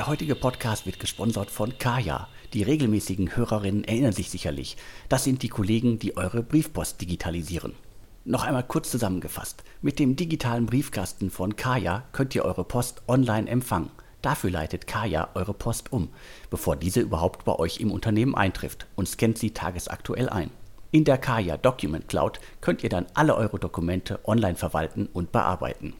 Der 0.00 0.06
heutige 0.06 0.34
Podcast 0.34 0.86
wird 0.86 0.98
gesponsert 0.98 1.50
von 1.50 1.76
Kaya. 1.76 2.26
Die 2.54 2.62
regelmäßigen 2.62 3.36
Hörerinnen 3.36 3.84
erinnern 3.84 4.14
sich 4.14 4.30
sicherlich. 4.30 4.78
Das 5.10 5.24
sind 5.24 5.42
die 5.42 5.50
Kollegen, 5.50 5.98
die 5.98 6.16
eure 6.16 6.42
Briefpost 6.42 7.02
digitalisieren. 7.02 7.74
Noch 8.24 8.44
einmal 8.44 8.62
kurz 8.62 8.90
zusammengefasst. 8.90 9.62
Mit 9.82 9.98
dem 9.98 10.16
digitalen 10.16 10.64
Briefkasten 10.64 11.30
von 11.30 11.54
Kaya 11.54 12.04
könnt 12.12 12.34
ihr 12.34 12.46
eure 12.46 12.64
Post 12.64 13.02
online 13.08 13.46
empfangen. 13.46 13.90
Dafür 14.22 14.50
leitet 14.50 14.86
Kaya 14.86 15.28
eure 15.34 15.52
Post 15.52 15.92
um, 15.92 16.08
bevor 16.48 16.76
diese 16.76 17.00
überhaupt 17.00 17.44
bei 17.44 17.56
euch 17.56 17.78
im 17.78 17.92
Unternehmen 17.92 18.34
eintrifft 18.34 18.86
und 18.96 19.06
scannt 19.06 19.36
sie 19.36 19.50
tagesaktuell 19.50 20.30
ein. 20.30 20.50
In 20.92 21.04
der 21.04 21.18
Kaya 21.18 21.58
Document 21.58 22.08
Cloud 22.08 22.40
könnt 22.62 22.82
ihr 22.82 22.88
dann 22.88 23.04
alle 23.12 23.36
eure 23.36 23.58
Dokumente 23.58 24.18
online 24.24 24.56
verwalten 24.56 25.10
und 25.12 25.30
bearbeiten. 25.30 25.92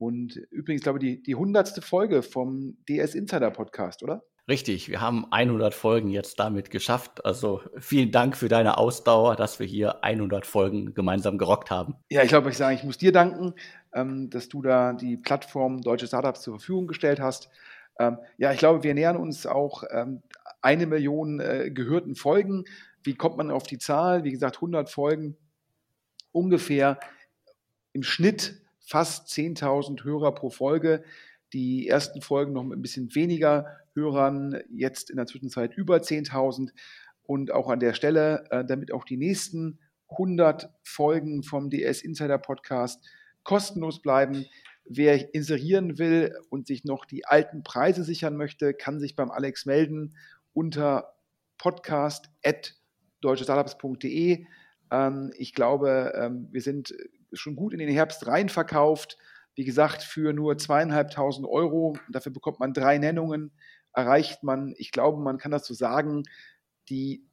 Und 0.00 0.36
übrigens, 0.50 0.82
glaube 0.82 0.98
ich, 0.98 1.16
die, 1.16 1.22
die 1.22 1.34
100. 1.34 1.84
Folge 1.84 2.22
vom 2.22 2.78
DS 2.88 3.14
Insider 3.14 3.50
Podcast, 3.50 4.02
oder? 4.02 4.22
Richtig, 4.48 4.88
wir 4.88 5.02
haben 5.02 5.30
100 5.30 5.74
Folgen 5.74 6.08
jetzt 6.08 6.40
damit 6.40 6.70
geschafft. 6.70 7.22
Also 7.26 7.60
vielen 7.78 8.10
Dank 8.10 8.34
für 8.34 8.48
deine 8.48 8.78
Ausdauer, 8.78 9.36
dass 9.36 9.60
wir 9.60 9.66
hier 9.66 10.02
100 10.02 10.46
Folgen 10.46 10.94
gemeinsam 10.94 11.36
gerockt 11.36 11.70
haben. 11.70 11.96
Ja, 12.08 12.22
ich 12.22 12.30
glaube, 12.30 12.48
ich 12.48 12.56
sage, 12.56 12.74
ich 12.74 12.82
muss 12.82 12.96
dir 12.96 13.12
danken, 13.12 13.52
ähm, 13.92 14.30
dass 14.30 14.48
du 14.48 14.62
da 14.62 14.94
die 14.94 15.18
Plattform 15.18 15.82
Deutsche 15.82 16.06
Startups 16.06 16.40
zur 16.40 16.54
Verfügung 16.54 16.86
gestellt 16.86 17.20
hast. 17.20 17.50
Ähm, 17.98 18.16
ja, 18.38 18.52
ich 18.52 18.58
glaube, 18.58 18.82
wir 18.82 18.94
nähern 18.94 19.18
uns 19.18 19.46
auch 19.46 19.84
ähm, 19.90 20.22
eine 20.62 20.86
Million 20.86 21.40
äh, 21.40 21.70
gehörten 21.70 22.14
Folgen. 22.14 22.64
Wie 23.02 23.16
kommt 23.16 23.36
man 23.36 23.50
auf 23.50 23.64
die 23.64 23.78
Zahl? 23.78 24.24
Wie 24.24 24.32
gesagt, 24.32 24.56
100 24.56 24.88
Folgen, 24.88 25.36
ungefähr 26.32 26.98
im 27.92 28.02
Schnitt 28.02 28.62
fast 28.90 29.28
10.000 29.28 30.02
Hörer 30.02 30.34
pro 30.34 30.50
Folge. 30.50 31.04
Die 31.52 31.86
ersten 31.86 32.22
Folgen 32.22 32.52
noch 32.52 32.64
mit 32.64 32.76
ein 32.78 32.82
bisschen 32.82 33.14
weniger 33.14 33.78
Hörern, 33.94 34.58
jetzt 34.68 35.10
in 35.10 35.16
der 35.16 35.26
Zwischenzeit 35.26 35.74
über 35.74 35.98
10.000. 35.98 36.70
Und 37.22 37.52
auch 37.52 37.68
an 37.68 37.80
der 37.80 37.94
Stelle, 37.94 38.44
äh, 38.50 38.64
damit 38.64 38.92
auch 38.92 39.04
die 39.04 39.16
nächsten 39.16 39.78
100 40.08 40.70
Folgen 40.82 41.44
vom 41.44 41.70
DS 41.70 42.02
Insider 42.02 42.38
Podcast 42.38 43.08
kostenlos 43.44 44.02
bleiben, 44.02 44.46
Wer 44.92 45.32
inserieren 45.34 45.98
will 45.98 46.36
und 46.48 46.66
sich 46.66 46.82
noch 46.82 47.04
die 47.04 47.24
alten 47.24 47.62
Preise 47.62 48.02
sichern 48.02 48.36
möchte, 48.36 48.74
kann 48.74 48.98
sich 48.98 49.14
beim 49.14 49.30
Alex 49.30 49.64
melden 49.64 50.16
unter 50.52 51.14
podcast.deutschestartups.de. 51.58 54.46
Ähm, 54.90 55.32
ich 55.38 55.54
glaube, 55.54 56.12
ähm, 56.16 56.48
wir 56.50 56.60
sind 56.60 56.92
schon 57.32 57.56
gut 57.56 57.72
in 57.72 57.78
den 57.78 57.88
Herbst 57.88 58.26
rein 58.26 58.48
verkauft. 58.48 59.16
Wie 59.54 59.64
gesagt, 59.64 60.02
für 60.02 60.32
nur 60.32 60.58
zweieinhalbtausend 60.58 61.46
Euro, 61.46 61.96
dafür 62.10 62.32
bekommt 62.32 62.60
man 62.60 62.72
drei 62.72 62.98
Nennungen, 62.98 63.52
erreicht 63.92 64.42
man, 64.42 64.74
ich 64.78 64.92
glaube, 64.92 65.22
man 65.22 65.38
kann 65.38 65.50
das 65.50 65.66
so 65.66 65.74
sagen, 65.74 66.22
die, 66.88 67.26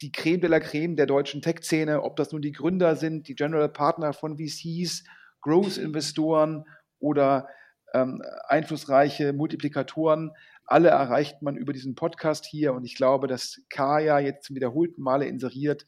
die 0.00 0.12
Creme 0.12 0.40
de 0.40 0.50
la 0.50 0.60
Creme 0.60 0.96
der 0.96 1.06
deutschen 1.06 1.42
Tech-Szene, 1.42 2.02
ob 2.02 2.16
das 2.16 2.32
nun 2.32 2.42
die 2.42 2.52
Gründer 2.52 2.96
sind, 2.96 3.28
die 3.28 3.34
General 3.34 3.68
Partner 3.68 4.12
von 4.12 4.38
VCs, 4.38 5.04
Growth-Investoren 5.40 6.64
oder 6.98 7.48
ähm, 7.94 8.22
einflussreiche 8.48 9.32
Multiplikatoren. 9.32 10.32
Alle 10.64 10.88
erreicht 10.88 11.42
man 11.42 11.56
über 11.56 11.72
diesen 11.72 11.94
Podcast 11.94 12.46
hier 12.46 12.72
und 12.72 12.84
ich 12.84 12.96
glaube, 12.96 13.26
dass 13.26 13.60
Kaya 13.68 14.18
jetzt 14.20 14.44
zum 14.44 14.56
wiederholten 14.56 15.02
Male 15.02 15.26
inseriert, 15.26 15.84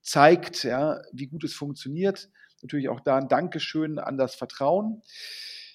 zeigt, 0.00 0.64
ja, 0.64 1.00
wie 1.12 1.26
gut 1.26 1.44
es 1.44 1.54
funktioniert. 1.54 2.30
Natürlich 2.62 2.88
auch 2.88 3.00
da 3.00 3.16
ein 3.16 3.28
Dankeschön 3.28 3.98
an 3.98 4.18
das 4.18 4.34
Vertrauen. 4.34 5.02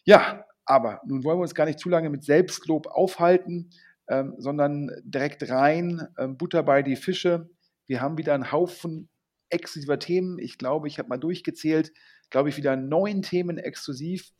Ja, 0.03 0.45
aber 0.65 1.01
nun 1.05 1.23
wollen 1.23 1.37
wir 1.37 1.43
uns 1.43 1.55
gar 1.55 1.65
nicht 1.65 1.79
zu 1.79 1.89
lange 1.89 2.09
mit 2.09 2.23
Selbstlob 2.23 2.87
aufhalten, 2.87 3.69
ähm, 4.07 4.35
sondern 4.37 4.91
direkt 5.03 5.49
rein, 5.49 6.07
ähm, 6.17 6.37
Butter 6.37 6.63
bei 6.63 6.83
die 6.83 6.95
Fische. 6.95 7.49
Wir 7.85 8.01
haben 8.01 8.17
wieder 8.17 8.33
einen 8.33 8.51
Haufen 8.51 9.09
exklusiver 9.49 9.99
Themen. 9.99 10.39
Ich 10.39 10.57
glaube, 10.57 10.87
ich 10.87 10.99
habe 10.99 11.09
mal 11.09 11.17
durchgezählt, 11.17 11.93
glaube 12.29 12.49
ich, 12.49 12.57
wieder 12.57 12.75
neun 12.75 13.21
Themen 13.21 13.57
exklusiv. 13.57 14.31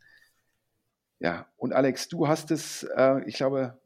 Ja, 1.20 1.48
und 1.56 1.74
Alex, 1.74 2.10
du 2.10 2.28
hast 2.28 2.52
es, 2.52 2.84
äh, 2.84 3.22
ich 3.26 3.36
glaube, 3.36 3.80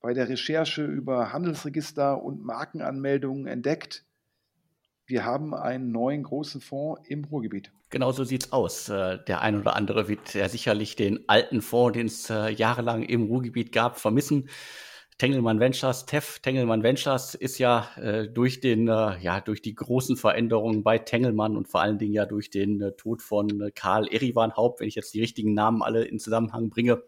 bei 0.00 0.14
der 0.14 0.28
Recherche 0.28 0.84
über 0.84 1.32
Handelsregister 1.32 2.22
und 2.22 2.44
Markenanmeldungen 2.44 3.46
entdeckt. 3.46 4.04
Wir 5.08 5.24
haben 5.24 5.54
einen 5.54 5.90
neuen 5.90 6.22
großen 6.22 6.60
Fonds 6.60 7.00
im 7.08 7.24
Ruhrgebiet. 7.24 7.72
Genau 7.88 8.12
so 8.12 8.24
sieht 8.24 8.44
es 8.44 8.52
aus. 8.52 8.90
Äh, 8.90 9.18
der 9.26 9.40
ein 9.40 9.58
oder 9.58 9.74
andere 9.74 10.06
wird 10.06 10.34
ja 10.34 10.50
sicherlich 10.50 10.96
den 10.96 11.26
alten 11.28 11.62
Fonds, 11.62 11.96
den 11.96 12.08
es 12.08 12.28
äh, 12.28 12.50
jahrelang 12.50 13.02
im 13.02 13.24
Ruhrgebiet 13.24 13.72
gab, 13.72 13.98
vermissen. 13.98 14.50
Tengelmann 15.16 15.60
Ventures, 15.60 16.04
TEF 16.04 16.40
Tengelmann 16.40 16.82
Ventures 16.82 17.34
ist 17.34 17.58
ja 17.58 17.88
äh, 17.96 18.28
durch 18.28 18.60
den, 18.60 18.86
äh, 18.86 19.18
ja, 19.18 19.40
durch 19.40 19.62
die 19.62 19.74
großen 19.74 20.18
Veränderungen 20.18 20.82
bei 20.82 20.98
Tengelmann 20.98 21.56
und 21.56 21.68
vor 21.68 21.80
allen 21.80 21.98
Dingen 21.98 22.12
ja 22.12 22.26
durch 22.26 22.50
den 22.50 22.78
äh, 22.82 22.92
Tod 22.92 23.22
von 23.22 23.62
äh, 23.62 23.70
Karl 23.70 24.06
Erivan 24.08 24.56
Haupt, 24.56 24.80
wenn 24.80 24.88
ich 24.88 24.94
jetzt 24.94 25.14
die 25.14 25.20
richtigen 25.20 25.54
Namen 25.54 25.82
alle 25.82 26.04
in 26.04 26.18
Zusammenhang 26.18 26.68
bringe, 26.68 27.02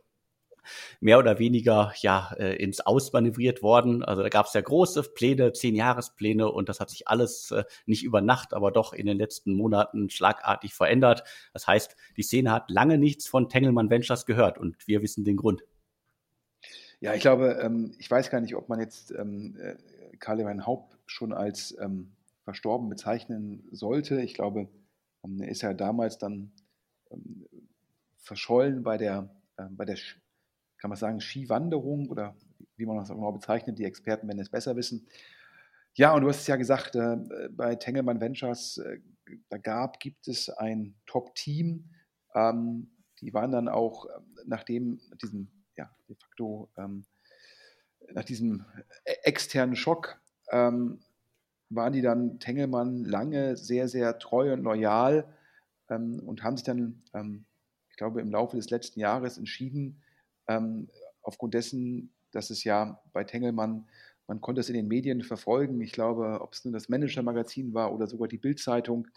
mehr 1.00 1.18
oder 1.18 1.38
weniger 1.38 1.92
ja 2.00 2.32
äh, 2.38 2.56
ins 2.56 2.80
Ausmanövriert 2.80 3.62
worden. 3.62 4.04
Also 4.04 4.22
da 4.22 4.28
gab 4.28 4.46
es 4.46 4.52
ja 4.52 4.60
große 4.60 5.02
Pläne, 5.14 5.52
zehn 5.52 5.74
Jahrespläne 5.74 6.50
und 6.50 6.68
das 6.68 6.80
hat 6.80 6.90
sich 6.90 7.08
alles 7.08 7.50
äh, 7.50 7.64
nicht 7.86 8.02
über 8.02 8.20
Nacht, 8.20 8.54
aber 8.54 8.70
doch 8.70 8.92
in 8.92 9.06
den 9.06 9.16
letzten 9.16 9.54
Monaten 9.54 10.10
schlagartig 10.10 10.74
verändert. 10.74 11.24
Das 11.52 11.66
heißt, 11.66 11.96
die 12.16 12.22
Szene 12.22 12.52
hat 12.52 12.70
lange 12.70 12.98
nichts 12.98 13.26
von 13.26 13.48
Tengelmann 13.48 13.90
Ventures 13.90 14.26
gehört 14.26 14.58
und 14.58 14.76
wir 14.86 15.02
wissen 15.02 15.24
den 15.24 15.36
Grund. 15.36 15.62
Ja, 17.00 17.14
ich 17.14 17.22
glaube, 17.22 17.58
ähm, 17.62 17.94
ich 17.98 18.10
weiß 18.10 18.30
gar 18.30 18.40
nicht, 18.40 18.54
ob 18.54 18.68
man 18.68 18.78
jetzt 18.78 19.10
ähm, 19.12 19.56
äh, 19.58 19.76
Karl-Lewin 20.18 20.66
Haupt 20.66 20.98
schon 21.06 21.32
als 21.32 21.76
ähm, 21.80 22.12
verstorben 22.44 22.88
bezeichnen 22.88 23.66
sollte. 23.72 24.20
Ich 24.20 24.34
glaube, 24.34 24.68
er 25.22 25.48
ist 25.48 25.62
ja 25.62 25.74
damals 25.74 26.18
dann 26.18 26.52
verschollen 28.18 28.82
bei 28.82 28.96
der, 28.96 29.28
bei 29.70 29.84
der, 29.84 29.96
kann 30.80 30.90
man 30.90 30.98
sagen, 30.98 31.20
Skiwanderung 31.20 32.08
oder 32.08 32.34
wie 32.76 32.86
man 32.86 32.96
das 32.96 33.08
genau 33.08 33.32
bezeichnet. 33.32 33.78
Die 33.78 33.84
Experten 33.84 34.26
werden 34.26 34.40
es 34.40 34.48
besser 34.48 34.74
wissen. 34.76 35.06
Ja, 35.94 36.14
und 36.14 36.22
du 36.22 36.28
hast 36.28 36.40
es 36.40 36.46
ja 36.46 36.56
gesagt, 36.56 36.96
äh, 36.96 37.16
bei 37.50 37.74
Tengelmann 37.74 38.20
Ventures, 38.20 38.78
äh, 38.78 39.00
da 39.48 39.58
gab, 39.58 40.00
gibt 40.00 40.28
es 40.28 40.48
ein 40.48 40.94
Top-Team. 41.06 41.90
Ähm, 42.34 42.90
die 43.20 43.34
waren 43.34 43.52
dann 43.52 43.68
auch, 43.68 44.06
äh, 44.06 44.10
nachdem 44.46 45.00
diesem 45.20 45.48
ja, 45.76 45.90
de 46.08 46.16
facto 46.16 46.70
ähm, 46.76 47.04
nach 48.12 48.24
diesem 48.24 48.64
äh, 49.04 49.12
externen 49.24 49.76
Schock 49.76 50.20
ähm, 50.50 51.00
waren 51.68 51.92
die 51.92 52.02
dann 52.02 52.38
Tengelmann 52.40 53.04
lange 53.04 53.56
sehr, 53.56 53.88
sehr 53.88 54.18
treu 54.18 54.52
und 54.52 54.62
loyal. 54.62 55.26
ähm, 55.88 56.20
und 56.20 56.42
haben 56.42 56.56
sich 56.56 56.64
dann, 56.64 57.02
ähm, 57.14 57.44
ich 57.90 57.96
glaube, 57.96 58.20
im 58.20 58.30
Laufe 58.30 58.56
des 58.56 58.70
letzten 58.70 59.00
Jahres 59.00 59.38
entschieden, 59.38 60.02
ähm, 60.50 60.88
aufgrund 61.22 61.54
dessen, 61.54 62.12
dass 62.32 62.50
es 62.50 62.64
ja 62.64 63.00
bei 63.12 63.24
Tengelmann, 63.24 63.88
man 64.26 64.40
konnte 64.40 64.60
es 64.60 64.68
in 64.68 64.74
den 64.74 64.88
Medien 64.88 65.22
verfolgen, 65.22 65.80
ich 65.80 65.92
glaube, 65.92 66.40
ob 66.40 66.52
es 66.52 66.64
nun 66.64 66.72
das 66.72 66.88
Manager-Magazin 66.88 67.74
war 67.74 67.92
oder 67.92 68.06
sogar 68.06 68.28
die 68.28 68.38
Bild-Zeitung, 68.38 69.08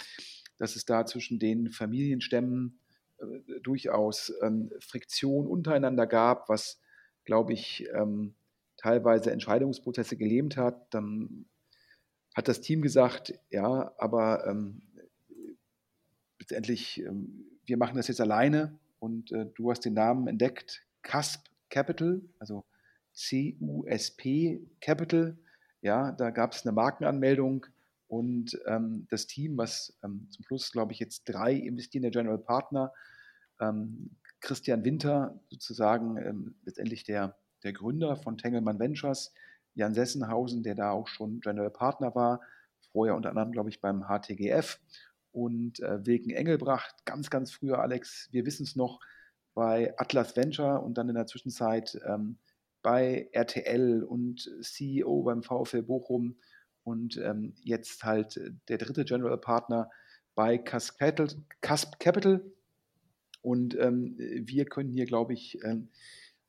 dass 0.58 0.76
es 0.76 0.86
da 0.86 1.06
zwischen 1.06 1.40
den 1.40 1.72
Familienstämmen 1.72 2.80
äh, 3.18 3.60
durchaus 3.62 4.34
ähm, 4.42 4.72
Friktion 4.80 5.48
untereinander 5.48 6.08
gab, 6.08 6.50
was, 6.50 6.80
glaube 7.26 7.54
ich, 7.54 7.88
ähm, 7.94 8.36
teilweise 8.78 9.32
Entscheidungsprozesse 9.32 10.18
gelähmt 10.18 10.58
hat. 10.58 10.94
Dann 10.94 11.46
hat 12.36 12.48
das 12.48 12.62
Team 12.62 12.82
gesagt, 12.82 13.40
ja, 13.50 13.94
aber 13.98 14.48
ähm, 14.48 14.82
letztendlich, 16.40 17.02
ähm, 17.02 17.46
wir 17.66 17.78
machen 17.78 17.96
das 17.96 18.08
jetzt 18.08 18.22
alleine 18.22 18.78
und 19.00 19.32
äh, 19.32 19.46
du 19.56 19.72
hast 19.72 19.86
den 19.86 19.94
Namen 19.94 20.28
entdeckt, 20.28 20.86
CUSP 21.04 21.50
Capital, 21.70 22.22
also 22.40 22.66
C-U-S-P 23.14 24.62
Capital. 24.82 25.38
Ja, 25.82 26.12
da 26.12 26.30
gab 26.32 26.54
es 26.54 26.66
eine 26.66 26.72
Markenanmeldung 26.72 27.66
und 28.08 28.60
ähm, 28.68 29.08
das 29.10 29.28
Team, 29.28 29.58
was 29.58 29.98
ähm, 30.04 30.28
zum 30.30 30.46
Schluss, 30.46 30.72
glaube 30.72 30.94
ich, 30.94 31.00
jetzt 31.00 31.24
drei 31.26 31.54
investierende 31.54 32.12
General 32.12 32.38
Partner, 32.38 32.94
ähm, 33.60 34.12
Christian 34.40 34.84
Winter, 34.84 35.40
sozusagen 35.50 36.18
ähm, 36.18 36.56
letztendlich 36.64 37.04
der, 37.04 37.38
der 37.64 37.74
Gründer 37.74 38.16
von 38.16 38.38
Tengelmann 38.38 38.80
Ventures, 38.80 39.34
Jan 39.74 39.94
Sessenhausen, 39.94 40.64
der 40.64 40.76
da 40.76 40.92
auch 40.92 41.08
schon 41.08 41.40
General 41.40 41.72
Partner 41.72 42.14
war, 42.14 42.42
vorher 42.92 43.16
unter 43.16 43.30
anderem, 43.30 43.52
glaube 43.52 43.70
ich, 43.70 43.82
beim 43.82 44.06
HTGF 44.08 44.80
und 45.32 45.80
äh, 45.80 46.06
Wilken 46.06 46.32
Engelbracht, 46.32 47.06
ganz, 47.06 47.30
ganz 47.30 47.52
früher, 47.52 47.80
Alex, 47.80 48.30
wir 48.32 48.46
wissen 48.46 48.64
es 48.64 48.76
noch, 48.76 49.00
bei 49.54 49.94
Atlas 49.98 50.36
Venture 50.36 50.84
und 50.84 50.98
dann 50.98 51.10
in 51.10 51.16
der 51.16 51.28
Zwischenzeit 51.28 52.00
ähm, 52.08 52.38
bei 52.82 53.30
RTL 53.32 54.04
und 54.04 54.50
CEO 54.62 55.24
beim 55.24 55.44
VfL 55.44 55.84
Bochum 55.84 56.36
und 56.84 57.18
ähm, 57.18 57.54
jetzt 57.62 58.04
halt 58.04 58.40
der 58.68 58.78
dritte 58.78 59.06
General 59.06 59.38
Partner 59.38 59.90
bei 60.36 60.58
Casp 60.58 61.00
Capital. 61.00 61.28
Casp 61.62 62.00
Capital. 62.00 62.44
Und 63.42 63.78
ähm, 63.80 64.16
wir 64.18 64.66
können 64.66 64.90
hier, 64.90 65.06
glaube 65.06 65.34
ich, 65.34 65.64
ähm, 65.64 65.90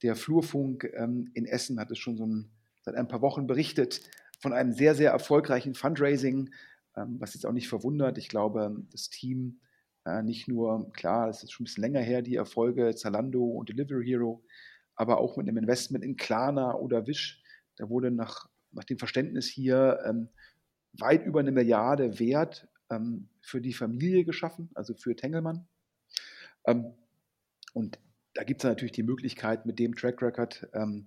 der 0.03 0.17
Flurfunk 0.17 0.91
ähm, 0.95 1.31
in 1.35 1.47
Essen 1.47 1.81
hat 1.81 1.91
es 1.91 1.99
schon 1.99 2.17
so 2.17 2.27
ein, 2.27 2.51
seit 2.83 2.95
ein 2.95 3.09
paar 3.09 3.23
Wochen 3.23 3.47
berichtet 3.47 4.01
von 4.41 4.53
einem 4.53 4.73
sehr, 4.73 4.95
sehr 4.95 5.11
erfolgreichen 5.11 5.75
Fundraising, 5.75 6.51
ähm, 6.97 7.17
was 7.19 7.35
jetzt 7.35 7.47
auch 7.47 7.53
nicht 7.53 7.69
verwundert. 7.69 8.19
Ich 8.19 8.29
glaube, 8.29 8.77
das 8.93 9.09
Team, 9.09 9.61
äh, 10.05 10.23
nicht 10.23 10.49
nur, 10.49 10.93
klar, 10.93 11.29
es 11.29 11.43
ist 11.43 11.53
schon 11.53 11.65
ein 11.65 11.67
bisschen 11.67 11.83
länger 11.83 12.01
her, 12.01 12.23
die 12.23 12.37
Erfolge 12.37 12.95
Zalando 12.95 13.45
und 13.45 13.69
Delivery 13.69 14.07
Hero, 14.07 14.45
aber 14.95 15.19
auch 15.19 15.37
mit 15.37 15.49
einem 15.49 15.59
Investment 15.59 16.05
in 16.05 16.17
Klarna 16.17 16.75
oder 16.75 17.07
Wish. 17.07 17.43
Da 17.77 17.89
wurde 17.89 18.11
nach 18.11 18.49
nach 18.75 18.85
dem 18.85 18.99
Verständnis 18.99 19.47
hier 19.47 20.01
ähm, 20.05 20.29
weit 20.93 21.25
über 21.25 21.41
eine 21.41 21.53
Milliarde 21.53 22.19
Wert 22.19 22.69
ähm, 22.91 23.29
für 23.41 23.61
die 23.61 23.73
Familie 23.73 24.25
geschaffen, 24.25 24.71
also 24.75 24.95
für 24.95 25.17
Tengelmann. 25.17 25.67
Ähm, 26.67 26.93
und 27.73 27.99
da 28.35 28.45
gibt 28.45 28.63
es 28.63 28.69
natürlich 28.69 28.93
die 28.93 29.03
Möglichkeit, 29.03 29.67
mit 29.67 29.79
dem 29.79 29.95
Track 29.95 30.23
Record 30.23 30.69
ähm, 30.73 31.07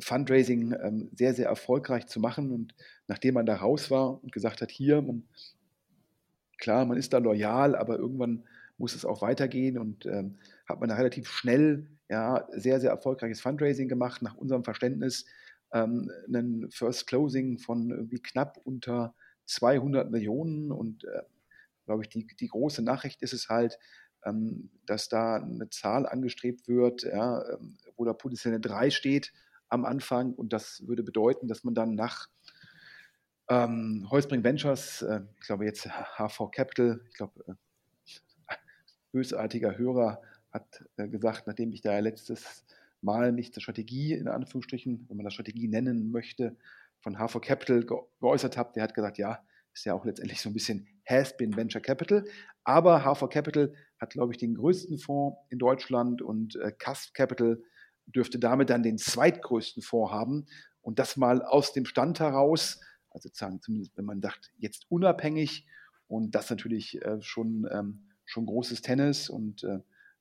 Fundraising 0.00 0.74
ähm, 0.82 1.10
sehr, 1.12 1.34
sehr 1.34 1.46
erfolgreich 1.46 2.06
zu 2.06 2.20
machen. 2.20 2.52
Und 2.52 2.74
nachdem 3.06 3.34
man 3.34 3.46
da 3.46 3.56
raus 3.56 3.90
war 3.90 4.22
und 4.22 4.32
gesagt 4.32 4.60
hat, 4.60 4.70
hier, 4.70 5.02
man, 5.02 5.28
klar, 6.58 6.84
man 6.84 6.98
ist 6.98 7.12
da 7.12 7.18
loyal, 7.18 7.74
aber 7.74 7.98
irgendwann 7.98 8.44
muss 8.76 8.94
es 8.94 9.04
auch 9.04 9.22
weitergehen 9.22 9.78
und 9.78 10.06
ähm, 10.06 10.38
hat 10.68 10.80
man 10.80 10.88
da 10.88 10.94
relativ 10.94 11.28
schnell 11.28 11.88
ja, 12.08 12.46
sehr, 12.52 12.80
sehr 12.80 12.90
erfolgreiches 12.90 13.40
Fundraising 13.40 13.88
gemacht, 13.88 14.22
nach 14.22 14.36
unserem 14.36 14.64
Verständnis 14.64 15.26
ähm, 15.72 16.10
einen 16.26 16.70
First 16.70 17.06
Closing 17.06 17.58
von 17.58 17.90
irgendwie 17.90 18.20
knapp 18.20 18.58
unter 18.64 19.14
200 19.46 20.10
Millionen. 20.10 20.72
Und 20.72 21.04
äh, 21.04 21.22
glaube 21.86 22.02
ich, 22.02 22.08
die, 22.08 22.26
die 22.26 22.48
große 22.48 22.82
Nachricht 22.82 23.22
ist 23.22 23.32
es 23.32 23.48
halt, 23.48 23.78
ähm, 24.24 24.70
dass 24.86 25.08
da 25.08 25.36
eine 25.36 25.68
Zahl 25.70 26.06
angestrebt 26.06 26.68
wird, 26.68 27.02
ja, 27.02 27.42
ähm, 27.52 27.76
wo 27.96 28.04
da 28.04 28.12
potenziell 28.12 28.54
eine 28.54 28.60
3 28.60 28.90
steht 28.90 29.32
am 29.68 29.84
Anfang. 29.84 30.34
Und 30.34 30.52
das 30.52 30.86
würde 30.86 31.02
bedeuten, 31.02 31.48
dass 31.48 31.64
man 31.64 31.74
dann 31.74 31.94
nach 31.94 32.28
ähm, 33.48 34.06
Holzbring 34.10 34.44
Ventures, 34.44 35.02
äh, 35.02 35.20
ich 35.40 35.46
glaube 35.46 35.64
jetzt 35.64 35.88
HV 35.88 36.50
Capital, 36.50 37.00
ich 37.08 37.14
glaube, 37.14 37.44
äh, 37.46 37.54
bösartiger 39.12 39.78
Hörer 39.78 40.20
hat 40.50 40.84
äh, 40.96 41.08
gesagt, 41.08 41.46
nachdem 41.46 41.72
ich 41.72 41.80
da 41.80 41.98
letztes 41.98 42.64
Mal 43.00 43.32
mich 43.32 43.52
zur 43.52 43.62
Strategie, 43.62 44.12
in 44.12 44.28
Anführungsstrichen, 44.28 45.06
wenn 45.08 45.16
man 45.16 45.24
das 45.24 45.34
Strategie 45.34 45.68
nennen 45.68 46.10
möchte, 46.10 46.56
von 47.00 47.16
HV 47.16 47.40
Capital 47.40 47.84
ge 47.84 47.96
geäußert 48.20 48.56
habe, 48.56 48.72
der 48.74 48.82
hat 48.82 48.94
gesagt, 48.94 49.18
ja, 49.18 49.42
ist 49.72 49.84
ja 49.84 49.94
auch 49.94 50.04
letztendlich 50.04 50.40
so 50.40 50.50
ein 50.50 50.54
bisschen 50.54 50.88
Has-been 51.06 51.56
Venture 51.56 51.80
Capital. 51.80 52.24
Aber 52.64 53.04
HV 53.04 53.28
Capital 53.30 53.72
hat, 54.00 54.10
glaube 54.10 54.32
ich, 54.32 54.38
den 54.38 54.54
größten 54.56 54.98
Fonds 54.98 55.38
in 55.48 55.58
Deutschland 55.58 56.20
und 56.20 56.56
äh, 56.56 56.72
Cast 56.72 57.14
Capital 57.14 57.62
dürfte 58.06 58.38
damit 58.38 58.70
dann 58.70 58.82
den 58.82 58.98
zweitgrößten 58.98 59.82
Fonds 59.82 60.12
haben. 60.12 60.46
Und 60.80 60.98
das 60.98 61.16
mal 61.16 61.42
aus 61.42 61.72
dem 61.72 61.84
Stand 61.84 62.18
heraus, 62.20 62.80
also 63.10 63.28
sozusagen 63.28 63.60
zumindest, 63.60 63.96
wenn 63.96 64.04
man 64.04 64.20
sagt, 64.20 64.52
jetzt 64.58 64.86
unabhängig 64.90 65.66
und 66.06 66.34
das 66.34 66.50
natürlich 66.50 67.02
äh, 67.02 67.20
schon, 67.20 67.68
ähm, 67.70 68.08
schon 68.24 68.46
großes 68.46 68.82
Tennis 68.82 69.28
und, 69.28 69.64
äh, 69.64 69.80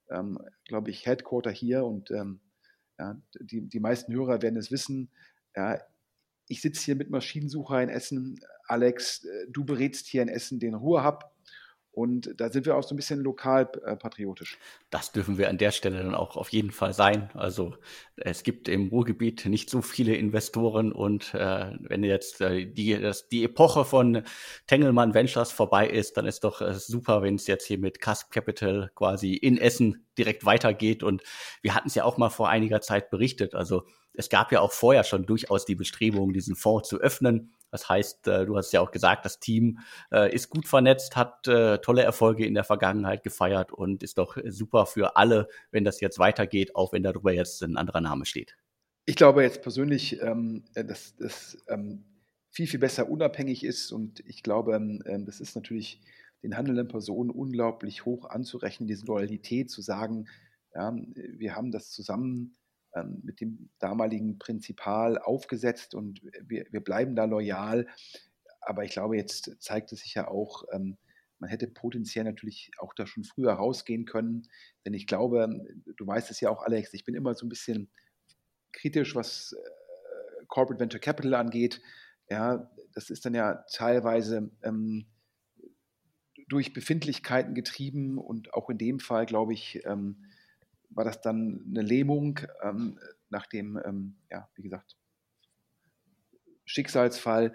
ähm, 0.10 0.40
glaube 0.66 0.90
ich, 0.90 1.06
Headquarter 1.06 1.52
hier 1.52 1.86
und 1.86 2.12
ähm, 2.12 2.40
ja, 2.98 3.22
die, 3.40 3.62
die 3.62 3.80
meisten 3.80 4.14
Hörer 4.14 4.42
werden 4.42 4.58
es 4.58 4.72
wissen. 4.72 5.10
Ja, 5.56 5.80
ich 6.48 6.62
sitze 6.62 6.84
hier 6.84 6.96
mit 6.96 7.10
Maschinensucher 7.10 7.82
in 7.82 7.90
Essen. 7.90 8.40
Alex, 8.68 9.26
äh, 9.26 9.48
du 9.50 9.66
berätst 9.66 10.08
hier 10.08 10.22
in 10.22 10.30
Essen 10.30 10.60
den 10.60 10.74
Ruhrhub. 10.74 11.26
Und 11.98 12.40
da 12.40 12.52
sind 12.52 12.68
wir 12.68 12.78
auch 12.78 12.84
so 12.84 12.94
ein 12.94 12.96
bisschen 12.96 13.22
lokal 13.22 13.68
äh, 13.84 13.96
patriotisch. 13.96 14.60
Das 14.92 15.12
dürfen 15.14 15.40
wir 15.40 15.50
an 15.50 15.58
der 15.58 15.72
Stelle 15.72 15.98
dann 15.98 16.14
auch 16.14 16.38
auf 16.38 16.50
jeden 16.50 16.70
Fall 16.70 16.94
sein. 16.94 17.32
Also 17.34 17.74
es 18.18 18.44
gibt 18.44 18.68
im 18.68 18.90
Ruhrgebiet 18.90 19.48
nicht 19.48 19.72
so 19.72 19.82
viele 19.82 20.16
Investoren 20.16 20.92
und 20.92 21.34
äh, 21.34 21.72
wenn 21.80 22.04
jetzt 22.04 22.40
äh, 22.40 22.68
die, 22.68 23.02
das, 23.02 23.30
die 23.30 23.44
Epoche 23.44 23.84
von 23.84 24.22
Tengelmann 24.68 25.16
Ventures 25.16 25.52
vorbei 25.52 25.90
ist, 25.90 26.18
dann 26.18 26.28
ist 26.28 26.44
doch 26.44 26.62
äh, 26.62 26.76
super, 26.76 27.24
wenn 27.24 27.34
es 27.34 27.48
jetzt 27.48 27.66
hier 27.66 27.80
mit 27.80 28.00
Casp 28.00 28.30
Capital 28.30 28.92
quasi 28.94 29.34
in 29.34 29.58
Essen 29.58 30.06
direkt 30.20 30.46
weitergeht. 30.46 31.02
Und 31.02 31.24
wir 31.64 31.74
hatten 31.74 31.88
es 31.88 31.96
ja 31.96 32.04
auch 32.04 32.20
mal 32.20 32.30
vor 32.30 32.48
einiger 32.48 32.80
Zeit 32.80 33.10
berichtet. 33.10 33.56
Also 33.56 33.88
es 34.14 34.30
gab 34.30 34.52
ja 34.52 34.62
auch 34.62 34.72
vorher 34.72 35.04
schon 35.04 35.26
durchaus 35.26 35.66
die 35.66 35.76
Bestrebungen, 35.76 36.34
diesen 36.34 36.56
Fonds 36.56 36.90
zu 36.90 36.98
öffnen. 37.00 37.56
Das 37.72 37.90
heißt, 37.90 38.28
äh, 38.28 38.46
du 38.46 38.58
hast 38.58 38.72
ja 38.72 38.82
auch 38.82 38.92
gesagt, 38.92 39.26
das 39.26 39.40
Team 39.40 39.80
äh, 40.12 40.34
ist 40.34 40.50
gut 40.50 40.68
vernetzt, 40.68 41.16
hat 41.16 41.48
äh, 41.48 41.80
tolle 41.80 42.04
Erfolge 42.04 42.46
in 42.46 42.54
der 42.54 42.64
Vergangenheit 42.64 43.24
gefeiert 43.24 43.72
und 43.72 44.04
ist 44.04 44.18
doch 44.18 44.38
super 44.48 44.86
für 44.86 45.18
alle, 45.18 45.48
wenn 45.72 45.84
das 45.84 46.00
jetzt 46.02 46.20
weitergeht, 46.20 46.76
auch 46.76 46.94
wenn 46.94 47.04
darüber 47.04 47.32
jetzt 47.32 47.62
ein 47.62 47.78
anderer 47.78 48.02
Name 48.02 48.26
steht. 48.26 48.58
Ich 49.06 49.16
glaube 49.16 49.44
jetzt 49.44 49.62
persönlich, 49.62 50.22
ähm, 50.22 50.66
dass 50.74 51.16
das 51.16 51.58
ähm, 51.68 52.04
viel, 52.50 52.68
viel 52.68 52.80
besser 52.80 53.10
unabhängig 53.10 53.64
ist 53.64 53.92
und 53.92 54.22
ich 54.22 54.44
glaube, 54.44 54.76
ähm, 54.76 55.26
das 55.26 55.40
ist 55.40 55.56
natürlich 55.56 56.02
den 56.44 56.58
handelnden 56.58 56.88
Personen 56.88 57.30
unglaublich 57.30 58.06
hoch 58.06 58.30
anzurechnen, 58.30 58.88
diese 58.88 59.06
Loyalität 59.06 59.70
zu 59.70 59.82
sagen, 59.82 60.28
ja, 60.74 60.96
wir 61.16 61.56
haben 61.56 61.72
das 61.72 61.92
zusammen 61.92 62.56
ähm, 62.98 63.22
mit 63.24 63.42
dem 63.42 63.70
damaligen 63.80 64.40
Prinzipal 64.40 65.18
aufgesetzt 65.18 65.96
und 65.96 66.22
wir, 66.42 66.66
wir 66.70 66.82
bleiben 66.82 67.16
da 67.16 67.26
loyal. 67.26 67.88
Aber 68.62 68.84
ich 68.84 68.92
glaube, 68.92 69.18
jetzt 69.18 69.56
zeigt 69.60 69.92
es 69.92 70.02
sich 70.02 70.14
ja 70.14 70.28
auch, 70.28 70.64
ähm, 70.72 70.98
man 71.40 71.50
hätte 71.50 71.68
potenziell 71.68 72.26
natürlich 72.26 72.72
auch 72.80 72.94
da 72.94 73.06
schon 73.06 73.24
früher 73.24 73.54
rausgehen 73.54 74.06
können. 74.06 74.48
Denn 74.86 74.94
ich 74.94 75.08
glaube, 75.08 75.48
du 75.96 76.08
weißt 76.08 76.32
es 76.32 76.40
ja 76.40 76.50
auch, 76.50 76.64
Alex, 76.64 76.94
ich 76.94 77.06
bin 77.06 77.16
immer 77.16 77.34
so 77.36 77.46
ein 77.46 77.50
bisschen 77.50 77.90
kritisch, 78.74 79.16
was 79.16 79.54
äh, 79.54 80.46
Corporate 80.48 80.80
Venture 80.80 81.00
Capital 81.00 81.36
angeht. 81.36 81.82
Ja, 82.30 82.72
das 82.94 83.10
ist 83.10 83.26
dann 83.26 83.36
ja 83.36 83.64
teilweise 83.72 84.50
ähm, 84.64 85.06
durch 86.48 86.74
Befindlichkeiten 86.74 87.54
getrieben 87.54 88.18
und 88.18 88.54
auch 88.54 88.70
in 88.70 88.78
dem 88.78 89.00
Fall, 89.00 89.26
glaube 89.26 89.54
ich, 89.54 89.86
ähm, 89.86 90.26
war 90.90 91.06
das 91.06 91.22
dann 91.22 91.64
eine 91.70 91.82
Lähmung 91.82 92.40
ähm, 92.62 93.00
nach 93.30 93.48
dem, 93.48 93.80
ähm, 93.86 94.16
ja, 94.30 94.50
wie 94.56 94.64
gesagt, 94.64 94.96
Schicksalsfall. 96.66 97.54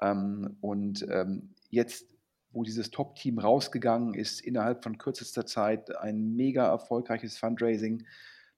Ähm, 0.00 0.56
und 0.60 1.06
ähm, 1.10 1.54
jetzt, 1.70 2.14
wo 2.50 2.64
dieses 2.64 2.90
Top-Team 2.90 3.38
rausgegangen 3.38 4.14
ist, 4.14 4.40
innerhalb 4.40 4.82
von 4.82 4.98
kürzester 4.98 5.46
Zeit 5.46 5.96
ein 5.96 6.34
mega 6.34 6.66
erfolgreiches 6.66 7.38
Fundraising, 7.38 8.06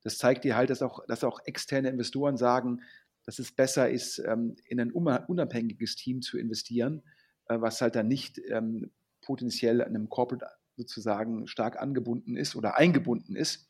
das 0.03 0.19
zeigt 0.19 0.45
dir 0.45 0.57
halt, 0.57 0.71
dass 0.71 0.83
auch, 0.83 1.05
dass 1.07 1.25
auch 1.25 1.41
externe 1.47 1.89
Investoren 1.89 2.37
sagen, 2.37 2.83
dass 3.25 3.39
es 3.39 3.53
besser 3.53 3.89
ist, 3.89 4.19
ähm, 4.19 4.57
in 4.67 4.81
ein 4.81 4.93
unabhängiges 4.93 5.97
Team 5.97 6.21
zu 6.21 6.39
investieren, 6.39 7.03
äh, 7.49 7.61
was 7.61 7.81
halt 7.81 7.97
dann 7.97 8.09
nicht 8.09 8.39
ähm, 8.51 8.91
potenziell 9.23 9.83
einem 9.83 10.09
Corporate 10.09 10.47
sozusagen 10.77 11.47
stark 11.47 11.81
angebunden 11.81 12.37
ist 12.37 12.57
oder 12.57 12.77
eingebunden 12.77 13.37
ist. 13.37 13.69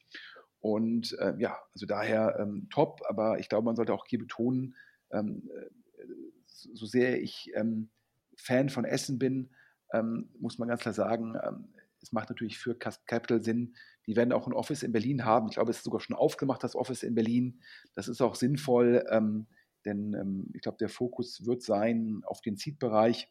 Und 0.64 1.14
äh, 1.18 1.34
ja, 1.36 1.58
also 1.74 1.84
daher 1.84 2.38
ähm, 2.40 2.68
top, 2.70 3.02
aber 3.06 3.38
ich 3.38 3.50
glaube, 3.50 3.66
man 3.66 3.76
sollte 3.76 3.92
auch 3.92 4.06
hier 4.06 4.18
betonen, 4.18 4.74
ähm, 5.12 5.50
äh, 5.54 6.06
so 6.72 6.86
sehr 6.86 7.22
ich 7.22 7.52
ähm, 7.54 7.90
Fan 8.34 8.70
von 8.70 8.86
Essen 8.86 9.18
bin, 9.18 9.50
ähm, 9.92 10.30
muss 10.40 10.56
man 10.56 10.68
ganz 10.68 10.80
klar 10.80 10.94
sagen, 10.94 11.34
ähm, 11.46 11.68
es 12.00 12.12
macht 12.12 12.30
natürlich 12.30 12.56
für 12.56 12.74
Capital 12.78 13.44
Sinn. 13.44 13.74
Die 14.06 14.16
werden 14.16 14.32
auch 14.32 14.46
ein 14.46 14.54
Office 14.54 14.82
in 14.82 14.92
Berlin 14.92 15.26
haben. 15.26 15.48
Ich 15.48 15.56
glaube, 15.56 15.70
es 15.70 15.78
ist 15.78 15.84
sogar 15.84 16.00
schon 16.00 16.16
aufgemacht, 16.16 16.64
das 16.64 16.76
Office 16.76 17.02
in 17.02 17.14
Berlin. 17.14 17.60
Das 17.94 18.08
ist 18.08 18.22
auch 18.22 18.34
sinnvoll, 18.34 19.04
ähm, 19.10 19.46
denn 19.84 20.50
ich 20.54 20.62
glaube, 20.62 20.78
der 20.78 20.88
Fokus 20.88 21.44
wird 21.44 21.62
sein 21.62 22.22
auf 22.24 22.40
den 22.40 22.56
Seed-Bereich. 22.56 23.30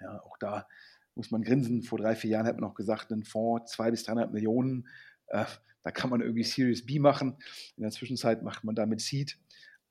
Ja, 0.00 0.22
auch 0.22 0.38
da 0.38 0.68
muss 1.16 1.32
man 1.32 1.42
grinsen. 1.42 1.82
Vor 1.82 1.98
drei, 1.98 2.14
vier 2.14 2.30
Jahren 2.30 2.46
hat 2.46 2.54
man 2.54 2.68
noch 2.68 2.76
gesagt, 2.76 3.10
ein 3.10 3.24
Fonds, 3.24 3.72
zwei 3.72 3.90
bis 3.90 4.04
300 4.04 4.32
Millionen. 4.32 4.86
Äh, 5.26 5.44
da 5.86 5.92
kann 5.92 6.10
man 6.10 6.20
irgendwie 6.20 6.42
Series 6.42 6.84
B 6.84 6.98
machen. 6.98 7.36
In 7.76 7.84
der 7.84 7.92
Zwischenzeit 7.92 8.42
macht 8.42 8.64
man 8.64 8.74
damit 8.74 9.00
Seed. 9.00 9.38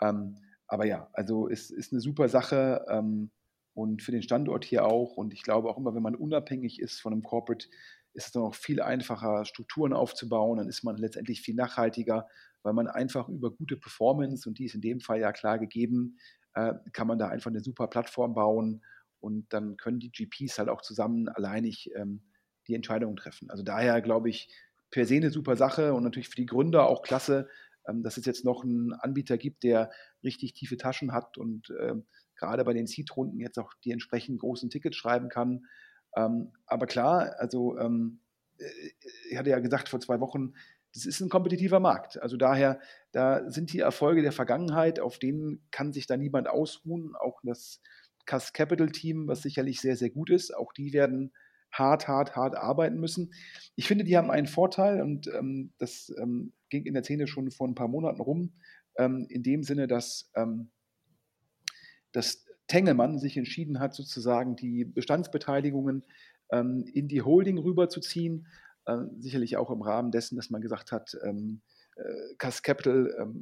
Ähm, 0.02 0.36
aber 0.68 0.86
ja, 0.86 1.10
also 1.14 1.48
es 1.48 1.72
ist 1.72 1.94
eine 1.94 2.02
super 2.02 2.28
Sache 2.28 2.86
ähm, 2.90 3.32
und 3.74 4.04
für 4.04 4.12
den 4.12 4.22
Standort 4.22 4.66
hier 4.66 4.84
auch. 4.84 5.16
Und 5.16 5.32
ich 5.32 5.42
glaube 5.42 5.70
auch 5.70 5.78
immer, 5.78 5.96
wenn 5.96 6.04
man 6.04 6.16
unabhängig 6.16 6.82
ist 6.82 7.00
von 7.00 7.14
einem 7.14 7.24
Corporate, 7.24 7.70
ist 8.14 8.25
es 8.25 8.32
dann 8.34 8.44
auch 8.44 8.56
viel 8.56 8.82
einfacher, 8.82 9.46
Strukturen 9.46 9.94
aufzubauen. 9.94 10.58
Dann 10.58 10.68
ist 10.68 10.84
man 10.84 10.98
letztendlich 10.98 11.40
viel 11.40 11.56
nachhaltiger, 11.56 12.28
weil 12.62 12.74
man 12.74 12.88
einfach 12.88 13.30
über 13.30 13.50
gute 13.52 13.78
Performance, 13.78 14.50
und 14.50 14.60
die 14.60 14.66
ist 14.66 14.75
in 14.75 14.82
dem 14.82 15.00
Fall 15.00 15.22
ja 15.22 15.32
klar 15.32 15.60
gegeben, 15.60 16.18
äh, 16.56 16.74
kann 16.92 17.08
man 17.08 17.20
da 17.20 17.30
einfach 17.30 17.52
eine 17.52 17.62
super 17.62 17.88
Plattform 17.88 18.34
bauen 18.34 18.84
und 19.22 19.46
dann 19.54 19.78
können 19.78 20.02
die 20.02 20.12
GPs 20.12 20.60
halt 20.60 20.68
auch 20.68 20.82
zusammen 20.82 21.30
alleinig 21.30 21.90
ähm, 21.96 22.22
die 22.68 22.75
Entscheidungen 22.75 23.16
treffen. 23.16 23.50
Also 23.50 23.64
daher 23.64 24.02
glaube 24.02 24.30
ich, 24.30 24.50
per 24.92 25.06
se 25.06 25.15
eine 25.15 25.32
super 25.32 25.56
Sache 25.56 25.94
und 25.94 26.04
natürlich 26.04 26.30
für 26.30 26.36
die 26.36 26.46
Gründer 26.46 26.88
auch 26.88 27.01
klasse, 27.01 27.48
ähm, 27.88 28.04
dass 28.04 28.18
es 28.18 28.25
jetzt 28.25 28.46
noch 28.46 28.63
einen 28.63 28.94
Anbieter 28.94 29.38
gibt, 29.38 29.63
der 29.63 29.92
richtig 30.24 30.54
tiefe 30.54 30.77
Taschen 30.77 31.12
hat 31.12 31.38
und 31.38 31.74
ähm, 31.80 32.06
gerade 32.36 32.63
bei 32.65 32.74
den 32.74 32.88
Seed-Runden 32.88 33.39
jetzt 33.39 33.58
auch 33.58 33.74
die 33.84 33.92
entsprechend 33.92 34.39
großen 34.39 34.70
Tickets 34.70 34.96
schreiben 34.98 35.30
kann. 35.30 35.65
Ähm, 36.15 36.51
aber 36.65 36.86
klar, 36.86 37.36
also 37.38 37.77
äh, 37.77 37.89
ich 39.30 39.38
hatte 39.38 39.50
ja 39.50 39.60
gesagt 39.60 39.89
vor 39.89 40.00
zwei 40.00 40.20
Wochen, 40.20 40.54
das 40.94 41.06
ist 41.06 41.20
ein 41.20 41.30
kompetitiver 41.30 41.82
Markt. 41.82 42.22
Also 42.22 42.38
daher, 42.38 42.80
da 43.12 43.50
sind 43.50 43.74
die 43.74 43.80
Erfolge 43.80 44.22
der 44.22 44.32
Vergangenheit, 44.32 45.00
auf 45.00 45.20
denen 45.20 45.62
kann 45.70 45.92
sich 45.92 46.08
da 46.08 46.15
niemand 46.15 46.48
ausruhen. 46.48 47.15
Auch 47.20 47.42
das 47.44 47.82
Cass 48.25 48.54
Capital 48.54 48.89
Team, 48.89 49.27
was 49.27 49.42
sicherlich 49.42 49.82
sehr, 49.82 49.98
sehr 49.98 50.10
gut 50.10 50.30
ist, 50.30 50.56
auch 50.56 50.72
die 50.72 50.94
werden 50.94 51.34
hart, 51.77 52.08
hart, 52.08 52.36
hart 52.36 52.55
arbeiten 52.55 53.00
müssen. 53.00 53.34
Ich 53.75 53.88
finde, 53.88 54.03
die 54.03 54.17
haben 54.17 54.32
einen 54.32 54.48
Vorteil 54.48 55.01
und 55.01 55.27
ähm, 55.27 55.74
das 55.77 56.13
ähm, 56.17 56.53
ging 56.70 56.86
in 56.86 56.94
der 56.94 57.03
Szene 57.03 57.27
schon 57.27 57.51
vor 57.51 57.67
ein 57.67 57.75
paar 57.75 57.88
Monaten 57.88 58.22
rum, 58.22 58.53
ähm, 58.98 59.27
in 59.29 59.44
dem 59.44 59.63
Sinne, 59.63 59.88
dass, 59.88 60.32
ähm, 60.36 60.72
dass 62.12 62.46
Tengelmann 62.67 63.20
sich 63.20 63.38
entschieden 63.38 63.79
hat, 63.79 63.94
sozusagen 63.94 64.55
die 64.55 64.86
Bestandsbeteiligungen 64.86 66.03
ähm, 66.51 66.86
in 66.94 67.08
die 67.08 67.22
Holding 67.22 67.58
rüberzuziehen. 67.58 68.48
Äh, 68.86 68.98
sicherlich 69.20 69.58
auch 69.58 69.70
im 69.70 69.82
Rahmen 69.82 70.12
dessen, 70.12 70.36
dass 70.36 70.50
man 70.50 70.62
gesagt 70.62 70.91
hat, 70.91 71.17
ähm, 71.24 71.62
äh, 71.96 72.36
Cass 72.38 72.63
Capital 72.63 73.34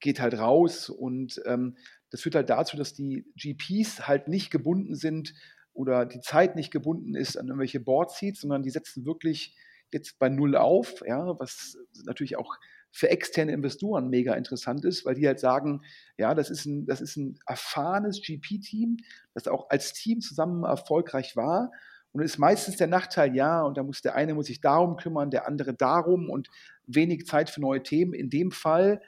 geht 0.00 0.18
halt 0.18 0.38
raus 0.38 0.88
und 0.88 1.42
ähm, 1.44 1.76
das 2.10 2.22
führt 2.22 2.34
halt 2.34 2.48
dazu, 2.48 2.78
dass 2.78 2.94
die 2.94 3.26
GPs 3.36 4.08
halt 4.08 4.28
nicht 4.28 4.50
gebunden 4.50 4.94
sind 4.94 5.34
oder 5.72 6.06
die 6.06 6.20
Zeit 6.20 6.56
nicht 6.56 6.70
gebunden 6.70 7.14
ist 7.14 7.36
an 7.36 7.46
irgendwelche 7.46 7.80
Board 7.80 8.12
sondern 8.12 8.62
die 8.62 8.70
setzen 8.70 9.04
wirklich 9.04 9.56
jetzt 9.92 10.18
bei 10.18 10.28
Null 10.28 10.56
auf, 10.56 11.02
ja, 11.06 11.38
was 11.38 11.76
natürlich 12.04 12.36
auch 12.36 12.56
für 12.92 13.08
externe 13.08 13.52
Investoren 13.52 14.08
mega 14.08 14.34
interessant 14.34 14.84
ist, 14.84 15.04
weil 15.04 15.14
die 15.14 15.26
halt 15.26 15.38
sagen, 15.38 15.82
ja, 16.18 16.34
das 16.34 16.50
ist 16.50 16.66
ein, 16.66 16.86
das 16.86 17.00
ist 17.00 17.16
ein 17.16 17.38
erfahrenes 17.46 18.20
GP-Team, 18.20 18.98
das 19.34 19.46
auch 19.46 19.70
als 19.70 19.92
Team 19.92 20.20
zusammen 20.20 20.64
erfolgreich 20.64 21.36
war. 21.36 21.70
Und 22.12 22.22
ist 22.22 22.38
meistens 22.38 22.76
der 22.76 22.88
Nachteil, 22.88 23.36
ja, 23.36 23.62
und 23.62 23.76
da 23.76 23.84
muss 23.84 24.02
der 24.02 24.16
eine 24.16 24.34
muss 24.34 24.46
sich 24.46 24.60
darum 24.60 24.96
kümmern, 24.96 25.30
der 25.30 25.46
andere 25.46 25.74
darum 25.74 26.28
und 26.28 26.48
wenig 26.86 27.26
Zeit 27.26 27.50
für 27.50 27.60
neue 27.60 27.84
Themen. 27.84 28.14
In 28.14 28.30
dem 28.30 28.50
Fall 28.50 29.00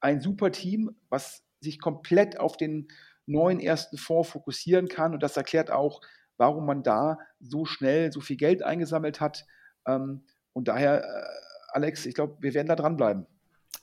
ein 0.00 0.20
super 0.20 0.50
Team, 0.50 0.96
was 1.08 1.44
sich 1.60 1.80
komplett 1.80 2.40
auf 2.40 2.56
den 2.56 2.88
neuen 3.28 3.60
ersten 3.60 3.98
Fonds 3.98 4.30
fokussieren 4.30 4.88
kann. 4.88 5.14
Und 5.14 5.22
das 5.22 5.36
erklärt 5.36 5.70
auch, 5.70 6.00
warum 6.36 6.66
man 6.66 6.82
da 6.82 7.18
so 7.40 7.64
schnell 7.64 8.12
so 8.12 8.20
viel 8.20 8.36
Geld 8.36 8.62
eingesammelt 8.62 9.20
hat. 9.20 9.44
Ähm, 9.86 10.24
und 10.52 10.68
daher, 10.68 11.04
äh, 11.04 11.26
Alex, 11.70 12.06
ich 12.06 12.14
glaube, 12.14 12.36
wir 12.40 12.54
werden 12.54 12.68
da 12.68 12.76
dranbleiben. 12.76 13.26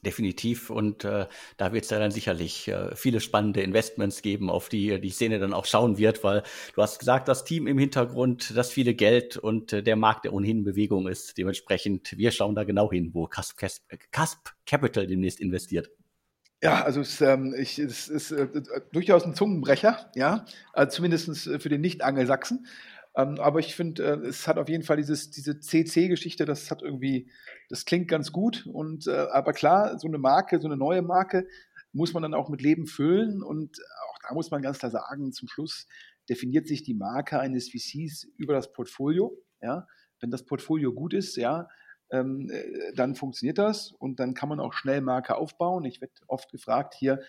Definitiv. 0.05 0.69
Und 0.69 1.03
äh, 1.03 1.25
da 1.57 1.73
wird 1.73 1.83
es 1.83 1.89
dann 1.89 2.11
sicherlich 2.11 2.67
äh, 2.67 2.95
viele 2.95 3.19
spannende 3.19 3.61
Investments 3.61 4.21
geben, 4.21 4.49
auf 4.49 4.69
die 4.69 4.99
die 5.01 5.09
Szene 5.09 5.39
dann 5.39 5.53
auch 5.53 5.65
schauen 5.65 5.97
wird, 5.97 6.23
weil 6.23 6.43
du 6.75 6.81
hast 6.81 6.99
gesagt, 6.99 7.27
das 7.27 7.43
Team 7.43 7.65
im 7.65 7.79
Hintergrund, 7.79 8.55
das 8.55 8.71
viele 8.71 8.93
Geld 8.93 9.37
und 9.37 9.73
äh, 9.73 9.81
der 9.81 9.95
Markt, 9.95 10.25
der 10.25 10.33
ohnehin 10.33 10.59
in 10.59 10.63
Bewegung 10.63 11.07
ist. 11.07 11.37
Dementsprechend, 11.37 12.17
wir 12.17 12.31
schauen 12.31 12.55
da 12.55 12.63
genau 12.63 12.91
hin, 12.91 13.11
wo 13.13 13.25
Casp 13.27 13.59
Capital 14.65 15.07
demnächst 15.07 15.39
investiert. 15.39 15.89
Ja, 16.61 16.83
also 16.83 17.01
es, 17.01 17.21
ähm, 17.21 17.53
ich, 17.57 17.77
es 17.79 18.07
ist 18.07 18.31
äh, 18.31 18.47
durchaus 18.91 19.23
ein 19.25 19.35
Zungenbrecher, 19.35 20.09
ja, 20.15 20.45
also 20.73 20.95
zumindest 20.95 21.49
für 21.61 21.69
den 21.69 21.81
Nicht-Angelsachsen. 21.81 22.65
Ähm, 23.15 23.39
aber 23.39 23.59
ich 23.59 23.75
finde, 23.75 24.03
äh, 24.03 24.27
es 24.27 24.47
hat 24.47 24.57
auf 24.57 24.67
jeden 24.67 24.83
Fall 24.83 24.97
dieses, 24.97 25.31
diese 25.31 25.59
CC-Geschichte, 25.59 26.45
das 26.45 26.69
hat 26.69 26.81
irgendwie, 26.81 27.29
das 27.69 27.85
klingt 27.85 28.07
ganz 28.07 28.31
gut. 28.31 28.67
Und 28.67 29.07
äh, 29.07 29.27
aber 29.31 29.53
klar, 29.53 29.97
so 29.99 30.07
eine 30.07 30.17
Marke, 30.17 30.59
so 30.59 30.67
eine 30.67 30.77
neue 30.77 31.01
Marke, 31.01 31.47
muss 31.93 32.13
man 32.13 32.23
dann 32.23 32.33
auch 32.33 32.49
mit 32.49 32.61
Leben 32.61 32.87
füllen. 32.87 33.41
Und 33.41 33.77
auch 34.09 34.17
da 34.27 34.33
muss 34.33 34.51
man 34.51 34.61
ganz 34.61 34.79
klar 34.79 34.91
sagen, 34.91 35.31
zum 35.31 35.47
Schluss 35.47 35.87
definiert 36.29 36.67
sich 36.67 36.83
die 36.83 36.93
Marke 36.93 37.39
eines 37.39 37.69
VCs 37.69 38.27
über 38.37 38.53
das 38.53 38.73
Portfolio. 38.73 39.37
Ja, 39.61 39.87
wenn 40.19 40.31
das 40.31 40.43
Portfolio 40.43 40.93
gut 40.93 41.13
ist, 41.13 41.37
ja, 41.37 41.69
ähm, 42.11 42.49
äh, 42.49 42.93
dann 42.93 43.15
funktioniert 43.15 43.57
das 43.57 43.91
und 43.91 44.19
dann 44.19 44.33
kann 44.33 44.49
man 44.49 44.59
auch 44.59 44.73
schnell 44.73 45.01
Marke 45.01 45.35
aufbauen. 45.35 45.85
Ich 45.85 46.01
werde 46.01 46.13
oft 46.27 46.51
gefragt 46.51 46.93
hier, 46.93 47.21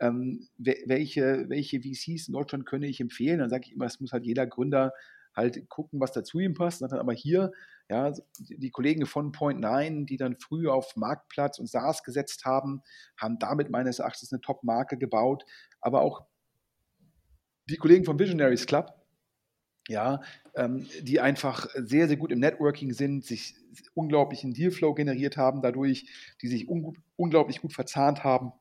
ähm, 0.00 0.48
welche, 0.58 1.48
welche 1.48 1.80
VCs 1.80 2.28
in 2.28 2.34
Deutschland 2.34 2.66
könne 2.66 2.86
ich 2.86 3.00
empfehlen? 3.00 3.38
Dann 3.38 3.50
sage 3.50 3.66
ich 3.66 3.72
immer, 3.72 3.86
es 3.86 4.00
muss 4.00 4.12
halt 4.12 4.24
jeder 4.24 4.46
Gründer 4.46 4.92
halt 5.34 5.68
gucken, 5.68 6.00
was 6.00 6.12
dazu 6.12 6.38
ihm 6.38 6.54
passt. 6.54 6.82
dann 6.82 6.92
aber 6.92 7.12
hier, 7.12 7.52
ja, 7.88 8.12
die 8.38 8.70
Kollegen 8.70 9.06
von 9.06 9.32
Point9, 9.32 10.06
die 10.06 10.16
dann 10.16 10.36
früh 10.36 10.68
auf 10.68 10.96
Marktplatz 10.96 11.58
und 11.58 11.68
SaaS 11.68 12.02
gesetzt 12.02 12.44
haben, 12.44 12.82
haben 13.16 13.38
damit 13.38 13.70
meines 13.70 13.98
Erachtens 13.98 14.32
eine 14.32 14.40
Top-Marke 14.40 14.96
gebaut. 14.96 15.44
Aber 15.80 16.02
auch 16.02 16.24
die 17.66 17.76
Kollegen 17.76 18.04
vom 18.04 18.18
Visionaries 18.18 18.66
Club, 18.66 18.92
ja, 19.88 20.22
ähm, 20.54 20.86
die 21.02 21.20
einfach 21.20 21.68
sehr, 21.74 22.08
sehr 22.08 22.16
gut 22.16 22.32
im 22.32 22.40
Networking 22.40 22.92
sind, 22.92 23.24
sich 23.24 23.54
unglaublichen 23.94 24.54
Dealflow 24.54 24.94
generiert 24.94 25.36
haben 25.36 25.62
dadurch, 25.62 26.06
die 26.42 26.48
sich 26.48 26.68
un 26.68 26.96
unglaublich 27.16 27.60
gut 27.60 27.72
verzahnt 27.72 28.24
haben 28.24 28.52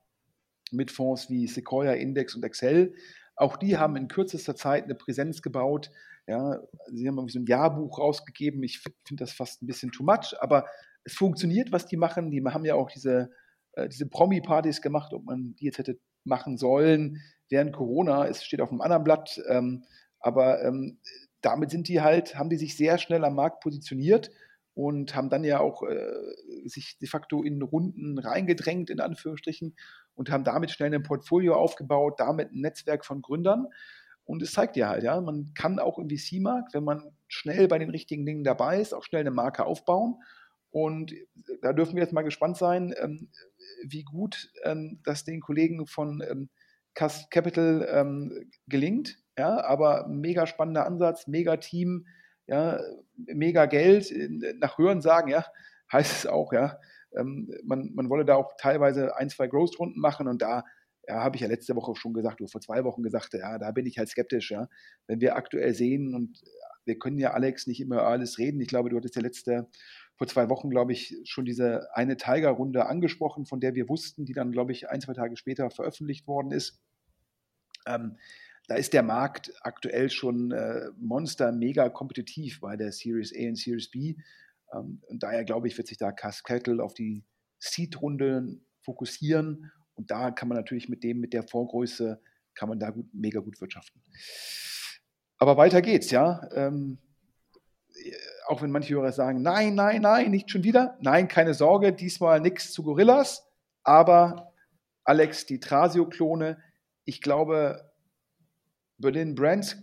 mit 0.71 0.91
Fonds 0.91 1.29
wie 1.29 1.47
Sequoia, 1.47 1.93
Index 1.93 2.35
und 2.35 2.43
Excel. 2.43 2.93
Auch 3.35 3.57
die 3.57 3.77
haben 3.77 3.95
in 3.95 4.07
kürzester 4.07 4.55
Zeit 4.55 4.83
eine 4.83 4.95
Präsenz 4.95 5.41
gebaut. 5.41 5.91
Ja, 6.27 6.59
sie 6.87 7.07
haben 7.07 7.17
irgendwie 7.17 7.33
so 7.33 7.39
ein 7.39 7.45
Jahrbuch 7.45 7.99
rausgegeben. 7.99 8.63
Ich 8.63 8.79
finde 8.79 9.23
das 9.23 9.33
fast 9.33 9.61
ein 9.61 9.67
bisschen 9.67 9.91
too 9.91 10.03
much, 10.03 10.35
aber 10.39 10.65
es 11.03 11.13
funktioniert, 11.13 11.71
was 11.71 11.85
die 11.85 11.97
machen. 11.97 12.31
Die 12.31 12.43
haben 12.43 12.65
ja 12.65 12.75
auch 12.75 12.89
diese, 12.89 13.31
äh, 13.73 13.89
diese 13.89 14.07
Promi-Partys 14.07 14.81
gemacht, 14.81 15.13
ob 15.13 15.25
man 15.25 15.55
die 15.55 15.65
jetzt 15.65 15.79
hätte 15.79 15.99
machen 16.23 16.57
sollen 16.57 17.21
während 17.49 17.73
Corona. 17.73 18.25
Es 18.27 18.43
steht 18.43 18.61
auf 18.61 18.71
einem 18.71 18.81
anderen 18.81 19.03
Blatt. 19.03 19.41
Ähm, 19.49 19.83
aber 20.23 20.63
ähm, 20.63 20.99
damit 21.41 21.69
sind 21.69 21.87
die 21.87 22.01
halt, 22.01 22.35
haben 22.35 22.49
die 22.49 22.57
sich 22.57 22.75
sehr 22.75 22.97
schnell 22.97 23.23
am 23.25 23.35
Markt 23.35 23.61
positioniert 23.61 24.31
und 24.73 25.15
haben 25.15 25.29
dann 25.29 25.43
ja 25.43 25.59
auch 25.59 25.83
äh, 25.83 26.07
sich 26.65 26.97
de 26.97 27.07
facto 27.07 27.43
in 27.43 27.61
Runden 27.61 28.17
reingedrängt, 28.17 28.89
in 28.89 28.99
Anführungsstrichen, 28.99 29.75
und 30.15 30.31
haben 30.31 30.43
damit 30.43 30.71
schnell 30.71 30.93
ein 30.93 31.03
Portfolio 31.03 31.55
aufgebaut, 31.55 32.19
damit 32.19 32.51
ein 32.51 32.61
Netzwerk 32.61 33.05
von 33.05 33.21
Gründern. 33.21 33.67
Und 34.25 34.41
es 34.41 34.53
zeigt 34.53 34.77
ja 34.77 34.89
halt, 34.89 35.03
ja, 35.03 35.19
man 35.19 35.53
kann 35.53 35.79
auch 35.79 35.99
im 35.99 36.09
VC-Markt, 36.09 36.73
wenn 36.73 36.85
man 36.85 37.11
schnell 37.27 37.67
bei 37.67 37.77
den 37.77 37.89
richtigen 37.89 38.25
Dingen 38.25 38.43
dabei 38.43 38.79
ist, 38.79 38.93
auch 38.93 39.03
schnell 39.03 39.21
eine 39.21 39.31
Marke 39.31 39.65
aufbauen. 39.65 40.15
Und 40.71 41.13
da 41.61 41.73
dürfen 41.73 41.95
wir 41.95 42.03
jetzt 42.03 42.13
mal 42.13 42.23
gespannt 42.23 42.57
sein, 42.57 42.95
ähm, 42.97 43.29
wie 43.85 44.03
gut 44.03 44.49
ähm, 44.63 45.01
das 45.03 45.23
den 45.23 45.41
Kollegen 45.41 45.85
von 45.85 46.23
ähm, 46.27 46.49
Capital 46.95 47.87
ähm, 47.91 48.49
gelingt. 48.67 49.22
Ja, 49.37 49.63
aber 49.63 50.07
mega 50.07 50.45
spannender 50.45 50.85
Ansatz, 50.85 51.27
mega 51.27 51.57
Team, 51.57 52.05
ja, 52.47 52.79
mega 53.15 53.65
Geld. 53.65 54.13
Nach 54.59 54.77
Hören 54.77 55.01
sagen, 55.01 55.29
ja, 55.29 55.45
heißt 55.91 56.19
es 56.19 56.27
auch, 56.27 56.53
ja, 56.53 56.79
ähm, 57.15 57.51
man, 57.63 57.91
man 57.93 58.09
wolle 58.09 58.25
da 58.25 58.35
auch 58.35 58.53
teilweise 58.57 59.15
ein, 59.17 59.29
zwei 59.29 59.47
Growth-Runden 59.47 59.99
machen 59.99 60.27
und 60.27 60.41
da 60.41 60.63
ja, 61.07 61.21
habe 61.21 61.35
ich 61.35 61.41
ja 61.41 61.47
letzte 61.47 61.75
Woche 61.75 61.95
schon 61.95 62.13
gesagt, 62.13 62.41
oder 62.41 62.49
vor 62.49 62.61
zwei 62.61 62.83
Wochen 62.83 63.03
gesagt, 63.03 63.33
ja, 63.33 63.57
da 63.57 63.71
bin 63.71 63.85
ich 63.85 63.97
halt 63.97 64.09
skeptisch, 64.09 64.51
ja. 64.51 64.69
Wenn 65.07 65.19
wir 65.19 65.35
aktuell 65.35 65.73
sehen 65.73 66.15
und 66.15 66.41
wir 66.85 66.97
können 66.99 67.19
ja, 67.19 67.31
Alex, 67.31 67.67
nicht 67.67 67.81
immer 67.81 68.03
alles 68.03 68.37
reden. 68.37 68.59
Ich 68.61 68.67
glaube, 68.67 68.89
du 68.89 68.97
hattest 68.97 69.15
ja 69.15 69.21
letzte, 69.21 69.67
vor 70.15 70.27
zwei 70.27 70.49
Wochen, 70.49 70.69
glaube 70.69 70.91
ich, 70.91 71.17
schon 71.23 71.45
diese 71.45 71.87
eine 71.93 72.17
Tiger-Runde 72.17 72.85
angesprochen, 72.85 73.45
von 73.45 73.59
der 73.59 73.75
wir 73.75 73.89
wussten, 73.89 74.25
die 74.25 74.33
dann, 74.33 74.51
glaube 74.51 74.71
ich, 74.71 74.89
ein, 74.89 75.01
zwei 75.01 75.13
Tage 75.13 75.35
später 75.37 75.69
veröffentlicht 75.69 76.27
worden 76.27 76.51
ist. 76.51 76.79
Ähm, 77.85 78.17
da 78.67 78.75
ist 78.75 78.93
der 78.93 79.03
Markt 79.03 79.51
aktuell 79.61 80.09
schon 80.09 80.51
äh, 80.51 80.89
monster 80.97 81.51
mega 81.51 81.89
kompetitiv 81.89 82.61
bei 82.61 82.77
der 82.77 82.91
Series 82.91 83.33
A 83.35 83.49
und 83.49 83.57
Series 83.57 83.91
B. 83.91 84.15
Ähm, 84.73 85.01
und 85.07 85.21
daher 85.21 85.43
glaube 85.43 85.67
ich, 85.67 85.77
wird 85.77 85.87
sich 85.87 85.97
da 85.97 86.11
Kettle 86.11 86.83
auf 86.83 86.93
die 86.93 87.25
Seed-Runde 87.59 88.59
fokussieren. 88.81 89.71
Und 89.95 90.11
da 90.11 90.31
kann 90.31 90.47
man 90.47 90.57
natürlich 90.57 90.89
mit 90.89 91.03
dem, 91.03 91.19
mit 91.19 91.33
der 91.33 91.43
Vorgröße, 91.43 92.21
kann 92.55 92.69
man 92.69 92.79
da 92.79 92.89
gut, 92.91 93.13
mega 93.13 93.39
gut 93.39 93.59
wirtschaften. 93.59 94.01
Aber 95.37 95.57
weiter 95.57 95.81
geht's, 95.81 96.11
ja. 96.11 96.47
Ähm, 96.53 96.99
auch 98.47 98.61
wenn 98.61 98.71
manche 98.71 98.95
Hörer 98.95 99.11
sagen, 99.11 99.41
nein, 99.41 99.75
nein, 99.75 100.01
nein, 100.01 100.31
nicht 100.31 100.49
schon 100.49 100.63
wieder. 100.63 100.97
Nein, 101.01 101.27
keine 101.27 101.53
Sorge, 101.53 101.93
diesmal 101.93 102.39
nichts 102.39 102.71
zu 102.71 102.83
Gorillas. 102.83 103.45
Aber 103.83 104.53
Alex, 105.03 105.45
die 105.45 105.59
Trasio-Klone, 105.59 106.61
ich 107.05 107.21
glaube, 107.21 107.92
Berlin 108.97 109.35
Brands 109.35 109.77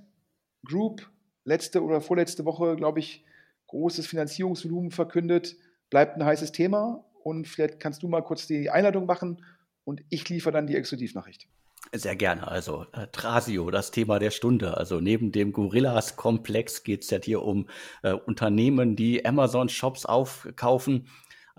Group 0.64 1.10
letzte 1.44 1.82
oder 1.82 2.00
vorletzte 2.00 2.44
Woche, 2.44 2.76
glaube 2.76 3.00
ich, 3.00 3.24
großes 3.68 4.06
Finanzierungsvolumen 4.06 4.90
verkündet. 4.90 5.56
Bleibt 5.90 6.16
ein 6.16 6.24
heißes 6.24 6.52
Thema. 6.52 7.04
Und 7.22 7.46
vielleicht 7.48 7.80
kannst 7.80 8.02
du 8.02 8.08
mal 8.08 8.22
kurz 8.22 8.46
die 8.46 8.70
Einladung 8.70 9.06
machen 9.06 9.44
und 9.84 10.02
ich 10.08 10.28
liefere 10.28 10.52
dann 10.52 10.66
die 10.66 10.76
Exklusivnachricht. 10.76 11.48
Sehr 11.92 12.14
gerne. 12.14 12.46
Also 12.46 12.86
äh, 12.92 13.06
Trasio, 13.08 13.70
das 13.70 13.90
Thema 13.90 14.18
der 14.18 14.30
Stunde. 14.30 14.76
Also 14.76 15.00
neben 15.00 15.32
dem 15.32 15.52
Gorillas-Komplex 15.52 16.84
geht 16.84 17.02
es 17.02 17.10
ja 17.10 17.18
hier 17.22 17.42
um 17.42 17.68
äh, 18.02 18.12
Unternehmen, 18.12 18.96
die 18.96 19.24
Amazon-Shops 19.24 20.06
aufkaufen. 20.06 21.08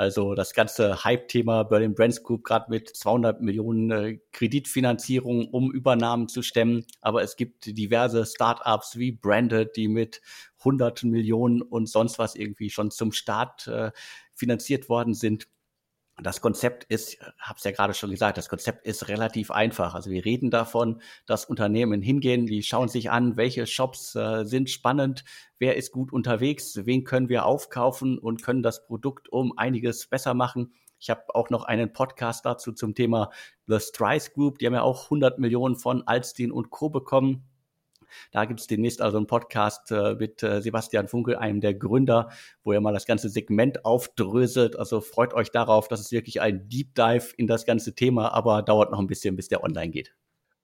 Also 0.02 0.34
das 0.34 0.54
ganze 0.56 1.04
Hype-Thema 1.04 1.62
Berlin 1.62 1.94
Brands 1.94 2.24
Group 2.24 2.44
gerade 2.44 2.72
mit 2.72 2.90
200 2.90 3.40
Millionen 3.40 3.92
äh, 3.92 4.18
Kreditfinanzierung, 4.32 5.48
um 5.50 5.72
Übernahmen 5.72 6.28
zu 6.28 6.42
stemmen. 6.42 6.88
Aber 7.02 7.22
es 7.22 7.36
gibt 7.36 7.68
diverse 7.78 8.26
Startups 8.26 8.98
wie 8.98 9.12
Branded, 9.12 9.76
die 9.76 9.88
mit 9.88 10.24
hunderten 10.64 11.12
Millionen 11.12 11.62
und 11.62 11.88
sonst 11.88 12.18
was 12.18 12.34
irgendwie 12.34 12.72
schon 12.72 12.90
zum 12.90 13.12
Start 13.12 13.68
äh, 13.68 13.92
finanziert 14.34 14.90
worden 14.90 15.14
sind. 15.14 15.48
Das 16.24 16.40
Konzept 16.40 16.84
ist, 16.84 17.20
habe 17.40 17.58
es 17.58 17.64
ja 17.64 17.72
gerade 17.72 17.96
schon 17.96 18.12
gesagt, 18.12 18.38
das 18.38 18.48
Konzept 18.48 18.86
ist 18.86 19.08
relativ 19.08 19.50
einfach. 19.50 19.96
Also 19.96 20.12
wir 20.12 20.24
reden 20.24 20.52
davon, 20.52 21.02
dass 21.26 21.46
Unternehmen 21.46 22.04
hingehen, 22.04 22.46
die 22.46 22.62
schauen 22.62 22.90
sich 22.90 23.10
an, 23.10 23.38
welche 23.38 23.66
Shops 23.66 24.14
äh, 24.16 24.46
sind 24.46 24.70
spannend, 24.70 25.24
wer 25.58 25.78
ist 25.78 25.92
gut 25.92 26.14
unterwegs, 26.14 26.86
wen 26.86 27.06
können 27.06 27.28
wir 27.28 27.46
aufkaufen 27.46 28.20
und 28.20 28.44
können 28.44 28.62
das 28.62 28.86
Produkt 28.86 29.30
um 29.30 29.58
einiges 29.58 30.06
besser 30.06 30.36
machen. 30.36 30.74
Ich 31.00 31.10
habe 31.10 31.34
auch 31.34 31.50
noch 31.50 31.64
einen 31.64 31.92
Podcast 31.92 32.46
dazu 32.46 32.72
zum 32.72 32.94
Thema 32.94 33.32
The 33.66 33.80
Strice 33.80 34.32
Group. 34.32 34.60
Die 34.60 34.68
haben 34.68 34.76
ja 34.76 34.84
auch 34.84 35.06
100 35.06 35.40
Millionen 35.40 35.76
von 35.76 36.04
Alstin 36.06 36.52
und 36.52 36.70
Co. 36.70 36.90
bekommen. 36.90 37.51
Da 38.32 38.46
gibt 38.46 38.60
es 38.60 38.68
demnächst 38.68 39.02
also 39.02 39.18
einen 39.18 39.28
Podcast 39.28 39.92
äh, 39.92 40.16
mit 40.16 40.44
äh, 40.44 40.62
Sebastian 40.62 41.08
Funkel, 41.08 41.36
einem 41.36 41.62
der 41.62 41.74
Gründer, 41.74 42.30
wo 42.64 42.72
er 42.72 42.82
mal 42.82 42.94
das 42.94 43.06
ganze 43.06 43.30
Segment 43.30 43.86
aufdröselt. 43.86 44.78
Also 44.78 45.02
freut 45.02 45.34
euch 45.34 45.52
darauf, 45.52 45.88
dass 45.88 46.00
es 46.00 46.12
wirklich 46.12 46.42
ein 46.42 46.68
Deep 46.70 46.96
Dive 46.96 47.34
in 47.38 47.48
das 47.48 47.66
ganze 47.66 47.96
Thema, 47.96 48.34
aber 48.34 48.62
dauert 48.62 48.92
noch 48.92 49.00
ein 49.00 49.08
bisschen, 49.08 49.36
bis 49.36 49.48
der 49.48 49.64
online 49.64 49.92
geht. 49.92 50.14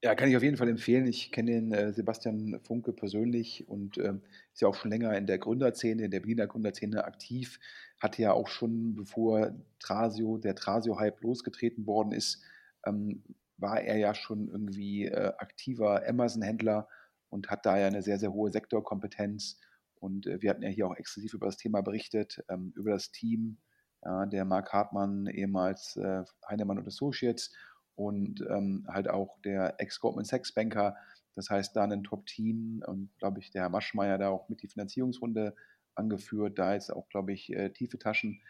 Ja, 0.03 0.13
kann 0.13 0.29
ich 0.29 0.37
auf 0.37 0.43
jeden 0.43 0.57
Fall 0.57 0.69
empfehlen. 0.69 1.07
Ich 1.07 1.31
kenne 1.31 1.51
den 1.51 1.71
äh, 1.71 1.91
Sebastian 1.91 2.59
Funke 2.61 2.93
persönlich 2.93 3.67
und 3.67 3.97
ähm, 3.97 4.21
ist 4.53 4.61
ja 4.61 4.67
auch 4.67 4.75
schon 4.75 4.91
länger 4.91 5.17
in 5.17 5.25
der 5.25 5.39
Gründerszene, 5.39 6.05
in 6.05 6.11
der 6.11 6.19
Berliner 6.19 6.45
Gründerszene 6.45 7.03
aktiv. 7.03 7.59
Hatte 7.99 8.21
ja 8.21 8.31
auch 8.31 8.47
schon, 8.47 8.93
bevor 8.93 9.55
Trasio, 9.79 10.37
der 10.37 10.53
Trasio-Hype 10.53 11.19
losgetreten 11.21 11.87
worden 11.87 12.11
ist, 12.11 12.43
ähm, 12.85 13.23
war 13.57 13.81
er 13.81 13.97
ja 13.97 14.13
schon 14.13 14.49
irgendwie 14.49 15.05
äh, 15.05 15.33
aktiver 15.39 16.07
Amazon-Händler 16.07 16.87
und 17.29 17.49
hat 17.49 17.65
daher 17.65 17.87
eine 17.87 18.01
sehr, 18.01 18.19
sehr 18.19 18.33
hohe 18.33 18.51
Sektorkompetenz. 18.51 19.59
Und 19.99 20.27
äh, 20.27 20.41
wir 20.41 20.49
hatten 20.49 20.63
ja 20.63 20.69
hier 20.69 20.87
auch 20.87 20.95
exklusiv 20.95 21.33
über 21.33 21.47
das 21.47 21.57
Thema 21.57 21.81
berichtet, 21.81 22.43
ähm, 22.49 22.73
über 22.75 22.91
das 22.91 23.11
Team, 23.11 23.57
ja, 24.03 24.25
der 24.25 24.45
Mark 24.45 24.71
Hartmann, 24.73 25.27
ehemals 25.27 25.95
äh, 25.97 26.23
Heinemann 26.47 26.77
und 26.77 26.87
Associates 26.87 27.51
und 27.95 28.45
ähm, 28.49 28.85
halt 28.87 29.09
auch 29.09 29.39
der 29.41 29.79
Ex-Goldman 29.79 30.25
Sachs 30.25 30.53
Banker. 30.53 30.95
Das 31.35 31.49
heißt, 31.49 31.75
da 31.75 31.83
ein 31.83 32.03
Top-Team 32.03 32.83
und 32.85 33.09
glaube 33.17 33.39
ich, 33.39 33.51
der 33.51 33.63
Herr 33.63 33.69
Maschmeyer 33.69 34.17
da 34.17 34.29
auch 34.29 34.49
mit 34.49 34.61
die 34.61 34.67
Finanzierungsrunde 34.67 35.55
angeführt. 35.95 36.57
Da 36.59 36.75
ist 36.75 36.91
auch, 36.91 37.09
glaube 37.09 37.33
ich, 37.33 37.51
äh, 37.51 37.71
tiefe 37.71 37.97
Taschen. 37.97 38.41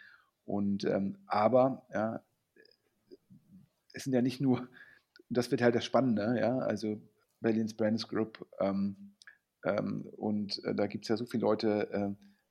Und 0.45 0.83
ähm, 0.85 1.17
aber 1.27 1.85
ja, 1.93 2.21
es 3.93 4.03
sind 4.03 4.13
ja 4.13 4.21
nicht 4.21 4.39
nur, 4.39 4.67
das 5.29 5.51
wird 5.51 5.61
halt 5.61 5.75
das 5.75 5.85
Spannende, 5.85 6.37
ja, 6.39 6.57
also 6.59 7.01
Berlin's 7.39 7.75
Brands 7.75 8.07
Group. 8.07 8.45
Ähm, 8.59 9.15
ähm, 9.65 10.07
und 10.17 10.63
äh, 10.65 10.75
da 10.75 10.87
gibt 10.87 11.05
es 11.05 11.09
ja 11.09 11.17
so 11.17 11.25
viele 11.25 11.41
Leute 11.41 11.89
äh, 11.91 12.09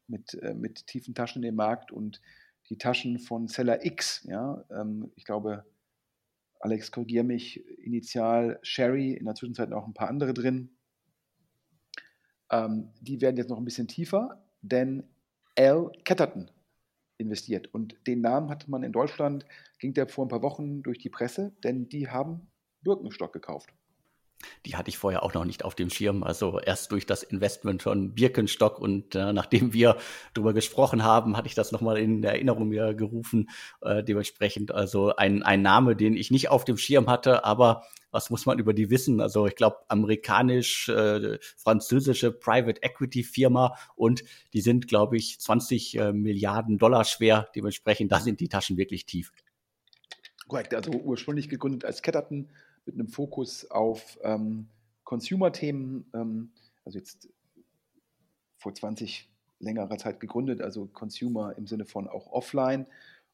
mit, 0.08 0.34
äh, 0.34 0.54
mit 0.54 0.86
tiefen 0.86 1.14
Taschen 1.14 1.42
im 1.42 1.54
Markt 1.56 1.92
und 1.92 2.20
die 2.68 2.78
Taschen 2.78 3.18
von 3.18 3.48
Seller 3.48 3.84
X, 3.84 4.24
ja, 4.24 4.64
ähm, 4.70 5.12
ich 5.14 5.24
glaube, 5.24 5.64
Alex, 6.58 6.90
korrigiere 6.90 7.24
mich, 7.24 7.64
initial 7.78 8.58
Sherry, 8.62 9.12
in 9.12 9.26
der 9.26 9.34
Zwischenzeit 9.34 9.68
noch 9.68 9.86
ein 9.86 9.94
paar 9.94 10.08
andere 10.08 10.34
drin. 10.34 10.70
Ähm, 12.50 12.90
die 13.00 13.20
werden 13.20 13.36
jetzt 13.36 13.50
noch 13.50 13.58
ein 13.58 13.64
bisschen 13.64 13.88
tiefer, 13.88 14.42
denn 14.62 15.04
L. 15.54 15.90
Ketterton 16.04 16.50
investiert. 17.18 17.72
Und 17.72 17.96
den 18.06 18.20
Namen 18.20 18.50
hatte 18.50 18.70
man 18.70 18.82
in 18.82 18.92
Deutschland, 18.92 19.46
ging 19.78 19.94
der 19.94 20.08
vor 20.08 20.24
ein 20.24 20.28
paar 20.28 20.42
Wochen 20.42 20.82
durch 20.82 20.98
die 20.98 21.10
Presse, 21.10 21.52
denn 21.62 21.88
die 21.88 22.08
haben 22.08 22.48
Birkenstock 22.82 23.32
gekauft. 23.32 23.72
Die 24.64 24.76
hatte 24.76 24.88
ich 24.88 24.98
vorher 24.98 25.22
auch 25.22 25.34
noch 25.34 25.44
nicht 25.44 25.64
auf 25.64 25.74
dem 25.74 25.90
Schirm. 25.90 26.22
Also 26.22 26.60
erst 26.60 26.92
durch 26.92 27.06
das 27.06 27.22
Investment 27.22 27.82
von 27.82 28.14
Birkenstock 28.14 28.78
und 28.78 29.14
äh, 29.14 29.32
nachdem 29.32 29.72
wir 29.72 29.96
darüber 30.34 30.52
gesprochen 30.52 31.04
haben, 31.04 31.36
hatte 31.36 31.48
ich 31.48 31.54
das 31.54 31.72
nochmal 31.72 31.98
in 31.98 32.22
Erinnerung 32.24 32.68
mir 32.68 32.94
gerufen. 32.94 33.50
Äh, 33.82 34.02
dementsprechend 34.02 34.72
also 34.72 35.14
ein, 35.16 35.42
ein 35.42 35.62
Name, 35.62 35.96
den 35.96 36.16
ich 36.16 36.30
nicht 36.30 36.48
auf 36.48 36.64
dem 36.64 36.76
Schirm 36.76 37.08
hatte, 37.08 37.44
aber 37.44 37.82
was 38.16 38.30
muss 38.30 38.46
man 38.46 38.58
über 38.58 38.72
die 38.72 38.88
wissen? 38.88 39.20
Also 39.20 39.46
ich 39.46 39.56
glaube, 39.56 39.76
amerikanisch-französische 39.88 42.28
äh, 42.28 42.32
Private 42.32 42.82
Equity 42.82 43.22
Firma 43.22 43.76
und 43.94 44.24
die 44.54 44.62
sind, 44.62 44.88
glaube 44.88 45.18
ich, 45.18 45.38
20 45.38 45.98
äh, 45.98 46.14
Milliarden 46.14 46.78
Dollar 46.78 47.04
schwer. 47.04 47.50
Dementsprechend, 47.54 48.12
da 48.12 48.20
sind 48.20 48.40
die 48.40 48.48
Taschen 48.48 48.78
wirklich 48.78 49.04
tief. 49.04 49.34
Korrekt, 50.48 50.72
also 50.74 50.92
ursprünglich 50.92 51.50
gegründet 51.50 51.84
als 51.84 52.00
Ketterton 52.02 52.48
mit 52.86 52.94
einem 52.94 53.08
Fokus 53.08 53.70
auf 53.70 54.18
ähm, 54.22 54.68
Consumer-Themen, 55.04 56.06
ähm, 56.14 56.52
also 56.84 56.98
jetzt 56.98 57.28
vor 58.56 58.74
20 58.74 59.28
längerer 59.58 59.98
Zeit 59.98 60.20
gegründet, 60.20 60.60
also 60.60 60.86
Consumer 60.86 61.56
im 61.56 61.66
Sinne 61.66 61.84
von 61.84 62.08
auch 62.08 62.28
offline. 62.32 62.86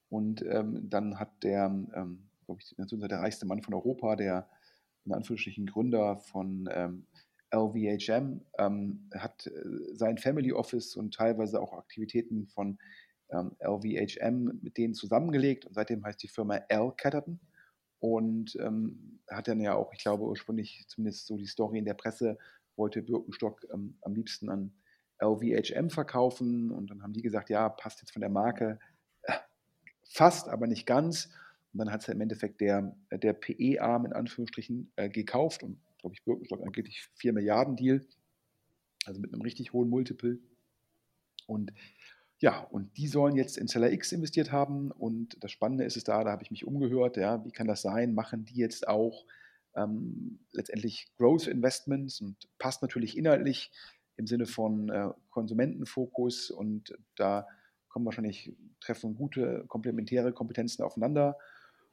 Und 0.08 0.42
ähm, 0.42 0.88
dann 0.88 1.18
hat 1.18 1.42
der, 1.42 1.66
ähm, 1.66 2.28
glaube 2.46 2.60
ich, 2.60 2.74
der 2.76 3.18
reichste 3.18 3.46
Mann 3.46 3.62
von 3.62 3.74
Europa, 3.74 4.16
der 4.16 4.48
in 5.04 5.12
Anführungsstrichen 5.12 5.66
Gründer 5.66 6.18
von 6.18 6.68
ähm, 6.72 7.06
LVHM, 7.50 8.40
hat 9.14 9.46
äh, 9.46 9.50
sein 9.94 10.18
Family 10.18 10.52
Office 10.52 10.96
und 10.96 11.14
teilweise 11.14 11.60
auch 11.60 11.72
Aktivitäten 11.72 12.46
von 12.46 12.78
LVHM 13.60 14.60
mit 14.60 14.76
denen 14.76 14.92
zusammengelegt 14.92 15.64
und 15.64 15.72
seitdem 15.72 16.04
heißt 16.04 16.22
die 16.22 16.28
Firma 16.28 16.56
L 16.68 16.92
Catterton 16.94 17.40
und 18.02 18.56
ähm, 18.56 19.20
hat 19.30 19.46
dann 19.46 19.60
ja 19.60 19.76
auch, 19.76 19.92
ich 19.92 20.00
glaube, 20.00 20.24
ursprünglich 20.24 20.84
zumindest 20.88 21.28
so 21.28 21.36
die 21.36 21.46
Story 21.46 21.78
in 21.78 21.84
der 21.84 21.94
Presse, 21.94 22.36
wollte 22.74 23.00
Birkenstock 23.00 23.64
ähm, 23.72 23.96
am 24.00 24.12
liebsten 24.12 24.48
an 24.48 24.72
LVHM 25.20 25.88
verkaufen. 25.88 26.72
Und 26.72 26.90
dann 26.90 27.04
haben 27.04 27.12
die 27.12 27.22
gesagt, 27.22 27.48
ja, 27.48 27.68
passt 27.68 28.00
jetzt 28.00 28.10
von 28.10 28.18
der 28.18 28.28
Marke 28.28 28.80
äh, 29.22 29.34
fast, 30.02 30.48
aber 30.48 30.66
nicht 30.66 30.84
ganz. 30.84 31.26
Und 31.72 31.78
dann 31.78 31.92
hat 31.92 32.00
es 32.00 32.08
ja 32.08 32.14
im 32.14 32.20
Endeffekt 32.20 32.60
der, 32.60 32.92
der 33.12 33.34
PE-Arm 33.34 34.06
in 34.06 34.12
Anführungsstrichen 34.12 34.90
äh, 34.96 35.08
gekauft 35.08 35.62
und, 35.62 35.78
glaube 35.98 36.16
ich, 36.16 36.24
Birkenstock 36.24 36.60
angeblich 36.60 37.08
4 37.14 37.32
Milliarden 37.32 37.76
Deal, 37.76 38.04
also 39.06 39.20
mit 39.20 39.32
einem 39.32 39.42
richtig 39.42 39.72
hohen 39.72 39.88
Multiple. 39.88 40.40
Und 41.46 41.72
ja, 42.42 42.58
und 42.58 42.96
die 42.96 43.06
sollen 43.06 43.36
jetzt 43.36 43.56
in 43.56 43.68
Seller 43.68 43.92
X 43.92 44.10
investiert 44.10 44.50
haben. 44.50 44.90
Und 44.90 45.36
das 45.44 45.52
Spannende 45.52 45.84
ist 45.84 45.96
es 45.96 46.02
da, 46.02 46.24
da 46.24 46.32
habe 46.32 46.42
ich 46.42 46.50
mich 46.50 46.66
umgehört, 46.66 47.16
ja, 47.16 47.44
wie 47.44 47.52
kann 47.52 47.68
das 47.68 47.82
sein? 47.82 48.14
Machen 48.14 48.44
die 48.44 48.56
jetzt 48.56 48.88
auch 48.88 49.24
ähm, 49.76 50.40
letztendlich 50.50 51.06
Growth 51.16 51.46
Investments 51.46 52.20
und 52.20 52.48
passt 52.58 52.82
natürlich 52.82 53.16
inhaltlich 53.16 53.70
im 54.16 54.26
Sinne 54.26 54.46
von 54.46 54.88
äh, 54.88 55.10
Konsumentenfokus 55.30 56.50
und 56.50 56.92
da 57.14 57.46
kommen 57.88 58.06
wahrscheinlich, 58.06 58.52
treffen 58.80 59.14
gute 59.14 59.64
komplementäre 59.68 60.32
Kompetenzen 60.32 60.82
aufeinander. 60.82 61.38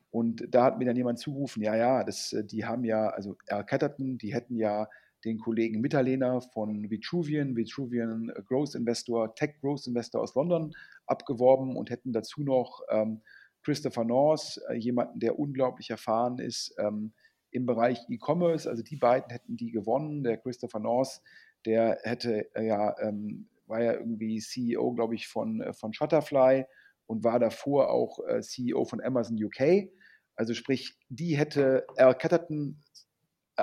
Und 0.10 0.44
da 0.50 0.64
hat 0.64 0.80
mir 0.80 0.86
dann 0.86 0.96
jemand 0.96 1.20
zugerufen, 1.20 1.62
ja, 1.62 1.76
ja, 1.76 2.04
das, 2.04 2.34
äh, 2.34 2.44
die 2.44 2.66
haben 2.66 2.86
ja, 2.86 3.10
also 3.10 3.38
Al 3.50 3.68
Catterton, 3.68 4.18
die 4.18 4.34
hätten 4.34 4.56
ja 4.56 4.90
den 5.26 5.40
Kollegen 5.40 5.82
Mitterlehner 5.82 6.42
von 6.42 6.90
Vitruvian, 6.90 7.56
Vitruvian 7.56 8.32
Growth 8.48 8.76
Investor, 8.76 9.36
Tech 9.36 9.56
Growth 9.62 9.88
Investor 9.88 10.22
aus 10.22 10.36
London 10.36 10.74
abgeworben 11.06 11.76
und 11.76 11.90
hätten 11.90 12.14
dazu 12.14 12.44
noch 12.44 12.82
ähm, 12.90 13.22
Christopher 13.64 14.06
North, 14.06 14.60
äh, 14.70 14.76
jemanden, 14.76 15.20
der 15.20 15.38
unglaublich 15.38 15.90
erfahren 15.90 16.40
ist 16.40 16.74
ähm, 16.78 17.14
im 17.52 17.66
Bereich 17.66 18.00
E-Commerce. 18.10 18.70
Also 18.70 18.84
die 18.84 18.96
beiden 18.96 19.30
hätten 19.30 19.58
die 19.58 19.72
gewonnen. 19.72 20.24
Der 20.24 20.38
Christopher 20.38 20.80
North, 20.80 21.22
der 21.66 22.00
hätte 22.04 22.54
äh, 22.56 22.68
ja, 22.68 22.96
ähm, 23.00 23.50
war 23.68 23.84
ja 23.84 23.94
irgendwie 23.94 24.40
CEO, 24.40 24.94
glaube 24.94 25.16
ich, 25.16 25.28
von, 25.28 25.62
äh, 25.62 25.74
von 25.74 25.94
Shutterfly 25.94 26.66
und 27.06 27.24
war 27.24 27.40
davor 27.40 27.92
auch 27.92 28.20
äh, 28.28 28.42
CEO 28.42 28.86
von 28.86 29.02
Amazon 29.02 29.42
UK. 29.42 29.90
Also 30.36 30.54
sprich, 30.54 30.98
die 31.10 31.38
hätte 31.38 31.86
Al 31.98 32.16
Catterton 32.16 32.82
äh, 32.82 33.09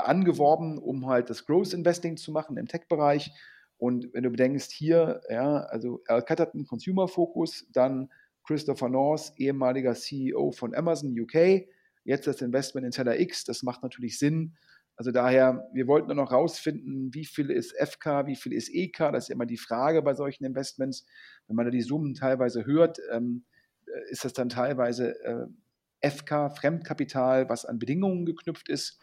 angeworben, 0.00 0.78
um 0.78 1.06
halt 1.06 1.30
das 1.30 1.46
Growth 1.46 1.72
Investing 1.72 2.16
zu 2.16 2.32
machen 2.32 2.56
im 2.56 2.66
Tech-Bereich. 2.66 3.32
Und 3.78 4.12
wenn 4.12 4.22
du 4.22 4.30
bedenkst, 4.30 4.70
hier, 4.70 5.20
ja, 5.28 5.60
also 5.64 6.02
Al 6.06 6.22
Catterton 6.22 6.66
Consumer 6.66 7.08
Focus, 7.08 7.66
dann 7.72 8.10
Christopher 8.44 8.88
North, 8.88 9.32
ehemaliger 9.36 9.94
CEO 9.94 10.52
von 10.52 10.74
Amazon 10.74 11.18
UK, 11.18 11.66
jetzt 12.04 12.26
das 12.26 12.40
Investment 12.40 12.86
in 12.86 12.92
Teller 12.92 13.18
X, 13.18 13.44
das 13.44 13.62
macht 13.62 13.82
natürlich 13.82 14.18
Sinn. 14.18 14.54
Also 14.96 15.10
daher, 15.10 15.68
wir 15.74 15.86
wollten 15.88 16.06
nur 16.06 16.16
noch 16.16 16.32
rausfinden, 16.32 17.12
wie 17.12 17.26
viel 17.26 17.50
ist 17.50 17.76
FK, 17.76 18.26
wie 18.26 18.36
viel 18.36 18.54
ist 18.54 18.70
EK, 18.72 19.12
das 19.12 19.24
ist 19.24 19.30
immer 19.30 19.44
die 19.44 19.58
Frage 19.58 20.00
bei 20.00 20.14
solchen 20.14 20.44
Investments. 20.44 21.04
Wenn 21.46 21.56
man 21.56 21.66
da 21.66 21.70
die 21.70 21.82
Summen 21.82 22.14
teilweise 22.14 22.64
hört, 22.64 22.98
ähm, 23.12 23.44
äh, 23.86 24.10
ist 24.10 24.24
das 24.24 24.32
dann 24.32 24.48
teilweise 24.48 25.20
äh, 25.22 25.46
FK, 26.10 26.48
Fremdkapital, 26.50 27.48
was 27.50 27.66
an 27.66 27.78
Bedingungen 27.78 28.24
geknüpft 28.24 28.70
ist. 28.70 28.98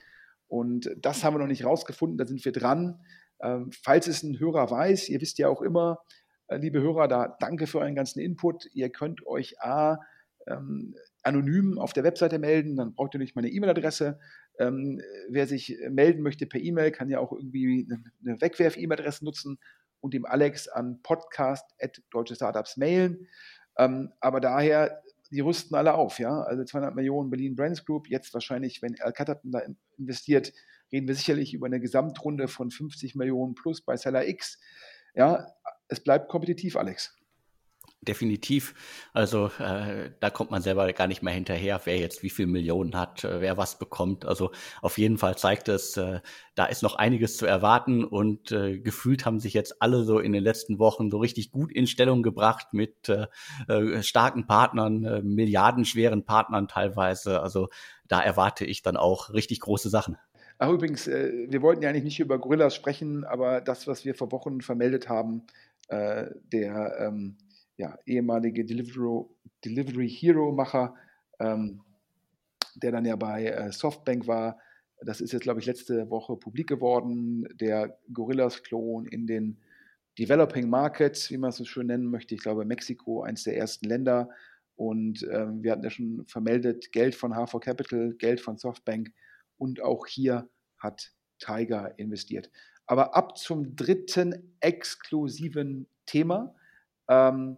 Und 0.54 0.92
das 1.02 1.24
haben 1.24 1.34
wir 1.34 1.39
noch 1.39 1.48
nicht 1.48 1.66
rausgefunden, 1.66 2.20
da 2.20 2.28
sind 2.28 2.46
wir 2.46 2.52
dran. 2.52 3.00
Ähm, 3.42 3.72
falls 3.72 4.06
es 4.06 4.22
ein 4.22 4.39
Hörer 4.39 4.70
weiß, 4.70 5.10
ihr 5.10 5.20
wisst 5.20 5.39
ja 5.39 5.48
auch 5.48 5.63
immer, 5.63 5.98
äh, 6.48 6.58
liebe 6.58 6.80
Hörer, 6.80 7.08
da 7.08 7.36
danke 7.39 7.66
für 7.66 7.80
euren 7.80 7.96
ganzen 7.96 8.20
Input. 8.20 8.68
Ihr 8.72 8.92
könnt 8.92 9.26
euch 9.26 9.60
A, 9.63 9.98
ähm, 10.46 10.94
anonym 11.24 11.80
auf 11.80 11.94
der 11.94 12.04
Webseite 12.04 12.38
melden, 12.38 12.76
dann 12.76 12.94
braucht 12.94 13.16
ihr 13.16 13.20
nicht 13.20 13.36
meine 13.36 13.50
E-Mail-Adresse. 13.50 14.20
Ähm, 14.60 15.02
wer 15.28 15.48
sich 15.48 15.76
melden 15.89 16.22
möchte 16.22 16.46
per 16.46 16.62
E-Mail, 16.62 16.92
kann 16.92 17.10
ja 17.10 17.18
auch 17.18 17.32
irgendwie 17.32 17.88
eine 18.24 18.39
Wegwerf-E-Mail-Adresse 18.39 19.26
nutzen 19.26 19.58
und 20.02 20.13
dem 20.13 20.28
Alex 20.28 20.68
an 20.68 21.02
podcast.deutsche 21.02 22.36
Startups 22.36 22.78
mailen. 22.78 23.28
Ähm, 23.80 24.12
aber 24.20 24.39
daher, 24.39 25.02
die 25.34 25.41
rüsten 25.41 25.76
alle 25.76 25.96
auf, 25.96 26.19
ja. 26.19 26.41
Also 26.43 26.63
200 26.63 26.96
Millionen 26.96 27.30
Berlin 27.30 27.56
Brands 27.56 27.86
Group, 27.86 28.08
jetzt 28.08 28.34
wahrscheinlich, 28.34 28.82
wenn 28.82 28.96
Al 29.02 29.13
Catterton 29.13 29.52
da 29.52 29.62
investiert, 29.98 30.54
reden 30.91 31.08
wir 31.08 31.15
sicherlich 31.15 31.54
über 31.54 31.65
eine 31.65 31.80
Gesamtrunde 31.80 32.48
von 32.48 32.69
50 32.69 33.15
Millionen 33.15 33.56
plus 33.56 33.82
bei 33.82 33.98
Seller 33.98 34.28
X. 34.28 34.60
Ja, 35.15 35.48
es 35.88 36.02
bleibt 36.02 36.30
kompetitiv, 36.30 36.76
Alex. 36.76 37.17
Definitiv. 38.08 38.74
Also 39.13 39.50
äh, 39.60 40.12
da 40.20 40.30
kommt 40.30 40.52
man 40.52 40.62
selber 40.62 40.92
gar 40.92 41.08
nicht 41.08 41.24
mehr 41.24 41.34
hinterher, 41.34 41.80
wer 41.86 41.98
jetzt 41.98 42.22
wie 42.22 42.30
viel 42.30 42.48
Millionen 42.48 42.96
hat, 42.98 43.24
äh, 43.24 43.39
wer 43.39 43.56
was 43.58 43.80
bekommt. 43.80 44.26
Also 44.26 44.52
auf 44.82 44.98
jeden 44.98 45.18
Fall 45.18 45.38
zeigt 45.38 45.70
es, 45.70 45.96
äh, 45.96 46.20
da 46.56 46.66
ist 46.66 46.84
noch 46.84 46.96
einiges 46.96 47.38
zu 47.38 47.46
erwarten 47.46 48.04
und 48.04 48.52
äh, 48.52 48.78
gefühlt 48.80 49.26
haben 49.26 49.39
sich 49.39 49.54
jetzt 49.54 49.82
alle 49.82 50.04
so 50.04 50.20
in 50.20 50.34
den 50.34 50.44
letzten 50.44 50.80
Wochen 50.80 51.10
so 51.10 51.20
richtig 51.20 51.52
gut 51.52 51.72
in 51.72 51.88
Stellung 51.88 52.24
gebracht 52.24 52.74
mit 52.74 53.08
äh, 53.08 53.28
äh, 53.70 54.04
starken 54.04 54.48
Partnern, 54.48 55.06
äh, 55.06 55.22
milliardenschweren 55.22 56.26
Partnern 56.26 56.68
teilweise. 56.68 57.42
Also 57.42 57.70
da 58.10 58.22
erwarte 58.22 58.66
ich 58.66 58.82
dann 58.82 58.98
auch 58.98 59.34
richtig 59.34 59.62
große 59.62 59.89
Sachen. 59.89 60.18
Ach 60.58 60.70
übrigens, 60.70 61.08
äh, 61.08 61.48
wir 61.48 61.62
wollten 61.62 61.84
ja 61.84 61.89
eigentlich 61.89 62.04
nicht 62.04 62.20
über 62.20 62.38
Gorillas 62.38 62.76
sprechen, 62.76 63.24
aber 63.24 63.62
das, 63.62 63.88
was 63.88 64.04
wir 64.04 64.13
vor 64.13 64.32
Wochen 64.34 64.60
vermeldet 64.62 65.08
haben, 65.08 65.44
äh, 65.88 66.26
der 66.52 66.98
ähm, 67.00 67.38
ja, 67.78 67.98
ehemalige 68.06 68.66
Delivery, 68.66 69.26
Delivery 69.64 70.10
Hero-Macher, 70.10 70.96
ähm, 71.40 71.82
der 72.76 72.92
dann 72.92 73.06
ja 73.06 73.16
bei 73.16 73.46
äh, 73.46 73.72
Softbank 73.72 74.28
war. 74.28 74.60
Das 75.02 75.22
ist 75.22 75.34
jetzt, 75.34 75.44
glaube 75.44 75.60
ich, 75.60 75.66
letzte 75.66 76.10
Woche 76.10 76.36
publik 76.38 76.68
geworden. 76.68 77.48
Der 77.60 77.98
Gorillas-Klon 78.14 79.06
in 79.06 79.28
den 79.28 79.58
Developing 80.18 80.70
Markets, 80.70 81.30
wie 81.32 81.38
man 81.38 81.50
es 81.50 81.58
so 81.58 81.66
schön 81.66 81.88
nennen 81.88 82.06
möchte. 82.06 82.36
Ich 82.36 82.42
glaube, 82.42 82.66
Mexiko, 82.66 83.24
eines 83.24 83.44
der 83.44 83.58
ersten 83.58 83.88
Länder. 83.88 84.30
Und 84.76 85.28
ähm, 85.32 85.64
wir 85.64 85.72
hatten 85.72 85.84
ja 85.84 85.90
schon 85.90 86.26
vermeldet, 86.28 86.92
Geld 86.92 87.16
von 87.16 87.34
H4 87.34 87.60
Capital, 87.60 88.14
Geld 88.14 88.40
von 88.40 88.58
Softbank 88.58 89.12
und 89.58 89.82
auch 89.82 90.08
hier 90.08 90.50
hat 90.78 91.12
Tiger 91.40 91.98
investiert. 91.98 92.50
Aber 92.86 93.16
ab 93.16 93.38
zum 93.38 93.76
dritten 93.76 94.56
exklusiven 94.60 95.88
Thema. 96.06 96.56
Ähm, 97.08 97.58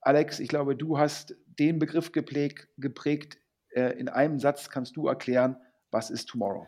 Alex, 0.00 0.38
ich 0.38 0.48
glaube, 0.48 0.76
du 0.76 0.98
hast 0.98 1.36
den 1.58 1.78
Begriff 1.78 2.12
geprägt. 2.12 2.68
geprägt. 2.78 3.38
Äh, 3.70 3.98
in 3.98 4.08
einem 4.08 4.38
Satz 4.38 4.70
kannst 4.70 4.96
du 4.96 5.08
erklären, 5.08 5.56
was 5.90 6.10
ist 6.10 6.28
Tomorrow? 6.28 6.66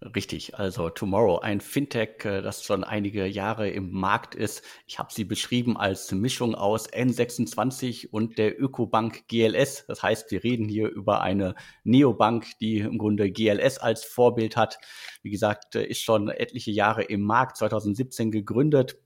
Richtig, 0.00 0.56
also 0.56 0.90
Tomorrow, 0.90 1.40
ein 1.40 1.60
Fintech, 1.60 2.24
äh, 2.24 2.40
das 2.40 2.62
schon 2.62 2.84
einige 2.84 3.26
Jahre 3.26 3.68
im 3.68 3.90
Markt 3.90 4.36
ist. 4.36 4.62
Ich 4.86 5.00
habe 5.00 5.12
sie 5.12 5.24
beschrieben 5.24 5.76
als 5.76 6.12
Mischung 6.12 6.54
aus 6.54 6.88
N26 6.88 8.08
und 8.08 8.38
der 8.38 8.62
Ökobank 8.62 9.26
GLS. 9.26 9.86
Das 9.88 10.04
heißt, 10.04 10.30
wir 10.30 10.44
reden 10.44 10.68
hier 10.68 10.88
über 10.88 11.20
eine 11.20 11.56
Neobank, 11.82 12.46
die 12.60 12.78
im 12.78 12.96
Grunde 12.96 13.32
GLS 13.32 13.78
als 13.78 14.04
Vorbild 14.04 14.56
hat. 14.56 14.78
Wie 15.22 15.30
gesagt, 15.30 15.74
äh, 15.74 15.84
ist 15.84 16.02
schon 16.02 16.28
etliche 16.28 16.70
Jahre 16.70 17.02
im 17.02 17.22
Markt, 17.22 17.56
2017 17.56 18.30
gegründet, 18.30 18.98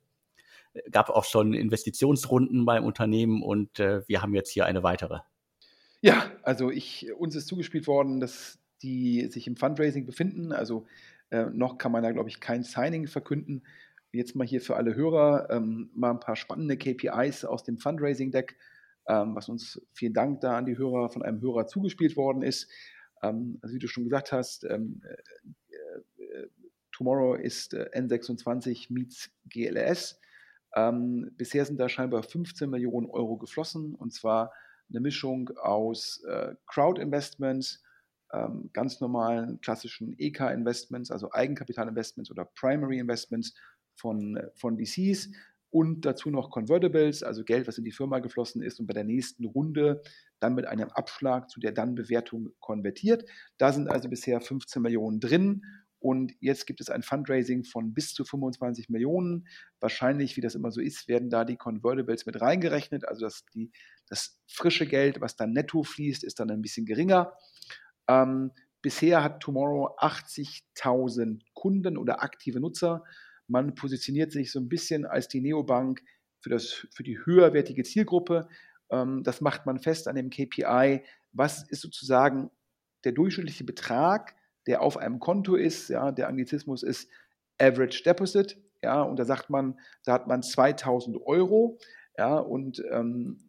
gab 0.90 1.10
auch 1.10 1.24
schon 1.24 1.54
Investitionsrunden 1.54 2.64
beim 2.64 2.84
Unternehmen 2.84 3.42
und 3.42 3.78
äh, 3.80 4.06
wir 4.08 4.22
haben 4.22 4.34
jetzt 4.34 4.50
hier 4.50 4.66
eine 4.66 4.82
weitere. 4.82 5.20
Ja, 6.00 6.30
also 6.42 6.70
ich, 6.70 7.12
uns 7.16 7.36
ist 7.36 7.46
zugespielt 7.46 7.86
worden, 7.86 8.20
dass 8.20 8.58
die 8.82 9.28
sich 9.28 9.46
im 9.46 9.56
Fundraising 9.56 10.06
befinden. 10.06 10.52
Also 10.52 10.86
äh, 11.30 11.44
noch 11.44 11.78
kann 11.78 11.92
man 11.92 12.02
da, 12.02 12.10
glaube 12.10 12.28
ich, 12.28 12.40
kein 12.40 12.64
Signing 12.64 13.06
verkünden. 13.06 13.62
Jetzt 14.12 14.34
mal 14.34 14.46
hier 14.46 14.60
für 14.60 14.76
alle 14.76 14.94
Hörer 14.94 15.48
ähm, 15.50 15.90
mal 15.94 16.10
ein 16.10 16.20
paar 16.20 16.36
spannende 16.36 16.76
KPIs 16.76 17.44
aus 17.44 17.62
dem 17.62 17.78
Fundraising-Deck, 17.78 18.56
ähm, 19.06 19.34
was 19.34 19.48
uns 19.48 19.80
vielen 19.92 20.12
Dank 20.12 20.40
da 20.40 20.58
an 20.58 20.66
die 20.66 20.76
Hörer 20.76 21.08
von 21.08 21.22
einem 21.22 21.40
Hörer 21.40 21.66
zugespielt 21.66 22.16
worden 22.16 22.42
ist. 22.42 22.68
Ähm, 23.22 23.58
also 23.62 23.74
wie 23.74 23.78
du 23.78 23.88
schon 23.88 24.04
gesagt 24.04 24.32
hast, 24.32 24.64
ähm, 24.64 25.00
äh, 25.04 26.22
äh, 26.22 26.48
Tomorrow 26.90 27.34
ist 27.34 27.74
äh, 27.74 27.88
N26 27.94 28.92
meets 28.92 29.30
GLS. 29.48 30.20
Ähm, 30.74 31.30
bisher 31.36 31.64
sind 31.64 31.78
da 31.78 31.88
scheinbar 31.88 32.22
15 32.22 32.68
Millionen 32.68 33.08
Euro 33.08 33.36
geflossen 33.36 33.94
und 33.94 34.12
zwar 34.12 34.52
eine 34.88 35.00
Mischung 35.00 35.50
aus 35.60 36.22
äh, 36.28 36.54
Crowd-Investments, 36.66 37.82
ähm, 38.32 38.70
ganz 38.72 39.00
normalen 39.00 39.60
klassischen 39.60 40.14
EK-Investments, 40.18 41.10
also 41.10 41.30
Eigenkapital-Investments 41.32 42.30
oder 42.30 42.44
Primary-Investments 42.44 43.54
von, 43.94 44.40
von 44.54 44.78
VCs 44.78 45.30
und 45.70 46.04
dazu 46.04 46.30
noch 46.30 46.50
Convertibles, 46.50 47.22
also 47.22 47.44
Geld, 47.44 47.66
was 47.66 47.78
in 47.78 47.84
die 47.84 47.92
Firma 47.92 48.18
geflossen 48.18 48.62
ist 48.62 48.78
und 48.78 48.86
bei 48.86 48.92
der 48.92 49.04
nächsten 49.04 49.46
Runde 49.46 50.02
dann 50.38 50.54
mit 50.54 50.66
einem 50.66 50.90
Abschlag 50.90 51.48
zu 51.48 51.60
der 51.60 51.72
dann 51.72 51.94
Bewertung 51.94 52.50
konvertiert. 52.60 53.24
Da 53.56 53.72
sind 53.72 53.88
also 53.88 54.08
bisher 54.08 54.40
15 54.40 54.82
Millionen 54.82 55.18
drin 55.18 55.64
und 56.02 56.34
jetzt 56.40 56.66
gibt 56.66 56.80
es 56.80 56.90
ein 56.90 57.04
Fundraising 57.04 57.62
von 57.62 57.94
bis 57.94 58.12
zu 58.12 58.24
25 58.24 58.88
Millionen. 58.88 59.46
Wahrscheinlich, 59.78 60.36
wie 60.36 60.40
das 60.40 60.56
immer 60.56 60.72
so 60.72 60.80
ist, 60.80 61.06
werden 61.06 61.30
da 61.30 61.44
die 61.44 61.56
Convertibles 61.56 62.26
mit 62.26 62.40
reingerechnet. 62.40 63.06
Also 63.06 63.26
das, 63.26 63.46
die, 63.54 63.70
das 64.08 64.40
frische 64.48 64.86
Geld, 64.86 65.20
was 65.20 65.36
dann 65.36 65.52
netto 65.52 65.84
fließt, 65.84 66.24
ist 66.24 66.40
dann 66.40 66.50
ein 66.50 66.60
bisschen 66.60 66.86
geringer. 66.86 67.32
Ähm, 68.08 68.50
bisher 68.82 69.22
hat 69.22 69.38
Tomorrow 69.38 69.96
80.000 69.98 71.42
Kunden 71.54 71.96
oder 71.96 72.20
aktive 72.20 72.58
Nutzer. 72.58 73.04
Man 73.46 73.76
positioniert 73.76 74.32
sich 74.32 74.50
so 74.50 74.58
ein 74.58 74.68
bisschen 74.68 75.06
als 75.06 75.28
die 75.28 75.40
Neobank 75.40 76.02
für, 76.40 76.50
das, 76.50 76.88
für 76.90 77.04
die 77.04 77.24
höherwertige 77.24 77.84
Zielgruppe. 77.84 78.48
Ähm, 78.90 79.22
das 79.22 79.40
macht 79.40 79.66
man 79.66 79.78
fest 79.78 80.08
an 80.08 80.16
dem 80.16 80.30
KPI. 80.30 81.04
Was 81.30 81.62
ist 81.68 81.82
sozusagen 81.82 82.50
der 83.04 83.12
durchschnittliche 83.12 83.62
Betrag, 83.62 84.34
der 84.66 84.82
auf 84.82 84.96
einem 84.96 85.18
Konto 85.18 85.54
ist? 85.54 85.88
Ja, 85.88 86.12
der 86.12 86.28
Anglizismus 86.28 86.82
ist 86.82 87.08
Average 87.60 88.02
Deposit. 88.04 88.58
Ja, 88.82 89.02
und 89.02 89.18
da 89.18 89.24
sagt 89.24 89.50
man, 89.50 89.78
da 90.04 90.12
hat 90.12 90.26
man 90.26 90.42
2000 90.42 91.18
Euro. 91.24 91.78
Ja, 92.16 92.38
und 92.38 92.82
ähm, 92.90 93.48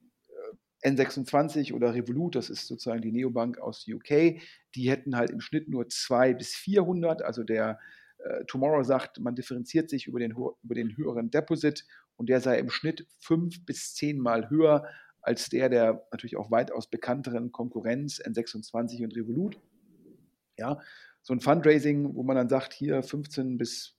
N26 0.84 1.74
oder 1.74 1.94
Revolut, 1.94 2.36
das 2.36 2.50
ist 2.50 2.68
sozusagen 2.68 3.02
die 3.02 3.12
Neobank 3.12 3.58
aus 3.58 3.86
UK, 3.88 4.42
die 4.76 4.90
hätten 4.90 5.16
halt 5.16 5.32
im 5.32 5.40
Schnitt 5.40 5.70
nur 5.70 5.88
200 5.88 6.38
bis 6.38 6.56
400. 6.56 7.22
Also 7.22 7.44
der 7.44 7.80
äh, 8.18 8.44
Tomorrow 8.46 8.84
sagt, 8.84 9.20
man 9.20 9.36
differenziert 9.36 9.90
sich 9.90 10.08
über 10.08 10.20
den, 10.20 10.32
über 10.32 10.76
den 10.76 10.96
höheren 10.98 11.32
Deposit 11.32 11.86
und 12.16 12.30
der 12.30 12.42
sei 12.42 12.60
im 12.60 12.70
Schnitt 12.70 13.08
fünf 13.20 13.66
bis 13.66 13.94
zehnmal 13.96 14.50
höher 14.50 14.86
als 15.24 15.50
der 15.50 15.70
der 15.70 16.06
natürlich 16.12 16.36
auch 16.36 16.52
weitaus 16.52 16.88
bekannteren 16.88 17.52
Konkurrenz 17.52 18.20
N26 18.20 19.04
und 19.04 19.16
Revolut. 19.16 19.58
Ja, 20.58 20.80
so 21.22 21.34
ein 21.34 21.40
Fundraising, 21.40 22.16
wo 22.16 22.24
man 22.24 22.36
dann 22.36 22.50
sagt, 22.50 22.74
hier 22.74 23.02
15 23.02 23.58
bis 23.58 23.98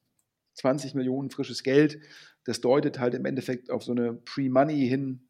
20 0.55 0.95
Millionen 0.95 1.31
frisches 1.31 1.63
Geld. 1.63 2.01
Das 2.45 2.61
deutet 2.61 2.99
halt 2.99 3.15
im 3.15 3.25
Endeffekt 3.25 3.71
auf 3.71 3.83
so 3.83 3.93
eine 3.93 4.15
Pre-Money 4.15 4.87
hin 4.87 5.29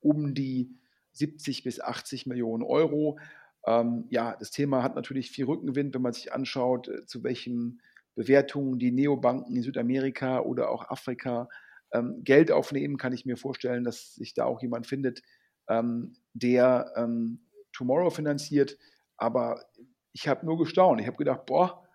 um 0.00 0.34
die 0.34 0.76
70 1.12 1.64
bis 1.64 1.80
80 1.80 2.26
Millionen 2.26 2.62
Euro. 2.62 3.18
Ähm, 3.66 4.06
ja, 4.10 4.36
das 4.38 4.50
Thema 4.50 4.82
hat 4.82 4.94
natürlich 4.94 5.30
viel 5.30 5.46
Rückenwind, 5.46 5.94
wenn 5.94 6.02
man 6.02 6.12
sich 6.12 6.32
anschaut, 6.32 6.88
äh, 6.88 7.06
zu 7.06 7.22
welchen 7.24 7.80
Bewertungen 8.14 8.78
die 8.78 8.90
Neobanken 8.90 9.54
in 9.54 9.62
Südamerika 9.62 10.40
oder 10.40 10.70
auch 10.70 10.88
Afrika 10.90 11.48
ähm, 11.92 12.22
Geld 12.24 12.50
aufnehmen, 12.50 12.96
kann 12.96 13.12
ich 13.12 13.24
mir 13.26 13.36
vorstellen, 13.36 13.84
dass 13.84 14.14
sich 14.14 14.34
da 14.34 14.44
auch 14.44 14.60
jemand 14.60 14.86
findet, 14.86 15.22
ähm, 15.68 16.16
der 16.34 16.92
ähm, 16.96 17.46
Tomorrow 17.72 18.10
finanziert. 18.10 18.76
Aber 19.16 19.64
ich 20.18 20.26
habe 20.26 20.44
nur 20.44 20.58
gestaunt. 20.58 21.00
Ich 21.00 21.06
habe 21.06 21.16
gedacht, 21.16 21.46
boah, 21.46 21.86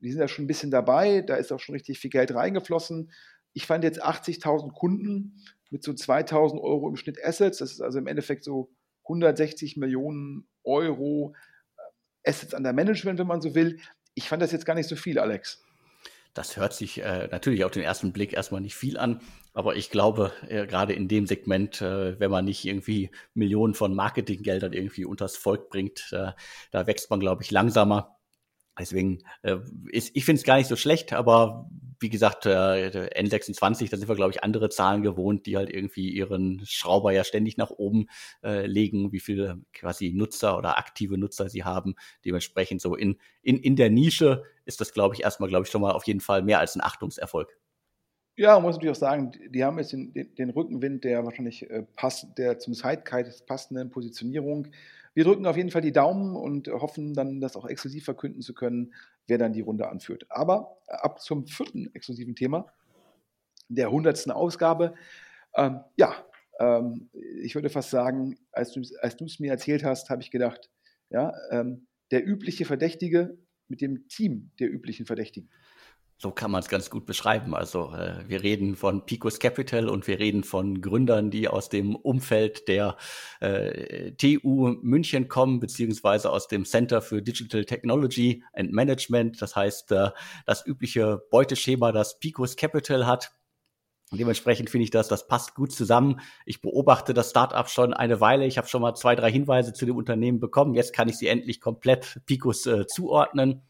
die 0.00 0.10
sind 0.10 0.20
ja 0.20 0.26
schon 0.26 0.44
ein 0.44 0.48
bisschen 0.48 0.72
dabei, 0.72 1.20
da 1.20 1.36
ist 1.36 1.52
auch 1.52 1.60
schon 1.60 1.74
richtig 1.74 2.00
viel 2.00 2.10
Geld 2.10 2.34
reingeflossen. 2.34 3.12
Ich 3.52 3.64
fand 3.64 3.84
jetzt 3.84 4.04
80.000 4.04 4.72
Kunden 4.72 5.36
mit 5.70 5.84
so 5.84 5.92
2.000 5.92 6.60
Euro 6.60 6.88
im 6.88 6.96
Schnitt 6.96 7.24
Assets, 7.24 7.58
das 7.58 7.70
ist 7.70 7.80
also 7.80 7.98
im 7.98 8.08
Endeffekt 8.08 8.42
so 8.42 8.72
160 9.04 9.76
Millionen 9.76 10.48
Euro 10.64 11.34
äh, 12.24 12.30
Assets 12.30 12.54
under 12.54 12.72
Management, 12.72 13.20
wenn 13.20 13.28
man 13.28 13.40
so 13.40 13.54
will. 13.54 13.78
Ich 14.14 14.28
fand 14.28 14.42
das 14.42 14.50
jetzt 14.50 14.66
gar 14.66 14.74
nicht 14.74 14.88
so 14.88 14.96
viel, 14.96 15.20
Alex. 15.20 15.62
Das 16.34 16.56
hört 16.56 16.72
sich 16.72 17.02
äh, 17.02 17.28
natürlich 17.30 17.64
auf 17.64 17.70
den 17.70 17.82
ersten 17.82 18.12
Blick 18.12 18.32
erstmal 18.32 18.60
nicht 18.60 18.74
viel 18.74 18.98
an, 18.98 19.20
aber 19.52 19.76
ich 19.76 19.90
glaube, 19.90 20.32
äh, 20.48 20.66
gerade 20.66 20.92
in 20.92 21.08
dem 21.08 21.26
Segment, 21.26 21.80
äh, 21.82 22.18
wenn 22.20 22.30
man 22.30 22.44
nicht 22.44 22.64
irgendwie 22.64 23.10
Millionen 23.34 23.74
von 23.74 23.94
Marketinggeldern 23.94 24.72
irgendwie 24.72 25.04
unters 25.04 25.36
Volk 25.36 25.70
bringt, 25.70 26.08
äh, 26.12 26.32
da 26.70 26.86
wächst 26.86 27.10
man, 27.10 27.20
glaube 27.20 27.42
ich, 27.42 27.50
langsamer. 27.50 28.16
Deswegen, 28.78 29.18
ist, 29.90 30.12
ich 30.14 30.24
finde 30.24 30.38
es 30.38 30.46
gar 30.46 30.56
nicht 30.56 30.68
so 30.68 30.76
schlecht, 30.76 31.12
aber 31.12 31.68
wie 31.98 32.08
gesagt, 32.08 32.46
äh, 32.46 33.10
N26, 33.14 33.90
da 33.90 33.98
sind 33.98 34.08
wir, 34.08 34.14
glaube 34.14 34.30
ich, 34.30 34.42
andere 34.42 34.70
Zahlen 34.70 35.02
gewohnt, 35.02 35.44
die 35.44 35.58
halt 35.58 35.68
irgendwie 35.68 36.08
ihren 36.08 36.64
Schrauber 36.64 37.12
ja 37.12 37.22
ständig 37.24 37.58
nach 37.58 37.68
oben 37.68 38.06
legen, 38.42 39.12
wie 39.12 39.20
viele 39.20 39.60
quasi 39.74 40.12
Nutzer 40.14 40.56
oder 40.56 40.78
aktive 40.78 41.18
Nutzer 41.18 41.50
sie 41.50 41.62
haben. 41.62 41.94
Dementsprechend 42.24 42.80
so 42.80 42.94
in, 42.94 43.18
in, 43.42 43.58
in 43.58 43.76
der 43.76 43.90
Nische 43.90 44.44
ist 44.64 44.80
das, 44.80 44.94
glaube 44.94 45.14
ich, 45.14 45.24
erstmal, 45.24 45.50
glaube 45.50 45.66
ich, 45.66 45.70
schon 45.70 45.82
mal 45.82 45.92
auf 45.92 46.06
jeden 46.06 46.20
Fall 46.20 46.40
mehr 46.40 46.60
als 46.60 46.74
ein 46.74 46.80
Achtungserfolg. 46.80 47.59
Ja, 48.36 48.54
man 48.54 48.62
muss 48.62 48.76
natürlich 48.76 48.96
auch 48.96 49.00
sagen, 49.00 49.32
die 49.48 49.64
haben 49.64 49.78
jetzt 49.78 49.92
den, 49.92 50.12
den, 50.12 50.34
den 50.34 50.50
Rückenwind 50.50 51.04
der 51.04 51.24
wahrscheinlich 51.24 51.68
äh, 51.70 51.82
pass, 51.96 52.26
der 52.36 52.58
zum 52.58 52.74
Sidekite 52.74 53.32
passenden 53.46 53.90
Positionierung 53.90 54.68
wir 55.14 55.24
drücken 55.24 55.46
auf 55.46 55.56
jeden 55.56 55.70
Fall 55.70 55.82
die 55.82 55.92
Daumen 55.92 56.36
und 56.36 56.68
hoffen 56.68 57.14
dann, 57.14 57.40
das 57.40 57.56
auch 57.56 57.66
exklusiv 57.66 58.04
verkünden 58.04 58.42
zu 58.42 58.54
können, 58.54 58.94
wer 59.26 59.38
dann 59.38 59.52
die 59.52 59.60
Runde 59.60 59.88
anführt. 59.88 60.26
Aber 60.28 60.78
ab 60.86 61.20
zum 61.20 61.46
vierten 61.46 61.92
exklusiven 61.94 62.36
Thema, 62.36 62.72
der 63.68 63.90
hundertsten 63.90 64.32
Ausgabe. 64.32 64.94
Ähm, 65.54 65.80
ja, 65.96 66.14
ähm, 66.58 67.10
ich 67.42 67.54
würde 67.54 67.70
fast 67.70 67.90
sagen, 67.90 68.38
als 68.52 68.72
du 68.72 68.80
es 68.80 69.40
mir 69.40 69.50
erzählt 69.50 69.84
hast, 69.84 70.10
habe 70.10 70.22
ich 70.22 70.30
gedacht, 70.30 70.70
ja, 71.10 71.32
ähm, 71.50 71.86
der 72.12 72.26
übliche 72.26 72.64
Verdächtige 72.64 73.36
mit 73.68 73.80
dem 73.80 74.08
Team 74.08 74.50
der 74.58 74.72
üblichen 74.72 75.06
Verdächtigen. 75.06 75.50
So 76.22 76.30
kann 76.32 76.50
man 76.50 76.60
es 76.60 76.68
ganz 76.68 76.90
gut 76.90 77.06
beschreiben. 77.06 77.54
Also 77.54 77.94
äh, 77.94 78.28
wir 78.28 78.42
reden 78.42 78.76
von 78.76 79.06
Picos 79.06 79.38
Capital 79.38 79.88
und 79.88 80.06
wir 80.06 80.18
reden 80.18 80.44
von 80.44 80.82
Gründern, 80.82 81.30
die 81.30 81.48
aus 81.48 81.70
dem 81.70 81.96
Umfeld 81.96 82.68
der 82.68 82.98
äh, 83.40 84.12
TU 84.12 84.76
München 84.82 85.28
kommen, 85.28 85.60
beziehungsweise 85.60 86.28
aus 86.28 86.46
dem 86.46 86.66
Center 86.66 87.00
für 87.00 87.22
Digital 87.22 87.64
Technology 87.64 88.44
and 88.52 88.70
Management. 88.70 89.40
Das 89.40 89.56
heißt, 89.56 89.92
äh, 89.92 90.10
das 90.44 90.66
übliche 90.66 91.22
Beuteschema, 91.30 91.90
das 91.90 92.18
Picos 92.18 92.54
Capital 92.54 93.06
hat. 93.06 93.32
Dementsprechend 94.12 94.68
finde 94.68 94.84
ich 94.84 94.90
das, 94.90 95.08
das 95.08 95.26
passt 95.26 95.54
gut 95.54 95.72
zusammen. 95.72 96.20
Ich 96.44 96.60
beobachte 96.60 97.14
das 97.14 97.30
Startup 97.30 97.66
schon 97.70 97.94
eine 97.94 98.20
Weile. 98.20 98.44
Ich 98.44 98.58
habe 98.58 98.68
schon 98.68 98.82
mal 98.82 98.94
zwei, 98.94 99.14
drei 99.14 99.32
Hinweise 99.32 99.72
zu 99.72 99.86
dem 99.86 99.96
Unternehmen 99.96 100.38
bekommen. 100.38 100.74
Jetzt 100.74 100.92
kann 100.92 101.08
ich 101.08 101.16
sie 101.16 101.28
endlich 101.28 101.62
komplett 101.62 102.20
Picos 102.26 102.66
äh, 102.66 102.86
zuordnen. 102.86 103.62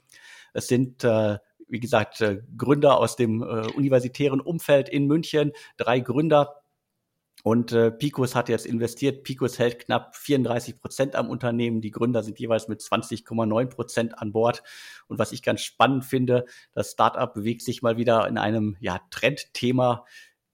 Es 0.53 0.67
sind 0.67 1.05
äh, 1.05 1.39
wie 1.70 1.80
gesagt, 1.80 2.20
äh, 2.20 2.42
Gründer 2.56 2.98
aus 2.98 3.16
dem 3.16 3.42
äh, 3.42 3.66
universitären 3.72 4.40
Umfeld 4.40 4.88
in 4.88 5.06
München, 5.06 5.52
drei 5.76 6.00
Gründer. 6.00 6.56
Und 7.42 7.72
äh, 7.72 7.90
Picos 7.90 8.35
hat 8.35 8.50
jetzt 8.50 8.66
investiert. 8.66 9.24
Picos 9.24 9.59
hält 9.59 9.78
knapp 9.78 10.14
34 10.14 10.78
Prozent 10.78 11.14
am 11.14 11.30
Unternehmen. 11.30 11.80
Die 11.80 11.90
Gründer 11.90 12.22
sind 12.22 12.38
jeweils 12.38 12.68
mit 12.68 12.80
20,9 12.80 13.66
Prozent 13.66 14.18
an 14.18 14.33
Bord. 14.33 14.62
Und 15.06 15.18
was 15.18 15.33
ich 15.33 15.42
ganz 15.42 15.62
spannend 15.62 16.04
finde, 16.04 16.44
das 16.74 16.90
Startup 16.90 17.33
bewegt 17.33 17.62
sich 17.62 17.80
mal 17.80 17.96
wieder 17.96 18.28
in 18.28 18.37
einem 18.37 18.76
ja, 18.80 19.00
Trendthema. 19.11 20.04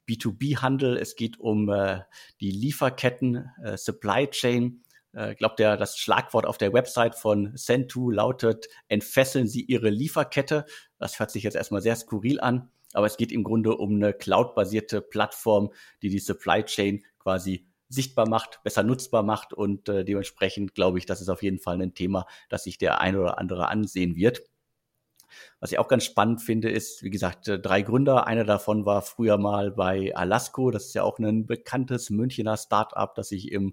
B2B-Handel. 0.09 0.97
Es 0.97 1.17
geht 1.17 1.41
um 1.41 1.69
äh, 1.69 2.03
die 2.41 2.53
Lieferketten, 2.53 3.51
äh, 3.63 3.77
Supply 3.77 4.29
Chain. 4.29 4.85
Äh, 5.17 5.35
glaubt 5.35 5.59
der, 5.59 5.79
das 5.79 5.97
Schlagwort 5.97 6.45
auf 6.45 6.59
der 6.59 6.75
Website 6.75 7.15
von 7.15 7.57
Centu 7.57 8.11
lautet, 8.11 8.69
entfesseln 8.89 9.49
Sie 9.49 9.63
Ihre 9.63 9.89
Lieferkette. 9.89 10.67
Das 10.99 11.19
hört 11.19 11.31
sich 11.31 11.43
jetzt 11.43 11.57
erstmal 11.57 11.81
sehr 11.81 11.97
skurril 11.97 12.39
an, 12.39 12.69
aber 12.93 13.07
es 13.07 13.17
geht 13.17 13.33
im 13.33 13.43
Grunde 13.43 13.75
um 13.77 13.95
eine 13.95 14.13
cloud-basierte 14.13 15.01
Plattform, 15.01 15.73
die 16.03 16.11
die 16.11 16.19
Supply 16.19 16.63
Chain 16.65 17.03
quasi 17.19 17.67
sichtbar 17.89 18.29
macht, 18.29 18.61
besser 18.63 18.83
nutzbar 18.83 19.23
macht 19.23 19.55
und 19.55 19.89
äh, 19.89 20.05
dementsprechend 20.05 20.75
glaube 20.75 20.99
ich, 20.99 21.07
das 21.07 21.23
ist 21.23 21.31
auf 21.31 21.43
jeden 21.43 21.61
Fall 21.61 21.81
ein 21.81 21.95
Thema, 21.95 22.27
das 22.51 22.65
sich 22.65 22.77
der 22.77 23.01
ein 23.01 23.17
oder 23.17 23.39
andere 23.39 23.69
ansehen 23.69 24.17
wird. 24.17 24.43
Was 25.61 25.73
ich 25.73 25.79
auch 25.79 25.89
ganz 25.89 26.05
spannend 26.05 26.43
finde, 26.43 26.69
ist, 26.69 27.03
wie 27.03 27.11
gesagt, 27.11 27.49
äh, 27.49 27.59
drei 27.59 27.81
Gründer. 27.81 28.27
Einer 28.27 28.45
davon 28.45 28.85
war 28.85 29.01
früher 29.01 29.39
mal 29.39 29.71
bei 29.71 30.15
Alasco. 30.15 30.71
Das 30.71 30.87
ist 30.87 30.95
ja 30.95 31.05
auch 31.05 31.19
ein 31.19 31.47
bekanntes 31.47 32.11
Münchner 32.11 32.59
Startup, 32.59 33.15
das 33.15 33.31
sich 33.31 33.51
im 33.51 33.73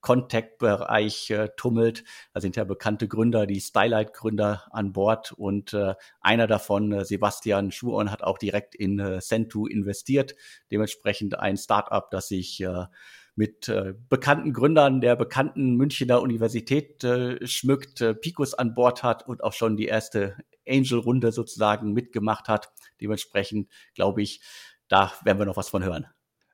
Contact-Bereich 0.00 1.30
äh, 1.30 1.48
tummelt. 1.56 2.04
Da 2.32 2.40
sind 2.40 2.56
ja 2.56 2.64
bekannte 2.64 3.08
Gründer, 3.08 3.46
die 3.46 3.60
Stylight-Gründer 3.60 4.68
an 4.70 4.92
Bord 4.92 5.32
und 5.32 5.72
äh, 5.74 5.94
einer 6.20 6.46
davon, 6.46 6.92
äh, 6.92 7.04
Sebastian 7.04 7.70
Schuon, 7.70 8.10
hat 8.10 8.22
auch 8.22 8.38
direkt 8.38 8.74
in 8.74 8.98
äh, 8.98 9.20
Centu 9.20 9.66
investiert. 9.66 10.34
Dementsprechend 10.70 11.38
ein 11.38 11.56
Startup, 11.56 12.10
das 12.10 12.28
sich 12.28 12.60
äh, 12.60 12.86
mit 13.34 13.68
äh, 13.68 13.94
bekannten 14.08 14.52
Gründern 14.52 15.00
der 15.00 15.16
bekannten 15.16 15.76
Münchner 15.76 16.20
Universität 16.20 17.02
äh, 17.04 17.46
schmückt, 17.46 18.00
äh, 18.00 18.14
Picos 18.14 18.54
an 18.54 18.74
Bord 18.74 19.02
hat 19.02 19.26
und 19.26 19.42
auch 19.42 19.52
schon 19.52 19.76
die 19.76 19.86
erste 19.86 20.36
Angel-Runde 20.68 21.32
sozusagen 21.32 21.92
mitgemacht 21.92 22.48
hat. 22.48 22.70
Dementsprechend 23.00 23.70
glaube 23.94 24.22
ich, 24.22 24.42
da 24.88 25.12
werden 25.24 25.38
wir 25.38 25.46
noch 25.46 25.56
was 25.56 25.68
von 25.68 25.84
hören. 25.84 26.06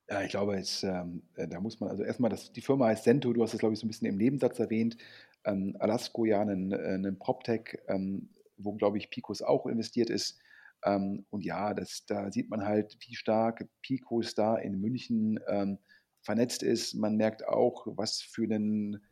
Ja, 0.08 0.22
ich 0.22 0.30
glaube, 0.30 0.56
jetzt, 0.56 0.84
ähm, 0.84 1.22
äh, 1.34 1.48
da 1.48 1.60
muss 1.60 1.80
man 1.80 1.90
also 1.90 2.04
erstmal, 2.04 2.30
das, 2.30 2.52
die 2.52 2.60
Firma 2.60 2.86
heißt 2.86 3.04
Sento, 3.04 3.32
du 3.32 3.42
hast 3.42 3.54
es, 3.54 3.58
glaube 3.58 3.74
ich, 3.74 3.80
so 3.80 3.86
ein 3.86 3.88
bisschen 3.88 4.06
im 4.06 4.16
Nebensatz 4.16 4.58
erwähnt. 4.60 4.96
Ähm, 5.44 5.76
Alasco 5.80 6.24
ja 6.24 6.40
einen, 6.40 6.72
äh, 6.72 6.76
einen 6.76 7.18
PropTech, 7.18 7.78
ähm, 7.88 8.30
wo, 8.56 8.72
glaube 8.74 8.98
ich, 8.98 9.10
Picos 9.10 9.42
auch 9.42 9.66
investiert 9.66 10.08
ist. 10.10 10.38
Ähm, 10.84 11.26
und 11.30 11.44
ja, 11.44 11.74
das, 11.74 12.06
da 12.06 12.30
sieht 12.30 12.48
man 12.50 12.64
halt, 12.64 12.96
wie 13.00 13.16
stark 13.16 13.66
Picos 13.82 14.34
da 14.34 14.56
in 14.56 14.80
München 14.80 15.40
ähm, 15.48 15.78
vernetzt 16.22 16.62
ist. 16.62 16.94
Man 16.94 17.16
merkt 17.16 17.46
auch, 17.48 17.86
was 17.96 18.20
für 18.20 18.44
einen, 18.44 19.02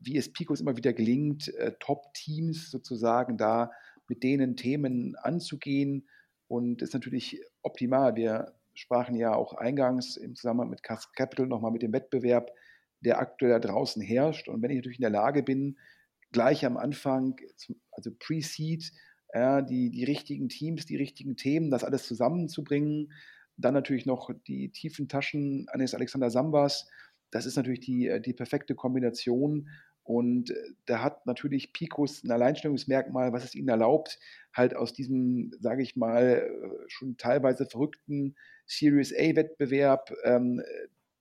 wie 0.00 0.16
es 0.16 0.32
Picos 0.32 0.60
immer 0.60 0.76
wieder 0.76 0.92
gelingt, 0.92 1.52
äh, 1.54 1.72
Top-Teams 1.80 2.70
sozusagen 2.70 3.36
da 3.36 3.72
mit 4.06 4.22
denen 4.22 4.56
Themen 4.56 5.16
anzugehen. 5.16 6.08
Und 6.46 6.82
das 6.82 6.90
ist 6.90 6.94
natürlich 6.94 7.40
optimal. 7.62 8.14
Wir 8.14 8.54
sprachen 8.74 9.14
ja 9.14 9.34
auch 9.34 9.54
eingangs 9.54 10.16
im 10.16 10.34
Zusammenhang 10.34 10.70
mit 10.70 10.82
Capital 10.82 11.46
nochmal 11.46 11.72
mit 11.72 11.82
dem 11.82 11.92
Wettbewerb, 11.92 12.50
der 13.00 13.18
aktuell 13.18 13.52
da 13.52 13.58
draußen 13.58 14.02
herrscht. 14.02 14.48
Und 14.48 14.62
wenn 14.62 14.70
ich 14.70 14.76
natürlich 14.76 14.98
in 14.98 15.02
der 15.02 15.10
Lage 15.10 15.42
bin, 15.42 15.78
gleich 16.30 16.64
am 16.64 16.76
Anfang, 16.76 17.36
also 17.90 18.10
Pre-Seed, 18.18 18.92
ja, 19.34 19.62
die, 19.62 19.90
die 19.90 20.04
richtigen 20.04 20.48
Teams, 20.48 20.86
die 20.86 20.96
richtigen 20.96 21.36
Themen, 21.36 21.70
das 21.70 21.84
alles 21.84 22.06
zusammenzubringen, 22.06 23.12
dann 23.56 23.74
natürlich 23.74 24.06
noch 24.06 24.30
die 24.46 24.70
tiefen 24.70 25.08
Taschen 25.08 25.66
eines 25.68 25.94
Alexander 25.94 26.30
Sambas, 26.30 26.88
das 27.32 27.46
ist 27.46 27.56
natürlich 27.56 27.80
die, 27.80 28.20
die 28.24 28.34
perfekte 28.34 28.74
Kombination. 28.74 29.68
Und 30.04 30.50
äh, 30.50 30.54
da 30.86 31.02
hat 31.02 31.26
natürlich 31.26 31.72
Picos 31.72 32.24
ein 32.24 32.30
Alleinstellungsmerkmal, 32.30 33.32
was 33.32 33.44
es 33.44 33.54
ihnen 33.54 33.68
erlaubt, 33.68 34.18
halt 34.52 34.74
aus 34.74 34.92
diesem, 34.92 35.52
sage 35.60 35.82
ich 35.82 35.96
mal, 35.96 36.50
äh, 36.50 36.84
schon 36.88 37.16
teilweise 37.16 37.66
verrückten 37.66 38.36
Series 38.66 39.12
A-Wettbewerb 39.12 40.12
ähm, 40.24 40.62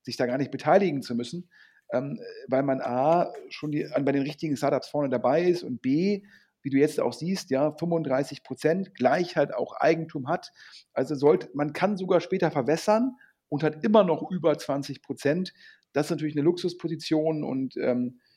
sich 0.04 0.18
da 0.18 0.26
gar 0.26 0.38
nicht 0.38 0.52
beteiligen 0.52 1.02
zu 1.02 1.16
müssen, 1.16 1.50
ähm, 1.94 2.20
weil 2.48 2.64
man 2.64 2.82
A, 2.82 3.32
schon 3.50 3.72
die, 3.72 3.88
bei 4.04 4.12
den 4.12 4.24
richtigen 4.24 4.58
Startups 4.58 4.90
vorne 4.90 5.10
dabei 5.10 5.44
ist 5.44 5.64
und 5.64 5.82
B, 5.82 6.24
wie 6.64 6.70
du 6.70 6.78
jetzt 6.78 7.00
auch 7.00 7.14
siehst, 7.14 7.50
ja, 7.50 7.72
35 7.72 8.44
Prozent 8.44 8.96
gleich 8.96 9.36
halt 9.36 9.54
auch 9.54 9.74
Eigentum 9.74 10.28
hat. 10.28 10.52
Also 10.94 11.16
sollte, 11.16 11.50
man 11.54 11.74
kann 11.74 11.98
sogar 11.98 12.22
später 12.22 12.52
verwässern 12.52 13.16
und 13.50 13.64
hat 13.64 13.84
immer 13.84 14.04
noch 14.04 14.30
über 14.30 14.58
20 14.58 15.02
Prozent. 15.02 15.54
Das 15.94 16.08
ist 16.08 16.12
natürlich 16.12 16.36
eine 16.36 16.44
Luxusposition 16.44 17.44
und 17.44 17.76
ähm, 17.78 18.20
äh, 18.20 18.31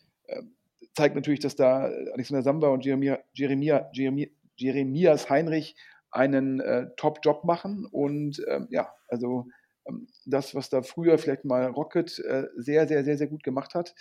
zeigt 0.94 1.14
natürlich, 1.14 1.40
dass 1.40 1.56
da 1.56 1.84
Alexander 2.12 2.42
Samba 2.42 2.68
und 2.68 2.84
Jeremia, 2.84 3.18
Jeremia, 3.32 3.90
Jeremia, 3.92 4.28
Jeremias 4.56 5.28
Heinrich 5.28 5.76
einen 6.10 6.60
äh, 6.60 6.86
Top-Job 6.96 7.44
machen. 7.44 7.86
Und 7.90 8.42
ähm, 8.48 8.68
ja, 8.70 8.94
also 9.08 9.48
ähm, 9.86 10.06
das, 10.24 10.54
was 10.54 10.70
da 10.70 10.82
früher 10.82 11.18
vielleicht 11.18 11.44
mal 11.44 11.66
Rocket 11.66 12.18
äh, 12.20 12.44
sehr, 12.56 12.86
sehr, 12.86 13.04
sehr, 13.04 13.18
sehr 13.18 13.26
gut 13.26 13.42
gemacht 13.42 13.74
hat, 13.74 13.94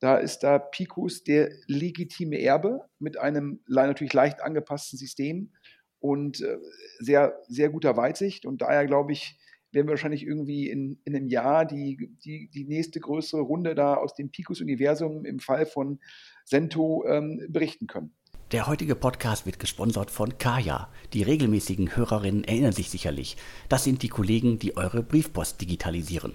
da 0.00 0.16
ist 0.16 0.40
da 0.40 0.58
Picus 0.58 1.24
der 1.24 1.50
legitime 1.66 2.40
Erbe 2.40 2.82
mit 2.98 3.16
einem 3.18 3.60
natürlich 3.66 4.12
leicht 4.12 4.42
angepassten 4.42 4.98
System 4.98 5.52
und 6.00 6.42
äh, 6.42 6.58
sehr, 6.98 7.40
sehr 7.48 7.70
guter 7.70 7.96
Weitsicht. 7.96 8.44
Und 8.44 8.60
daher 8.60 8.86
glaube 8.86 9.12
ich, 9.12 9.38
werden 9.72 9.86
wir 9.86 9.92
wahrscheinlich 9.92 10.24
irgendwie 10.24 10.68
in, 10.70 10.98
in 11.04 11.16
einem 11.16 11.28
Jahr 11.28 11.64
die, 11.64 12.10
die, 12.24 12.48
die 12.48 12.64
nächste 12.64 13.00
größere 13.00 13.40
Runde 13.40 13.74
da 13.74 13.94
aus 13.94 14.14
dem 14.14 14.30
Picus-Universum 14.30 15.24
im 15.24 15.38
Fall 15.38 15.66
von 15.66 15.98
Sento 16.44 17.04
ähm, 17.06 17.46
berichten 17.48 17.86
können. 17.86 18.12
Der 18.52 18.68
heutige 18.68 18.94
Podcast 18.94 19.44
wird 19.44 19.58
gesponsert 19.58 20.12
von 20.12 20.38
Kaya. 20.38 20.88
Die 21.12 21.24
regelmäßigen 21.24 21.96
Hörerinnen 21.96 22.44
erinnern 22.44 22.72
sich 22.72 22.90
sicherlich. 22.90 23.36
Das 23.68 23.82
sind 23.82 24.02
die 24.02 24.08
Kollegen, 24.08 24.60
die 24.60 24.76
eure 24.76 25.02
Briefpost 25.02 25.60
digitalisieren. 25.60 26.32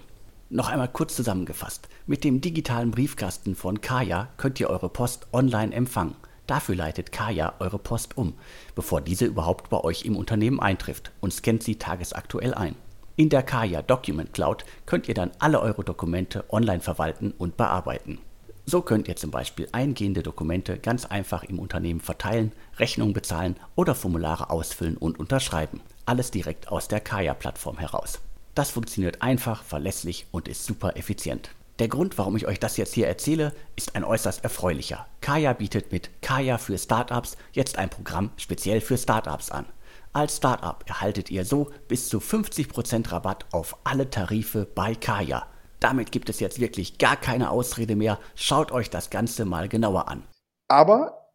Noch 0.49 0.67
einmal 0.67 0.89
kurz 0.89 1.15
zusammengefasst. 1.15 1.87
Mit 2.07 2.25
dem 2.25 2.41
digitalen 2.41 2.91
Briefkasten 2.91 3.55
von 3.55 3.79
Kaya 3.79 4.27
könnt 4.35 4.59
ihr 4.59 4.69
eure 4.69 4.89
Post 4.89 5.27
online 5.31 5.73
empfangen. 5.73 6.15
Dafür 6.47 6.75
leitet 6.75 7.13
Kaya 7.13 7.53
eure 7.59 7.79
Post 7.79 8.17
um, 8.17 8.33
bevor 8.75 8.99
diese 8.99 9.25
überhaupt 9.25 9.69
bei 9.69 9.81
euch 9.81 10.03
im 10.03 10.17
Unternehmen 10.17 10.59
eintrifft 10.59 11.13
und 11.21 11.31
scannt 11.31 11.63
sie 11.63 11.77
tagesaktuell 11.77 12.53
ein. 12.53 12.75
In 13.17 13.29
der 13.29 13.43
Kaya 13.43 13.81
Document 13.81 14.33
Cloud 14.33 14.63
könnt 14.85 15.07
ihr 15.07 15.13
dann 15.13 15.31
alle 15.39 15.59
eure 15.59 15.83
Dokumente 15.83 16.45
online 16.49 16.79
verwalten 16.79 17.33
und 17.37 17.57
bearbeiten. 17.57 18.19
So 18.65 18.81
könnt 18.81 19.07
ihr 19.07 19.15
zum 19.15 19.31
Beispiel 19.31 19.67
eingehende 19.71 20.23
Dokumente 20.23 20.77
ganz 20.77 21.05
einfach 21.05 21.43
im 21.43 21.59
Unternehmen 21.59 21.99
verteilen, 21.99 22.53
Rechnungen 22.77 23.13
bezahlen 23.13 23.57
oder 23.75 23.95
Formulare 23.95 24.49
ausfüllen 24.49 24.97
und 24.97 25.19
unterschreiben. 25.19 25.81
Alles 26.05 26.31
direkt 26.31 26.69
aus 26.69 26.87
der 26.87 27.01
Kaya-Plattform 27.01 27.79
heraus. 27.79 28.19
Das 28.55 28.69
funktioniert 28.69 29.21
einfach, 29.21 29.63
verlässlich 29.63 30.27
und 30.31 30.47
ist 30.47 30.65
super 30.65 30.95
effizient. 30.95 31.51
Der 31.79 31.87
Grund, 31.87 32.17
warum 32.17 32.37
ich 32.37 32.47
euch 32.47 32.59
das 32.59 32.77
jetzt 32.77 32.93
hier 32.93 33.07
erzähle, 33.07 33.53
ist 33.75 33.95
ein 33.95 34.03
äußerst 34.03 34.43
erfreulicher. 34.43 35.07
Kaya 35.19 35.53
bietet 35.53 35.91
mit 35.91 36.09
Kaya 36.21 36.57
für 36.57 36.77
Startups 36.77 37.37
jetzt 37.53 37.77
ein 37.77 37.89
Programm 37.89 38.29
speziell 38.37 38.81
für 38.81 38.97
Startups 38.97 39.49
an. 39.51 39.65
Als 40.13 40.37
Startup 40.37 40.83
erhaltet 40.87 41.31
ihr 41.31 41.45
so 41.45 41.71
bis 41.87 42.09
zu 42.09 42.17
50% 42.17 43.13
Rabatt 43.13 43.45
auf 43.53 43.77
alle 43.85 44.09
Tarife 44.09 44.65
bei 44.65 44.93
Kaya. 44.93 45.47
Damit 45.79 46.11
gibt 46.11 46.27
es 46.27 46.41
jetzt 46.41 46.59
wirklich 46.59 46.97
gar 46.97 47.15
keine 47.15 47.49
Ausrede 47.49 47.95
mehr. 47.95 48.19
Schaut 48.35 48.73
euch 48.73 48.89
das 48.89 49.09
Ganze 49.09 49.45
mal 49.45 49.69
genauer 49.69 50.09
an. 50.09 50.23
Aber 50.67 51.31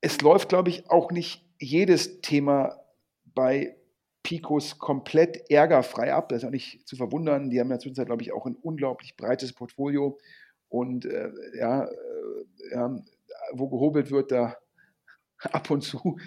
es 0.00 0.20
läuft, 0.20 0.48
glaube 0.50 0.70
ich, 0.70 0.88
auch 0.88 1.10
nicht 1.10 1.44
jedes 1.58 2.20
Thema 2.20 2.78
bei 3.24 3.76
Picos 4.22 4.78
komplett 4.78 5.50
ärgerfrei 5.50 6.14
ab. 6.14 6.28
Das 6.28 6.38
ist 6.38 6.44
auch 6.44 6.52
nicht 6.52 6.86
zu 6.86 6.94
verwundern. 6.94 7.50
Die 7.50 7.58
haben 7.58 7.70
ja 7.70 7.78
zwischenzeit, 7.80 8.06
glaube 8.06 8.22
ich, 8.22 8.32
auch 8.32 8.46
ein 8.46 8.54
unglaublich 8.54 9.16
breites 9.16 9.52
Portfolio. 9.52 10.16
Und 10.68 11.06
äh, 11.06 11.32
ja, 11.58 11.86
äh, 11.86 12.70
ja, 12.70 12.96
wo 13.52 13.68
gehobelt 13.68 14.12
wird, 14.12 14.30
da 14.30 14.56
ab 15.38 15.70
und 15.70 15.82
zu 15.82 16.18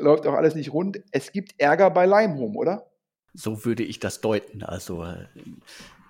läuft 0.00 0.26
auch 0.26 0.34
alles 0.34 0.54
nicht 0.54 0.72
rund. 0.72 1.02
Es 1.10 1.32
gibt 1.32 1.54
Ärger 1.58 1.90
bei 1.90 2.06
Limehome, 2.06 2.56
oder? 2.56 2.90
So 3.34 3.64
würde 3.64 3.82
ich 3.82 3.98
das 3.98 4.20
deuten. 4.20 4.62
Also 4.62 5.04
äh, 5.04 5.26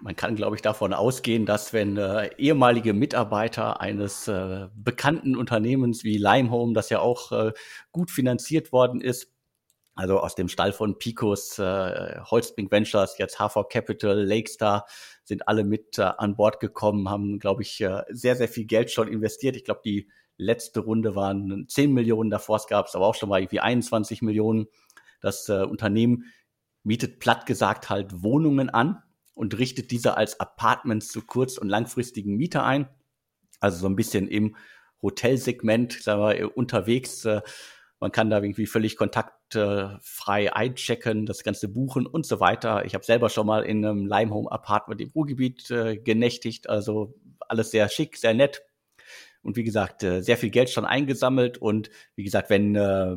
man 0.00 0.14
kann, 0.16 0.36
glaube 0.36 0.56
ich, 0.56 0.62
davon 0.62 0.92
ausgehen, 0.92 1.46
dass 1.46 1.72
wenn 1.72 1.96
äh, 1.96 2.28
ehemalige 2.36 2.92
Mitarbeiter 2.92 3.80
eines 3.80 4.28
äh, 4.28 4.68
bekannten 4.74 5.36
Unternehmens 5.36 6.04
wie 6.04 6.18
Limehome, 6.18 6.74
das 6.74 6.90
ja 6.90 7.00
auch 7.00 7.32
äh, 7.32 7.52
gut 7.90 8.10
finanziert 8.10 8.72
worden 8.72 9.00
ist, 9.00 9.32
also 9.94 10.18
aus 10.18 10.34
dem 10.34 10.48
Stall 10.48 10.72
von 10.72 10.98
Picos, 10.98 11.58
äh, 11.58 12.20
Holzbrink 12.20 12.70
Ventures, 12.70 13.16
jetzt 13.18 13.38
HV 13.38 13.68
Capital, 13.70 14.24
Lakestar, 14.24 14.86
sind 15.24 15.48
alle 15.48 15.64
mit 15.64 15.98
äh, 15.98 16.02
an 16.02 16.36
Bord 16.36 16.60
gekommen, 16.60 17.08
haben, 17.08 17.38
glaube 17.38 17.62
ich, 17.62 17.80
äh, 17.80 18.02
sehr, 18.10 18.36
sehr 18.36 18.48
viel 18.48 18.66
Geld 18.66 18.90
schon 18.90 19.08
investiert. 19.08 19.56
Ich 19.56 19.64
glaube, 19.64 19.82
die 19.84 20.08
letzte 20.36 20.80
Runde 20.80 21.14
waren 21.14 21.66
10 21.68 21.92
Millionen, 21.92 22.30
davor 22.30 22.60
gab 22.68 22.86
es 22.86 22.94
aber 22.94 23.06
auch 23.06 23.14
schon 23.14 23.28
mal 23.28 23.40
irgendwie 23.40 23.60
21 23.60 24.22
Millionen. 24.22 24.66
Das 25.20 25.48
äh, 25.48 25.62
Unternehmen 25.62 26.24
mietet 26.82 27.18
platt 27.18 27.46
gesagt 27.46 27.88
halt 27.88 28.22
Wohnungen 28.22 28.70
an 28.70 29.02
und 29.34 29.58
richtet 29.58 29.90
diese 29.90 30.16
als 30.16 30.38
Apartments 30.40 31.08
zu 31.08 31.22
kurz- 31.22 31.58
und 31.58 31.68
langfristigen 31.68 32.36
Mieter 32.36 32.64
ein. 32.64 32.88
Also 33.60 33.78
so 33.78 33.86
ein 33.86 33.96
bisschen 33.96 34.28
im 34.28 34.56
Hotelsegment, 35.02 35.92
sagen 35.92 36.22
wir, 36.22 36.56
unterwegs. 36.56 37.24
Äh, 37.24 37.42
man 38.00 38.12
kann 38.12 38.28
da 38.28 38.42
irgendwie 38.42 38.66
völlig 38.66 38.96
kontaktfrei 38.96 40.52
einchecken, 40.52 41.26
das 41.26 41.42
Ganze 41.42 41.68
buchen 41.68 42.06
und 42.06 42.26
so 42.26 42.38
weiter. 42.40 42.84
Ich 42.84 42.94
habe 42.94 43.04
selber 43.04 43.30
schon 43.30 43.46
mal 43.46 43.62
in 43.62 43.84
einem 43.84 44.06
Limehome 44.06 44.50
Apartment 44.50 45.00
im 45.00 45.10
Ruhrgebiet 45.10 45.70
äh, 45.70 45.96
genächtigt, 45.96 46.68
also 46.68 47.14
alles 47.40 47.70
sehr 47.70 47.88
schick, 47.88 48.16
sehr 48.16 48.34
nett. 48.34 48.62
Und 49.44 49.56
wie 49.56 49.64
gesagt, 49.64 50.02
äh, 50.02 50.22
sehr 50.22 50.36
viel 50.36 50.50
Geld 50.50 50.70
schon 50.70 50.84
eingesammelt. 50.84 51.58
Und 51.58 51.90
wie 52.16 52.24
gesagt, 52.24 52.50
wenn 52.50 52.74
äh, 52.74 53.16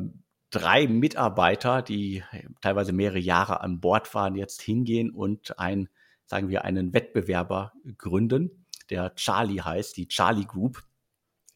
drei 0.50 0.86
Mitarbeiter, 0.86 1.82
die 1.82 2.22
teilweise 2.60 2.92
mehrere 2.92 3.18
Jahre 3.18 3.60
an 3.60 3.80
Bord 3.80 4.14
waren, 4.14 4.36
jetzt 4.36 4.62
hingehen 4.62 5.10
und 5.10 5.58
ein 5.58 5.88
sagen 6.28 6.48
wir, 6.48 6.64
einen 6.64 6.92
Wettbewerber 6.92 7.72
gründen, 7.96 8.66
der 8.90 9.14
Charlie 9.14 9.60
heißt, 9.60 9.96
die 9.96 10.08
Charlie 10.08 10.44
Group, 10.44 10.82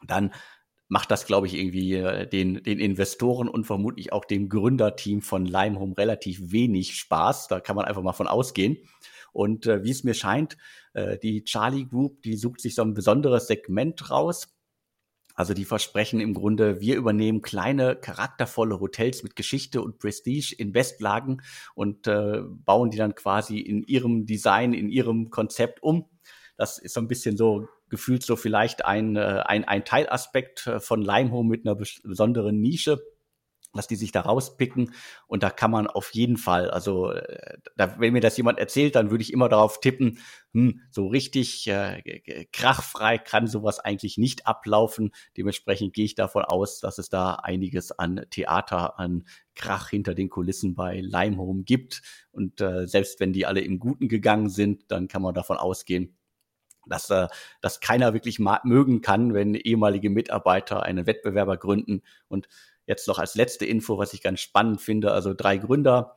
dann 0.07 0.33
macht 0.89 1.11
das, 1.11 1.27
glaube 1.27 1.47
ich, 1.47 1.55
irgendwie 1.55 1.95
äh, 1.95 2.27
den, 2.27 2.63
den 2.63 2.79
Investoren 2.79 3.49
und 3.49 3.65
vermutlich 3.65 4.13
auch 4.13 4.25
dem 4.25 4.49
Gründerteam 4.49 5.23
von 5.23 5.47
Limehome 5.47 5.97
relativ 5.97 6.53
wenig 6.53 6.97
Spaß. 6.97 7.49
Da 7.49 7.61
kann 7.61 7.77
man 7.77 7.85
einfach 7.85 8.03
mal 8.03 8.13
von 8.13 8.27
ausgehen. 8.27 8.79
Und 9.33 9.67
äh, 9.67 9.85
wie 9.85 9.91
es 9.91 10.05
mir 10.05 10.15
scheint, 10.15 10.59
äh, 10.93 11.19
die 11.19 11.45
Charlie 11.45 11.87
Group, 11.87 12.23
die 12.23 12.37
sucht 12.37 12.61
sich 12.61 12.75
so 12.75 12.83
ein 12.83 12.93
besonderes 12.93 13.47
Segment 13.47 14.11
raus, 14.11 14.55
also 15.35 15.55
die 15.55 15.65
versprechen 15.65 16.21
im 16.21 16.35
Grunde, 16.35 16.81
wir 16.81 16.97
übernehmen 16.97 17.43
kleine, 17.43 17.97
charaktervolle 17.97 18.81
Hotels 18.81 19.23
mit 19.23 19.37
Geschichte 19.37 19.83
und 19.83 19.99
Prestige 19.99 20.55
in 20.57 20.75
Westlagen 20.75 21.43
und 21.75 22.07
äh, 22.07 22.43
bauen 22.43 22.91
die 22.91 22.99
dann 22.99 23.15
quasi 23.15 23.59
in 23.59 23.83
ihrem 23.85 24.27
Design, 24.27 24.75
in 24.75 24.89
ihrem 24.89 25.31
Konzept 25.31 25.83
um. 25.83 26.07
Das 26.57 26.79
ist 26.79 26.95
so 26.95 27.01
ein 27.01 27.09
bisschen 27.09 27.37
so 27.37 27.69
gefühlt 27.89 28.23
so 28.23 28.37
vielleicht 28.37 28.85
ein, 28.85 29.17
äh, 29.17 29.43
ein, 29.45 29.65
ein 29.65 29.85
Teilaspekt 29.85 30.67
äh, 30.67 30.81
von 30.81 31.03
Limehome 31.03 31.49
mit 31.49 31.67
einer 31.67 31.77
besonderen 31.77 32.61
Nische 32.61 33.03
dass 33.75 33.87
die 33.87 33.97
sich 33.97 34.13
da 34.13 34.21
rauspicken. 34.21 34.93
Und 35.27 35.43
da 35.43 35.51
kann 35.51 35.71
man 35.71 35.87
auf 35.87 36.13
jeden 36.15 36.37
Fall, 36.37 36.71
also 36.71 37.13
äh, 37.13 37.59
da, 37.77 37.99
wenn 37.99 38.13
mir 38.13 38.21
das 38.21 38.37
jemand 38.37 38.59
erzählt, 38.59 38.95
dann 38.95 39.11
würde 39.11 39.23
ich 39.23 39.33
immer 39.33 39.49
darauf 39.49 39.81
tippen, 39.81 40.19
hm, 40.53 40.81
so 40.91 41.07
richtig 41.09 41.67
äh, 41.69 42.47
krachfrei 42.53 43.19
kann 43.19 43.47
sowas 43.47 43.79
eigentlich 43.81 44.19
nicht 44.19 44.47
ablaufen. 44.47 45.13
Dementsprechend 45.37 45.95
gehe 45.95 46.05
ich 46.05 46.15
davon 46.15 46.45
aus, 46.45 46.81
dass 46.81 46.99
es 46.99 47.09
da 47.09 47.35
einiges 47.35 47.93
an 47.93 48.27
Theater, 48.31 48.99
an 48.99 49.25
Krach 49.55 49.89
hinter 49.89 50.15
den 50.15 50.29
Kulissen 50.29 50.75
bei 50.75 51.01
Limehome 51.01 51.65
gibt. 51.65 52.03
Und 52.31 52.61
äh, 52.61 52.87
selbst 52.87 53.21
wenn 53.21 53.33
die 53.33 53.47
alle 53.47 53.61
im 53.61 53.79
Guten 53.79 54.09
gegangen 54.09 54.49
sind, 54.49 54.91
dann 54.91 55.09
kann 55.09 55.23
man 55.23 55.35
davon 55.35 55.57
ausgehen, 55.57 56.17
dass, 56.87 57.11
äh, 57.11 57.29
dass 57.61 57.81
keiner 57.81 58.15
wirklich 58.15 58.39
mögen 58.39 59.01
kann, 59.01 59.35
wenn 59.35 59.55
ehemalige 59.55 60.11
Mitarbeiter 60.11 60.83
einen 60.83 61.07
Wettbewerber 61.07 61.57
gründen 61.57 62.03
und 62.29 62.49
Jetzt 62.87 63.09
noch 63.09 63.19
als 63.19 63.35
letzte 63.35 63.65
Info, 63.67 63.99
was 63.99 64.13
ich 64.13 64.23
ganz 64.23 64.41
spannend 64.41 64.81
finde, 64.81 65.13
also 65.13 65.35
drei 65.35 65.57
Gründer 65.57 66.17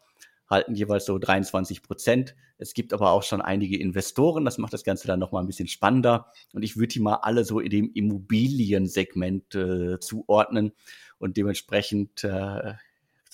halten 0.49 0.75
jeweils 0.75 1.05
so 1.05 1.17
23 1.17 1.81
Prozent. 1.81 2.35
Es 2.57 2.73
gibt 2.73 2.93
aber 2.93 3.11
auch 3.11 3.23
schon 3.23 3.41
einige 3.41 3.79
Investoren, 3.79 4.45
das 4.45 4.57
macht 4.57 4.73
das 4.73 4.83
Ganze 4.83 5.07
dann 5.07 5.19
nochmal 5.19 5.43
ein 5.43 5.47
bisschen 5.47 5.67
spannender. 5.67 6.31
Und 6.53 6.63
ich 6.63 6.77
würde 6.77 6.89
die 6.89 6.99
mal 6.99 7.15
alle 7.15 7.43
so 7.45 7.59
in 7.59 7.69
dem 7.69 7.91
Immobiliensegment 7.93 9.55
äh, 9.55 9.99
zuordnen 9.99 10.71
und 11.17 11.37
dementsprechend 11.37 12.23
äh, 12.23 12.73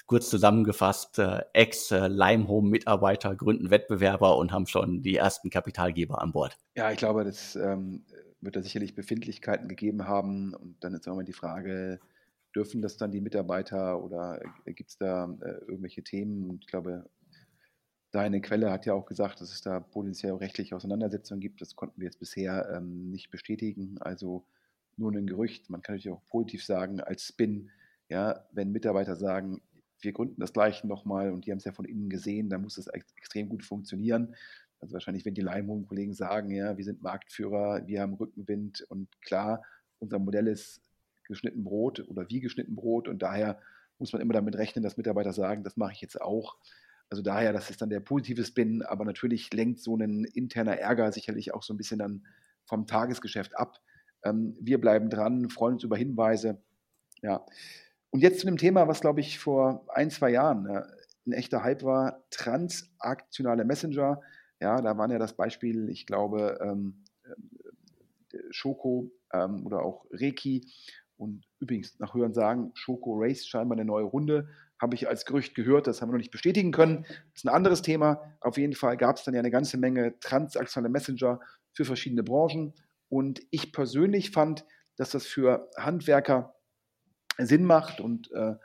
kurz 0.05 0.29
zusammengefasst, 0.29 1.19
äh, 1.19 1.41
Ex-Limehome-Mitarbeiter 1.53 3.36
gründen 3.36 3.69
Wettbewerber 3.69 4.38
und 4.38 4.51
haben 4.51 4.67
schon 4.67 5.01
die 5.01 5.15
ersten 5.15 5.49
Kapitalgeber 5.49 6.21
an 6.21 6.32
Bord. 6.32 6.57
Ja, 6.75 6.91
ich 6.91 6.97
glaube, 6.97 7.23
das 7.23 7.55
ähm, 7.55 8.03
wird 8.41 8.55
da 8.55 8.61
sicherlich 8.61 8.95
Befindlichkeiten 8.95 9.67
gegeben 9.67 10.07
haben. 10.07 10.53
Und 10.53 10.84
dann 10.84 10.93
ist 10.93 11.07
auch 11.07 11.15
mal 11.15 11.23
die 11.23 11.34
Frage, 11.34 11.99
dürfen 12.56 12.82
das 12.82 12.97
dann 12.97 13.12
die 13.12 13.22
Mitarbeiter 13.22 14.04
oder 14.04 14.41
äh, 14.66 14.74
gibt 14.74 14.89
es 14.89 14.97
da 14.97 15.26
äh, 15.41 15.66
irgendwelche 15.68 16.04
Themen? 16.04 16.49
Und 16.49 16.64
ich 16.64 16.68
glaube, 16.68 17.10
deine 18.12 18.41
Quelle 18.41 18.72
hat 18.72 18.86
ja 18.86 18.93
auch 18.93 19.06
gesagt, 19.06 19.41
dass 19.41 19.52
es 19.52 19.62
da 19.62 19.80
potenziell 19.80 20.34
rechtliche 20.34 20.76
Auseinandersetzungen 20.76 21.41
gibt. 21.41 21.62
Das 21.62 21.76
konnten 21.76 21.99
wir 21.99 22.06
jetzt 22.06 22.20
bisher 22.20 22.70
ähm, 22.76 23.10
nicht 23.10 23.32
bestätigen. 23.32 23.97
Also 23.99 24.45
nur 24.97 25.12
ein 25.12 25.28
Gerücht. 25.28 25.70
Man 25.70 25.82
kann 25.82 25.95
natürlich 25.95 26.16
auch 26.16 26.28
positiv 26.28 26.66
sagen, 26.66 26.99
als 26.99 27.28
Spin, 27.28 27.70
ja, 28.10 28.45
wenn 28.52 28.72
Mitarbeiter 28.72 29.16
sagen, 29.16 29.62
wir 30.02 30.14
gründen 30.14 30.41
das 30.41 30.54
gleiche 30.54 30.88
nochmal 30.88 31.32
und 31.32 31.45
die 31.45 31.52
haben 31.52 31.60
es 31.60 31.64
ja 31.64 31.72
von 31.72 31.86
innen 31.86 32.10
gesehen, 32.10 32.49
dann 32.49 32.62
muss 32.62 32.76
das 32.76 32.88
ex 32.88 33.14
extrem 33.18 33.49
gut 33.49 33.64
funktionieren. 33.64 34.36
Also 34.80 34.93
wahrscheinlich, 34.93 35.26
wenn 35.26 35.36
die 35.36 35.41
Leimhohen-Kollegen 35.41 36.14
sagen, 36.14 36.49
ja, 36.49 36.76
wir 36.76 36.84
sind 36.84 37.04
Marktführer, 37.04 37.86
wir 37.86 38.02
haben 38.02 38.16
Rückenwind 38.16 38.82
und 38.89 39.22
klar, 39.22 39.64
unser 39.99 40.18
Modell 40.18 40.47
ist 40.47 40.82
geschnitten 41.32 41.63
Brot 41.63 42.07
oder 42.07 42.29
wie 42.29 42.39
geschnitten 42.39 42.75
Brot 42.75 43.07
und 43.07 43.21
daher 43.21 43.59
muss 43.97 44.13
man 44.13 44.21
immer 44.21 44.34
damit 44.34 44.55
rechnen, 44.55 44.84
dass 44.84 44.97
Mitarbeiter 44.97 45.34
sagen, 45.34 45.63
das 45.63 45.77
mache 45.77 45.93
ich 45.93 46.01
jetzt 46.01 46.21
auch. 46.21 46.57
Also 47.09 47.21
daher, 47.23 47.51
das 47.51 47.69
ist 47.69 47.82
dann 47.82 47.89
der 47.89 47.99
positive 47.99 48.43
Spin, 48.43 48.84
aber 48.84 49.05
natürlich 49.05 49.53
lenkt 49.53 49.79
so 49.79 49.95
ein 49.97 50.23
interner 50.23 50.77
Ärger 50.77 51.11
sicherlich 51.11 51.53
auch 51.53 51.61
so 51.61 51.73
ein 51.73 51.77
bisschen 51.77 51.99
dann 51.99 52.25
vom 52.65 52.88
Tagesgeschäft 52.88 53.57
ab. 53.57 53.79
Ähm, 54.23 54.55
wir 54.59 54.79
bleiben 54.79 55.09
dran, 55.09 55.49
freuen 55.49 55.73
uns 55.73 55.84
über 55.84 55.97
Hinweise. 55.97 56.61
Ja. 57.21 57.45
Und 58.11 58.21
jetzt 58.21 58.39
zu 58.39 58.45
dem 58.45 58.57
Thema, 58.57 58.88
was 58.88 59.01
glaube 59.01 59.19
ich 59.19 59.39
vor 59.39 59.86
ein, 59.89 60.09
zwei 60.09 60.32
Jahren 60.32 60.65
äh, 60.67 60.84
ein 61.27 61.34
echter 61.34 61.63
Hype 61.63 61.84
war, 61.84 62.23
transaktionale 62.29 63.65
Messenger. 63.65 64.21
Ja, 64.59 64.82
da 64.82 64.97
waren 64.97 65.11
ja 65.11 65.19
das 65.19 65.34
Beispiel, 65.34 65.89
ich 65.89 66.05
glaube, 66.05 66.59
ähm, 66.61 67.03
äh, 67.23 68.38
Schoko 68.51 69.11
ähm, 69.34 69.65
oder 69.65 69.84
auch 69.84 70.05
Reiki. 70.11 70.65
Und 71.22 71.45
übrigens, 71.59 71.99
nach 71.99 72.15
Hören 72.15 72.34
sagen, 72.34 72.72
Schoko 72.74 73.13
Race 73.13 73.45
scheinbar 73.45 73.78
eine 73.78 73.86
neue 73.86 74.05
Runde. 74.05 74.49
Habe 74.82 74.95
ich 74.95 75.07
als 75.07 75.28
Gerücht 75.28 75.53
gehört, 75.53 75.86
das 75.86 76.01
haben 76.01 76.09
wir 76.09 76.13
noch 76.13 76.17
nicht 76.17 76.32
bestätigen 76.32 76.72
können. 76.72 77.03
Das 77.03 77.36
ist 77.36 77.45
ein 77.45 77.53
anderes 77.53 77.84
Thema. 77.84 78.36
Auf 78.39 78.57
jeden 78.57 78.74
Fall 78.74 78.97
gab 78.97 79.17
es 79.17 79.24
dann 79.24 79.36
ja 79.36 79.39
eine 79.39 79.51
ganze 79.51 79.78
Menge 79.78 80.17
transaktionale 80.19 80.91
Messenger 80.91 81.39
für 81.74 81.86
verschiedene 81.86 82.24
Branchen. 82.24 82.74
Und 83.07 83.39
ich 83.51 83.72
persönlich 83.72 84.32
fand, 84.32 84.65
dass 84.95 85.11
das 85.11 85.28
für 85.28 85.69
Handwerker 85.78 86.55
Sinn 87.38 87.65
macht. 87.65 88.01
Und 88.01 88.32
äh, 88.32 88.55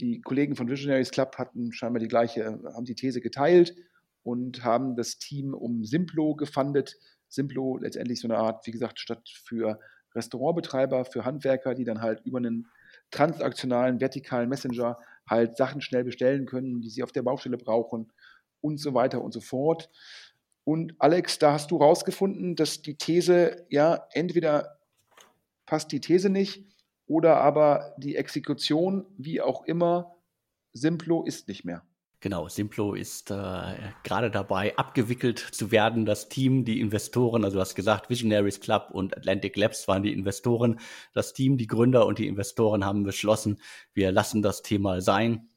die 0.00 0.20
Kollegen 0.20 0.56
von 0.56 0.68
Visionaries 0.68 1.12
Club 1.12 1.38
hatten 1.38 1.72
scheinbar 1.72 2.00
die 2.00 2.08
gleiche, 2.08 2.60
haben 2.74 2.86
die 2.86 2.96
These 2.96 3.20
geteilt 3.20 3.76
und 4.24 4.64
haben 4.64 4.96
das 4.96 5.18
Team 5.18 5.54
um 5.54 5.84
Simplo 5.84 6.34
gefundet. 6.34 6.96
Simplo 7.28 7.76
letztendlich 7.76 8.18
so 8.18 8.26
eine 8.26 8.38
Art, 8.38 8.66
wie 8.66 8.72
gesagt, 8.72 8.98
statt 8.98 9.28
für 9.44 9.78
Restaurantbetreiber, 10.14 11.04
für 11.04 11.24
Handwerker, 11.24 11.74
die 11.74 11.84
dann 11.84 12.00
halt 12.02 12.20
über 12.24 12.38
einen 12.38 12.68
transaktionalen, 13.10 14.00
vertikalen 14.00 14.48
Messenger 14.48 14.98
halt 15.28 15.56
Sachen 15.56 15.80
schnell 15.80 16.04
bestellen 16.04 16.46
können, 16.46 16.80
die 16.80 16.90
sie 16.90 17.02
auf 17.02 17.12
der 17.12 17.22
Baustelle 17.22 17.56
brauchen 17.56 18.12
und 18.60 18.78
so 18.78 18.94
weiter 18.94 19.22
und 19.22 19.32
so 19.32 19.40
fort. 19.40 19.90
Und 20.64 20.94
Alex, 20.98 21.38
da 21.38 21.52
hast 21.52 21.70
du 21.70 21.76
rausgefunden, 21.76 22.56
dass 22.56 22.82
die 22.82 22.96
These, 22.96 23.66
ja, 23.70 24.06
entweder 24.12 24.78
passt 25.66 25.92
die 25.92 26.00
These 26.00 26.30
nicht 26.30 26.66
oder 27.06 27.38
aber 27.38 27.94
die 27.98 28.16
Exekution, 28.16 29.06
wie 29.16 29.40
auch 29.40 29.64
immer, 29.64 30.16
Simplo 30.72 31.24
ist 31.24 31.48
nicht 31.48 31.64
mehr. 31.64 31.82
Genau, 32.22 32.48
Simplo 32.48 32.92
ist 32.92 33.30
äh, 33.30 33.76
gerade 34.04 34.30
dabei, 34.30 34.76
abgewickelt 34.76 35.38
zu 35.38 35.70
werden. 35.70 36.04
Das 36.04 36.28
Team, 36.28 36.66
die 36.66 36.78
Investoren, 36.78 37.44
also 37.44 37.56
du 37.56 37.60
hast 37.62 37.74
gesagt, 37.74 38.10
Visionaries 38.10 38.60
Club 38.60 38.88
und 38.92 39.16
Atlantic 39.16 39.56
Labs 39.56 39.88
waren 39.88 40.02
die 40.02 40.12
Investoren. 40.12 40.80
Das 41.14 41.32
Team, 41.32 41.56
die 41.56 41.66
Gründer 41.66 42.04
und 42.04 42.18
die 42.18 42.26
Investoren 42.26 42.84
haben 42.84 43.04
beschlossen, 43.04 43.58
wir 43.94 44.12
lassen 44.12 44.42
das 44.42 44.60
Thema 44.60 45.00
sein. 45.00 45.48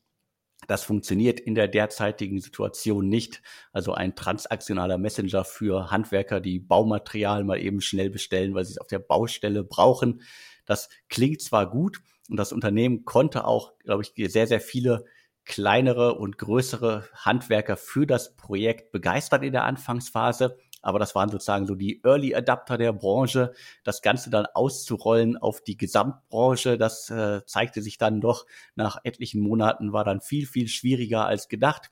Das 0.67 0.83
funktioniert 0.85 1.41
in 1.41 1.53
der 1.53 1.67
derzeitigen 1.67 2.39
Situation 2.39 3.09
nicht. 3.09 3.41
Also 3.73 3.93
ein 3.93 4.15
transaktionaler 4.15 4.97
Messenger 4.97 5.43
für 5.43 5.91
Handwerker, 5.91 6.39
die 6.39 6.59
Baumaterial 6.59 7.43
mal 7.43 7.59
eben 7.59 7.81
schnell 7.81 8.09
bestellen, 8.09 8.55
weil 8.55 8.63
sie 8.63 8.71
es 8.71 8.77
auf 8.77 8.87
der 8.87 8.99
Baustelle 8.99 9.65
brauchen. 9.65 10.21
Das 10.65 10.87
klingt 11.09 11.41
zwar 11.41 11.69
gut 11.69 11.99
und 12.29 12.37
das 12.37 12.53
Unternehmen 12.53 13.03
konnte 13.03 13.43
auch, 13.43 13.77
glaube 13.79 14.03
ich, 14.03 14.31
sehr, 14.31 14.47
sehr 14.47 14.61
viele 14.61 15.03
kleinere 15.45 16.15
und 16.15 16.37
größere 16.37 17.07
Handwerker 17.13 17.77
für 17.77 18.05
das 18.07 18.35
Projekt 18.35 18.91
begeistert 18.91 19.43
in 19.43 19.51
der 19.51 19.65
Anfangsphase. 19.65 20.57
Aber 20.81 20.99
das 20.99 21.15
waren 21.15 21.29
sozusagen 21.29 21.65
so 21.65 21.75
die 21.75 22.01
Early 22.03 22.35
Adapter 22.35 22.77
der 22.77 22.91
Branche. 22.91 23.53
Das 23.83 24.01
Ganze 24.01 24.29
dann 24.29 24.45
auszurollen 24.45 25.37
auf 25.37 25.61
die 25.61 25.77
Gesamtbranche, 25.77 26.77
das 26.77 27.09
äh, 27.09 27.41
zeigte 27.45 27.81
sich 27.81 27.97
dann 27.97 28.19
doch 28.19 28.45
nach 28.75 28.97
etlichen 29.03 29.41
Monaten, 29.41 29.93
war 29.93 30.03
dann 30.03 30.19
viel, 30.19 30.45
viel 30.45 30.67
schwieriger 30.67 31.25
als 31.25 31.47
gedacht. 31.47 31.89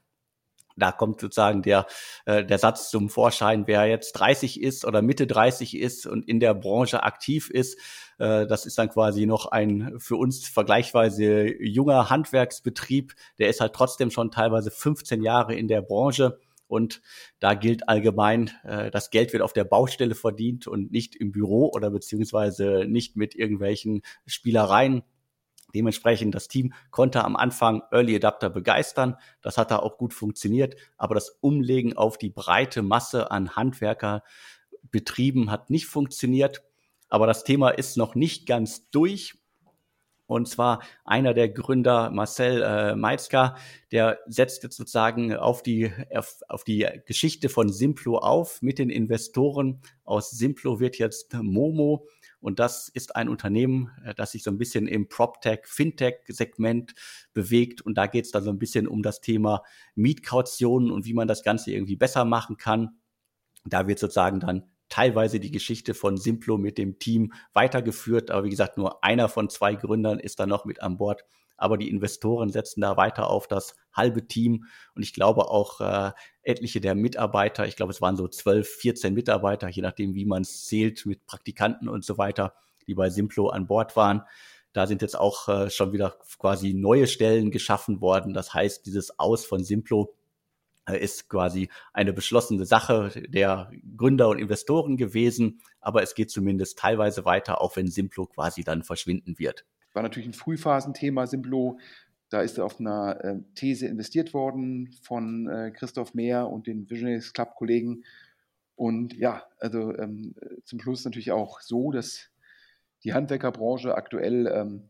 Da 0.75 0.91
kommt 0.91 1.21
sozusagen 1.21 1.61
der, 1.61 1.85
äh, 2.25 2.43
der 2.45 2.57
Satz 2.57 2.89
zum 2.89 3.09
Vorschein, 3.09 3.67
wer 3.67 3.85
jetzt 3.85 4.13
30 4.13 4.61
ist 4.61 4.85
oder 4.85 5.01
Mitte 5.01 5.27
30 5.27 5.77
ist 5.77 6.05
und 6.05 6.27
in 6.27 6.39
der 6.39 6.53
Branche 6.53 7.03
aktiv 7.03 7.49
ist, 7.49 7.79
äh, 8.21 8.45
das 8.45 8.67
ist 8.67 8.77
dann 8.77 8.89
quasi 8.89 9.25
noch 9.25 9.47
ein 9.47 9.95
für 9.97 10.15
uns 10.15 10.47
vergleichsweise 10.47 11.59
junger 11.59 12.11
Handwerksbetrieb. 12.11 13.15
Der 13.39 13.49
ist 13.49 13.61
halt 13.61 13.73
trotzdem 13.73 14.11
schon 14.11 14.29
teilweise 14.29 14.69
15 14.69 15.23
Jahre 15.23 15.55
in 15.55 15.67
der 15.67 15.81
Branche. 15.81 16.39
Und 16.67 17.01
da 17.39 17.55
gilt 17.55 17.89
allgemein, 17.89 18.51
äh, 18.63 18.91
das 18.91 19.09
Geld 19.09 19.33
wird 19.33 19.41
auf 19.41 19.53
der 19.53 19.63
Baustelle 19.63 20.13
verdient 20.13 20.67
und 20.67 20.91
nicht 20.91 21.15
im 21.15 21.31
Büro 21.31 21.71
oder 21.73 21.89
beziehungsweise 21.89 22.85
nicht 22.87 23.17
mit 23.17 23.33
irgendwelchen 23.33 24.03
Spielereien. 24.27 25.01
Dementsprechend, 25.73 26.35
das 26.35 26.47
Team 26.47 26.73
konnte 26.91 27.23
am 27.23 27.35
Anfang 27.35 27.81
Early 27.91 28.15
Adapter 28.15 28.51
begeistern. 28.51 29.17
Das 29.41 29.57
hat 29.57 29.71
da 29.71 29.79
auch 29.79 29.97
gut 29.97 30.13
funktioniert. 30.13 30.75
Aber 30.95 31.15
das 31.15 31.29
Umlegen 31.41 31.97
auf 31.97 32.19
die 32.19 32.29
breite 32.29 32.83
Masse 32.83 33.31
an 33.31 33.55
Handwerkerbetrieben 33.55 35.49
hat 35.49 35.71
nicht 35.71 35.87
funktioniert. 35.87 36.61
Aber 37.11 37.27
das 37.27 37.43
Thema 37.43 37.69
ist 37.69 37.97
noch 37.97 38.15
nicht 38.15 38.47
ganz 38.47 38.89
durch. 38.89 39.35
Und 40.27 40.47
zwar 40.47 40.81
einer 41.03 41.33
der 41.33 41.49
Gründer, 41.49 42.09
Marcel 42.09 42.61
äh, 42.61 42.95
Meitzka, 42.95 43.57
der 43.91 44.19
setzt 44.27 44.63
jetzt 44.63 44.77
sozusagen 44.77 45.35
auf 45.35 45.61
die, 45.61 45.91
auf, 46.15 46.39
auf 46.47 46.63
die 46.63 46.87
Geschichte 47.05 47.49
von 47.49 47.67
Simplo 47.67 48.17
auf 48.17 48.61
mit 48.61 48.79
den 48.79 48.89
Investoren. 48.89 49.81
Aus 50.05 50.31
Simplo 50.31 50.79
wird 50.79 50.97
jetzt 50.99 51.33
Momo. 51.33 52.07
Und 52.39 52.59
das 52.59 52.87
ist 52.87 53.13
ein 53.17 53.27
Unternehmen, 53.27 53.91
äh, 54.05 54.15
das 54.15 54.31
sich 54.31 54.43
so 54.43 54.51
ein 54.51 54.57
bisschen 54.57 54.87
im 54.87 55.09
PropTech, 55.09 55.65
Fintech-Segment 55.65 56.93
bewegt. 57.33 57.81
Und 57.81 57.97
da 57.97 58.07
geht 58.07 58.23
es 58.23 58.31
dann 58.31 58.45
so 58.45 58.51
ein 58.51 58.57
bisschen 58.57 58.87
um 58.87 59.03
das 59.03 59.19
Thema 59.19 59.63
Mietkautionen 59.95 60.91
und 60.91 61.03
wie 61.03 61.13
man 61.13 61.27
das 61.27 61.43
Ganze 61.43 61.71
irgendwie 61.71 61.97
besser 61.97 62.23
machen 62.23 62.55
kann. 62.55 63.01
Da 63.65 63.85
wird 63.85 63.99
sozusagen 63.99 64.39
dann 64.39 64.70
teilweise 64.91 65.39
die 65.39 65.51
Geschichte 65.51 65.95
von 65.95 66.17
Simplo 66.17 66.57
mit 66.57 66.77
dem 66.77 66.99
Team 66.99 67.33
weitergeführt. 67.53 68.29
Aber 68.29 68.43
wie 68.43 68.49
gesagt, 68.49 68.77
nur 68.77 69.03
einer 69.03 69.29
von 69.29 69.49
zwei 69.49 69.73
Gründern 69.73 70.19
ist 70.19 70.39
da 70.39 70.45
noch 70.45 70.65
mit 70.65 70.83
an 70.83 70.97
Bord. 70.97 71.23
Aber 71.57 71.77
die 71.77 71.89
Investoren 71.89 72.49
setzen 72.49 72.81
da 72.81 72.97
weiter 72.97 73.29
auf 73.29 73.47
das 73.47 73.75
halbe 73.93 74.27
Team. 74.27 74.65
Und 74.93 75.03
ich 75.03 75.13
glaube 75.13 75.49
auch 75.49 75.79
äh, 75.79 76.11
etliche 76.43 76.81
der 76.81 76.95
Mitarbeiter, 76.95 77.67
ich 77.67 77.75
glaube, 77.75 77.91
es 77.91 78.01
waren 78.01 78.17
so 78.17 78.27
12, 78.27 78.67
14 78.67 79.13
Mitarbeiter, 79.13 79.69
je 79.69 79.81
nachdem, 79.81 80.13
wie 80.13 80.25
man 80.25 80.41
es 80.41 80.65
zählt, 80.65 81.05
mit 81.05 81.25
Praktikanten 81.25 81.87
und 81.87 82.03
so 82.03 82.17
weiter, 82.17 82.53
die 82.87 82.95
bei 82.95 83.09
Simplo 83.09 83.49
an 83.49 83.67
Bord 83.67 83.95
waren. 83.95 84.23
Da 84.73 84.87
sind 84.87 85.01
jetzt 85.01 85.17
auch 85.17 85.47
äh, 85.47 85.69
schon 85.69 85.93
wieder 85.93 86.17
quasi 86.39 86.73
neue 86.73 87.07
Stellen 87.07 87.51
geschaffen 87.51 88.01
worden. 88.01 88.33
Das 88.33 88.53
heißt, 88.53 88.85
dieses 88.85 89.19
Aus 89.19 89.45
von 89.45 89.63
Simplo 89.63 90.15
ist 90.99 91.29
quasi 91.29 91.69
eine 91.93 92.13
beschlossene 92.13 92.65
Sache 92.65 93.11
der 93.27 93.71
Gründer 93.97 94.29
und 94.29 94.39
Investoren 94.39 94.97
gewesen, 94.97 95.61
aber 95.79 96.03
es 96.03 96.15
geht 96.15 96.31
zumindest 96.31 96.79
teilweise 96.79 97.25
weiter, 97.25 97.61
auch 97.61 97.75
wenn 97.75 97.87
Simplo 97.87 98.25
quasi 98.25 98.63
dann 98.63 98.83
verschwinden 98.83 99.39
wird. 99.39 99.65
War 99.93 100.03
natürlich 100.03 100.29
ein 100.29 100.33
Frühphasenthema, 100.33 101.27
Simplo. 101.27 101.79
Da 102.29 102.41
ist 102.41 102.59
auf 102.59 102.79
einer 102.79 103.23
äh, 103.23 103.39
These 103.55 103.87
investiert 103.87 104.33
worden 104.33 104.95
von 105.01 105.49
äh, 105.49 105.71
Christoph 105.71 106.13
Mehr 106.13 106.47
und 106.47 106.65
den 106.65 106.89
Visionaries 106.89 107.33
Club 107.33 107.55
Kollegen. 107.55 108.03
Und 108.75 109.13
ja, 109.15 109.43
also 109.59 109.93
ähm, 109.97 110.33
zum 110.63 110.79
Schluss 110.79 111.03
natürlich 111.03 111.31
auch 111.33 111.59
so, 111.59 111.91
dass 111.91 112.29
die 113.03 113.13
Handwerkerbranche 113.13 113.95
aktuell 113.95 114.47
ähm, 114.47 114.83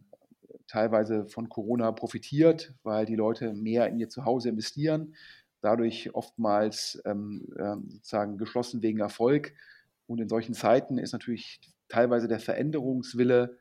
teilweise 0.68 1.26
von 1.26 1.50
Corona 1.50 1.92
profitiert, 1.92 2.74
weil 2.84 3.06
die 3.06 3.16
Leute 3.16 3.54
mehr 3.54 3.88
in 3.88 4.00
ihr 4.00 4.10
Zuhause 4.10 4.50
investieren 4.50 5.16
dadurch 5.62 6.14
oftmals 6.14 7.02
ähm, 7.06 7.48
sozusagen 7.90 8.38
geschlossen 8.38 8.82
wegen 8.82 9.00
Erfolg. 9.00 9.54
Und 10.08 10.20
in 10.20 10.28
solchen 10.28 10.54
Zeiten 10.54 10.98
ist 10.98 11.14
natürlich 11.14 11.62
teilweise 11.88 12.28
der 12.28 12.40
Veränderungswille 12.40 13.58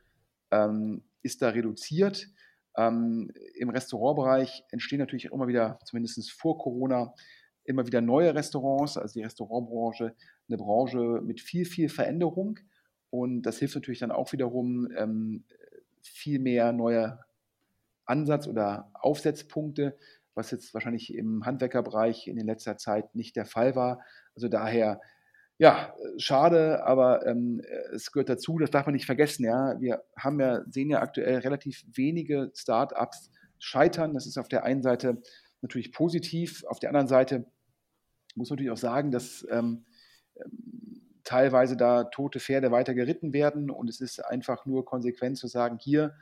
ähm, 0.51 1.03
ist 1.23 1.43
da 1.43 1.51
reduziert. 1.51 2.29
Ähm, 2.77 3.31
Im 3.55 3.71
Restaurantbereich 3.71 4.65
entstehen 4.71 4.99
natürlich 4.99 5.27
immer 5.27 5.49
wieder, 5.49 5.79
zumindest 5.85 6.31
vor 6.33 6.59
Corona, 6.59 7.15
immer 7.65 7.87
wieder 7.87 8.01
neue 8.01 8.35
Restaurants. 8.35 8.97
Also 8.97 9.15
die 9.19 9.25
Restaurantbranche, 9.25 10.15
eine 10.49 10.57
Branche 10.57 11.21
mit 11.23 11.41
viel, 11.41 11.65
viel 11.65 11.89
Veränderung. 11.89 12.59
Und 13.11 13.43
das 13.43 13.59
hilft 13.59 13.75
natürlich 13.75 14.01
dann 14.01 14.13
auch 14.13 14.33
wiederum, 14.33 14.89
ähm, 14.97 15.45
viel 16.03 16.39
mehr 16.39 16.73
neue 16.73 17.19
Ansatz- 18.07 18.49
oder 18.49 18.91
Aufsetzpunkte 18.95 19.97
was 20.35 20.51
jetzt 20.51 20.75
wahrscheinlich 20.75 21.15
im 21.15 21.45
Handwerkerbereich 21.45 22.29
in 22.29 22.39
letzter 22.39 22.77
Zeit 22.77 23.15
nicht 23.15 23.37
der 23.37 23.47
Fall 23.47 23.75
war. 23.75 24.01
Also 24.35 24.49
daher, 24.49 25.01
ja, 25.59 25.95
schade, 26.17 26.85
aber 26.85 27.27
ähm, 27.27 27.61
es 27.93 28.13
gehört 28.13 28.29
dazu, 28.29 28.59
das 28.59 28.71
darf 28.71 28.87
man 28.87 28.95
nicht 28.95 29.07
vergessen. 29.07 29.45
Ja, 29.45 29.81
wir 29.81 30.03
haben 30.17 30.41
ja, 30.41 30.63
sehen 30.71 30.91
ja 30.91 31.01
aktuell 31.01 31.39
relativ 31.39 31.85
wenige 31.93 32.51
Startups 32.55 33.31
scheitern. 33.59 34.15
Das 34.15 34.27
ist 34.27 34.39
auf 34.39 34.49
der 34.49 34.65
einen 34.65 34.83
Seite 34.83 35.21
natürlich 35.61 35.93
positiv, 35.93 36.65
auf 36.67 36.79
der 36.79 36.91
anderen 36.91 37.09
Seite 37.09 37.45
muss 38.35 38.49
man 38.49 38.57
natürlich 38.57 38.73
auch 38.73 38.77
sagen, 38.77 39.11
dass 39.11 39.47
ähm, 39.51 39.85
teilweise 41.25 41.77
da 41.77 42.05
tote 42.05 42.41
Pferde 42.41 42.71
weiter 42.71 42.95
geritten 42.95 43.33
werden 43.33 43.71
und 43.71 43.91
es 43.91 44.01
ist 44.01 44.25
einfach 44.25 44.65
nur 44.67 44.85
konsequent 44.85 45.37
zu 45.37 45.49
sagen, 45.49 45.79
hier 45.79 46.15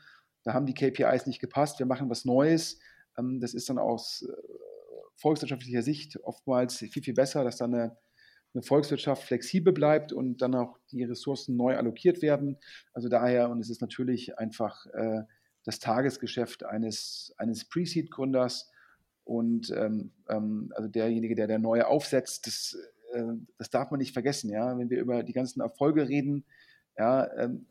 da 0.45 0.55
haben 0.55 0.67
die 0.67 0.75
KPIs 0.75 1.27
nicht 1.27 1.41
gepasst, 1.41 1.79
wir 1.79 1.87
machen 1.87 2.09
was 2.09 2.25
Neues. 2.25 2.79
Ähm, 3.19 3.41
das 3.41 3.55
ist 3.55 3.69
dann 3.69 3.79
aus 3.79 4.23
äh, 4.23 4.33
volkswirtschaftlicher 5.17 5.83
Sicht 5.83 6.19
oftmals 6.23 6.77
viel, 6.77 7.03
viel 7.03 7.15
besser, 7.15 7.45
dass 7.45 7.57
dann 7.57 7.75
eine, 7.75 7.97
eine 8.55 8.63
Volkswirtschaft 8.63 9.25
flexibel 9.25 9.73
bleibt 9.73 10.13
und 10.13 10.41
dann 10.41 10.55
auch 10.55 10.79
die 10.91 11.05
Ressourcen 11.05 11.57
neu 11.57 11.77
allokiert 11.77 12.23
werden. 12.23 12.57
Also 12.93 13.09
daher, 13.09 13.51
und 13.51 13.61
es 13.61 13.71
ist 13.71 13.81
natürlich 13.81 14.39
einfach 14.39 14.87
äh, 14.87 15.23
das 15.65 15.81
Tagesgeschäft 15.81 16.65
eines, 16.65 17.35
eines 17.37 17.65
Pre-Seed-Gründers 17.69 18.71
und 19.25 19.71
ähm, 19.77 20.13
ähm, 20.29 20.73
also 20.75 20.89
derjenige, 20.89 21.35
der 21.35 21.47
der 21.47 21.59
neue 21.59 21.87
aufsetzt, 21.87 22.47
das, 22.47 22.79
äh, 23.13 23.35
das 23.59 23.69
darf 23.69 23.91
man 23.91 23.99
nicht 23.99 24.15
vergessen. 24.15 24.51
Ja? 24.51 24.79
Wenn 24.79 24.89
wir 24.89 24.99
über 24.99 25.23
die 25.23 25.35
ganzen 25.35 25.61
Erfolge 25.61 26.09
reden, 26.09 26.47
ja, 26.97 27.31
ähm, 27.37 27.67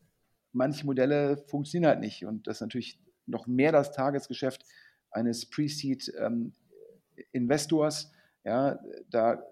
manche 0.52 0.86
Modelle 0.86 1.38
funktionieren 1.48 1.90
halt 1.90 2.00
nicht 2.00 2.26
und 2.26 2.48
das 2.48 2.58
ist 2.58 2.62
natürlich 2.62 3.00
noch 3.26 3.48
mehr 3.48 3.72
das 3.72 3.92
Tagesgeschäft 3.92 4.64
eines 5.18 5.50
Pre-Seed 5.50 6.14
ähm, 6.20 6.54
ja, 8.44 8.80
da 9.10 9.44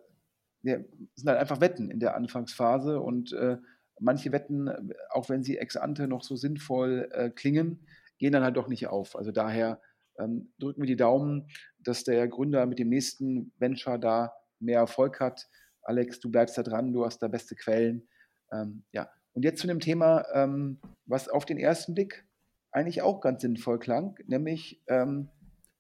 ja, 0.62 0.78
sind 1.16 1.30
halt 1.30 1.40
einfach 1.40 1.60
Wetten 1.62 1.92
in 1.92 2.00
der 2.00 2.16
Anfangsphase 2.16 3.00
und 3.00 3.34
äh, 3.34 3.58
manche 4.00 4.32
Wetten, 4.32 4.70
auch 5.10 5.30
wenn 5.30 5.44
sie 5.44 5.58
ex 5.58 5.76
ante 5.76 6.08
noch 6.08 6.24
so 6.24 6.36
sinnvoll 6.36 7.10
äh, 7.12 7.30
klingen, 7.30 7.86
gehen 8.18 8.32
dann 8.32 8.44
halt 8.44 8.58
doch 8.58 8.68
nicht 8.68 8.88
auf. 8.88 9.16
Also 9.16 9.32
daher 9.32 9.82
ähm, 10.20 10.54
drücken 10.60 10.82
wir 10.82 10.88
die 10.88 10.96
Daumen, 10.96 11.50
dass 11.80 12.04
der 12.04 12.28
Gründer 12.28 12.66
mit 12.66 12.80
dem 12.80 12.90
nächsten 12.90 13.52
Venture 13.58 14.00
da 14.00 14.34
mehr 14.60 14.80
Erfolg 14.80 15.20
hat. 15.20 15.48
Alex, 15.82 16.20
du 16.20 16.32
bleibst 16.32 16.58
da 16.58 16.64
dran, 16.64 16.94
du 16.94 17.06
hast 17.06 17.20
da 17.20 17.28
beste 17.28 17.56
Quellen. 17.56 18.08
Ähm, 18.52 18.84
ja. 18.92 19.10
Und 19.34 19.44
jetzt 19.44 19.60
zu 19.60 19.68
dem 19.68 19.80
Thema, 19.80 20.26
ähm, 20.34 20.80
was 21.06 21.28
auf 21.28 21.46
den 21.46 21.58
ersten 21.58 21.94
Blick 21.94 22.26
eigentlich 22.72 23.02
auch 23.02 23.22
ganz 23.22 23.42
sinnvoll 23.42 23.80
klang, 23.80 24.18
nämlich 24.26 24.82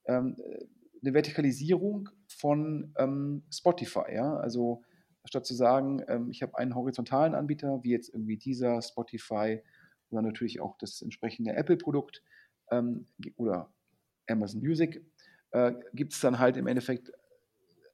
ähm, 0.07 0.35
eine 1.01 1.13
Vertikalisierung 1.13 2.09
von 2.27 2.93
ähm, 2.97 3.43
Spotify. 3.51 4.13
Ja? 4.13 4.37
Also 4.37 4.83
statt 5.25 5.45
zu 5.45 5.53
sagen, 5.53 6.03
ähm, 6.07 6.29
ich 6.29 6.41
habe 6.41 6.57
einen 6.57 6.75
horizontalen 6.75 7.35
Anbieter, 7.35 7.83
wie 7.83 7.91
jetzt 7.91 8.09
irgendwie 8.09 8.37
dieser, 8.37 8.81
Spotify 8.81 9.61
oder 10.09 10.21
natürlich 10.21 10.61
auch 10.61 10.77
das 10.77 11.01
entsprechende 11.01 11.53
Apple-Produkt 11.53 12.23
ähm, 12.71 13.07
oder 13.37 13.71
Amazon 14.27 14.61
Music, 14.61 15.03
äh, 15.51 15.73
gibt 15.93 16.13
es 16.13 16.19
dann 16.19 16.39
halt 16.39 16.57
im 16.57 16.67
Endeffekt 16.67 17.11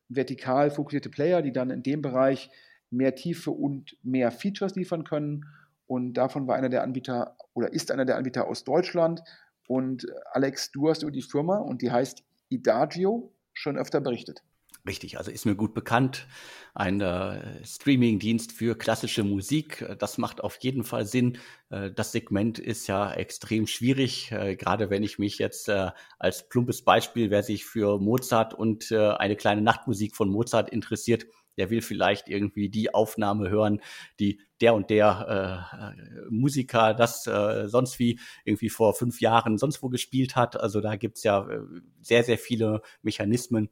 vertikal 0.10 0.72
fokussierte 0.72 1.10
Player, 1.10 1.42
die 1.42 1.52
dann 1.52 1.70
in 1.70 1.84
dem 1.84 2.02
Bereich 2.02 2.50
mehr 2.90 3.16
Tiefe 3.16 3.52
und 3.52 3.98
mehr 4.04 4.32
Features 4.32 4.76
liefern 4.76 5.04
können. 5.04 5.46
Und 5.88 6.14
davon 6.14 6.48
war 6.48 6.56
einer 6.56 6.70
der 6.70 6.84
Anbieter 6.84 7.38
oder 7.54 7.72
ist 7.74 7.92
einer 7.92 8.06
der 8.06 8.18
Anbieter 8.18 8.48
aus 8.48 8.64
Deutschland. 8.64 9.24
Und 9.72 10.04
äh, 10.04 10.12
Alex, 10.34 10.74
du 10.74 10.90
hast 10.90 11.02
über 11.02 11.12
die 11.12 11.22
Firma 11.22 11.60
und 11.60 11.82
die 11.82 11.92
heißt 11.92 12.26
Idagio 12.50 13.32
schon 13.54 13.78
öfter 13.78 14.02
berichtet. 14.02 14.44
Richtig, 14.86 15.18
also 15.18 15.32
ist 15.32 15.46
mir 15.46 15.56
gut 15.56 15.74
bekannt. 15.74 16.28
Ein 16.74 17.00
äh, 17.00 17.64
Streaming-Dienst 17.64 18.52
für 18.52 18.78
klassische 18.78 19.24
Musik. 19.24 19.86
Das 20.00 20.18
macht 20.18 20.44
auf 20.44 20.58
jeden 20.60 20.84
Fall 20.84 21.06
Sinn. 21.06 21.38
Äh, 21.70 21.92
das 21.92 22.12
Segment 22.12 22.60
ist 22.60 22.88
ja 22.88 23.14
extrem 23.14 23.66
schwierig, 23.66 24.34
äh, 24.34 24.58
gerade 24.58 24.90
wenn 24.90 25.04
ich 25.04 25.20
mich 25.20 25.38
jetzt 25.38 25.70
äh, 25.70 25.92
als 26.20 26.50
plumpes 26.50 26.82
Beispiel, 26.82 27.30
wer 27.30 27.44
sich 27.44 27.64
für 27.64 27.98
Mozart 27.98 28.54
und 28.54 28.92
äh, 28.92 29.12
eine 29.12 29.38
kleine 29.38 29.62
Nachtmusik 29.62 30.18
von 30.18 30.30
Mozart 30.30 30.70
interessiert, 30.70 31.28
der 31.58 31.70
will 31.70 31.82
vielleicht 31.82 32.30
irgendwie 32.30 32.70
die 32.70 32.94
Aufnahme 32.94 33.50
hören, 33.50 33.82
die 34.20 34.40
der 34.62 34.74
und 34.74 34.90
der 34.90 35.76
äh, 35.98 36.30
Musiker 36.30 36.94
das 36.94 37.26
äh, 37.28 37.68
sonst 37.68 38.00
wie 38.00 38.20
irgendwie 38.46 38.70
vor 38.70 38.94
fünf 38.94 39.22
Jahren 39.22 39.58
sonst 39.58 39.82
wo 39.82 39.90
gespielt 39.90 40.36
hat. 40.36 40.60
Also 40.60 40.82
da 40.82 40.96
gibt's 40.96 41.24
ja 41.24 41.50
äh, 41.50 41.62
sehr, 42.02 42.24
sehr 42.24 42.38
viele 42.38 42.82
Mechanismen, 43.02 43.70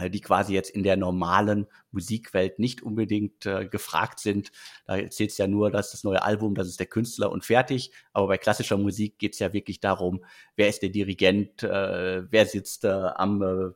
die 0.00 0.20
quasi 0.20 0.54
jetzt 0.54 0.70
in 0.70 0.82
der 0.82 0.96
normalen 0.96 1.66
Musikwelt 1.90 2.58
nicht 2.58 2.82
unbedingt 2.82 3.44
äh, 3.44 3.66
gefragt 3.66 4.20
sind. 4.20 4.50
Da 4.86 5.08
zählt 5.10 5.30
es 5.30 5.38
ja 5.38 5.46
nur, 5.46 5.70
dass 5.70 5.90
das 5.90 6.02
neue 6.02 6.22
Album, 6.22 6.54
das 6.54 6.68
ist 6.68 6.80
der 6.80 6.86
Künstler 6.86 7.30
und 7.30 7.44
fertig. 7.44 7.92
Aber 8.12 8.28
bei 8.28 8.38
klassischer 8.38 8.78
Musik 8.78 9.18
geht 9.18 9.34
es 9.34 9.38
ja 9.38 9.52
wirklich 9.52 9.80
darum, 9.80 10.24
wer 10.56 10.68
ist 10.68 10.82
der 10.82 10.88
Dirigent, 10.88 11.62
äh, 11.62 12.22
wer 12.30 12.46
sitzt 12.46 12.84
äh, 12.84 12.88
am, 12.88 13.42
äh, 13.42 13.72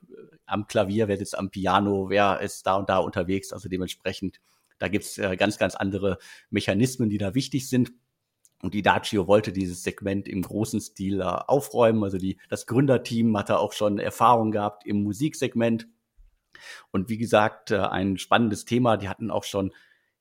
am 0.47 0.67
Klavier, 0.67 1.09
wer 1.09 1.19
sitzt 1.19 1.37
am 1.37 1.51
Piano, 1.51 2.09
wer 2.09 2.41
ist 2.41 2.67
da 2.67 2.77
und 2.77 2.89
da 2.89 2.99
unterwegs. 2.99 3.53
Also 3.53 3.69
dementsprechend, 3.69 4.41
da 4.79 4.89
gibt 4.89 5.05
es 5.05 5.19
äh, 5.19 5.37
ganz, 5.37 5.59
ganz 5.59 5.75
andere 5.75 6.19
Mechanismen, 6.49 7.11
die 7.11 7.19
da 7.19 7.35
wichtig 7.35 7.69
sind. 7.69 7.93
Und 8.63 8.73
die 8.73 8.83
Dacio 8.83 9.27
wollte 9.27 9.53
dieses 9.53 9.83
Segment 9.83 10.27
im 10.27 10.41
großen 10.41 10.81
Stil 10.81 11.21
äh, 11.21 11.25
aufräumen. 11.25 12.03
Also 12.03 12.17
die, 12.17 12.39
das 12.49 12.67
Gründerteam 12.67 13.37
hatte 13.37 13.59
auch 13.59 13.75
schon 13.75 13.99
Erfahrung 13.99 14.51
gehabt 14.51 14.87
im 14.87 15.03
Musiksegment 15.03 15.87
und 16.91 17.09
wie 17.09 17.19
gesagt, 17.19 17.71
äh, 17.71 17.79
ein 17.79 18.19
spannendes 18.19 18.65
Thema. 18.65 18.97
Die 18.97 19.09
hatten 19.09 19.31
auch 19.31 19.45
schon, 19.45 19.73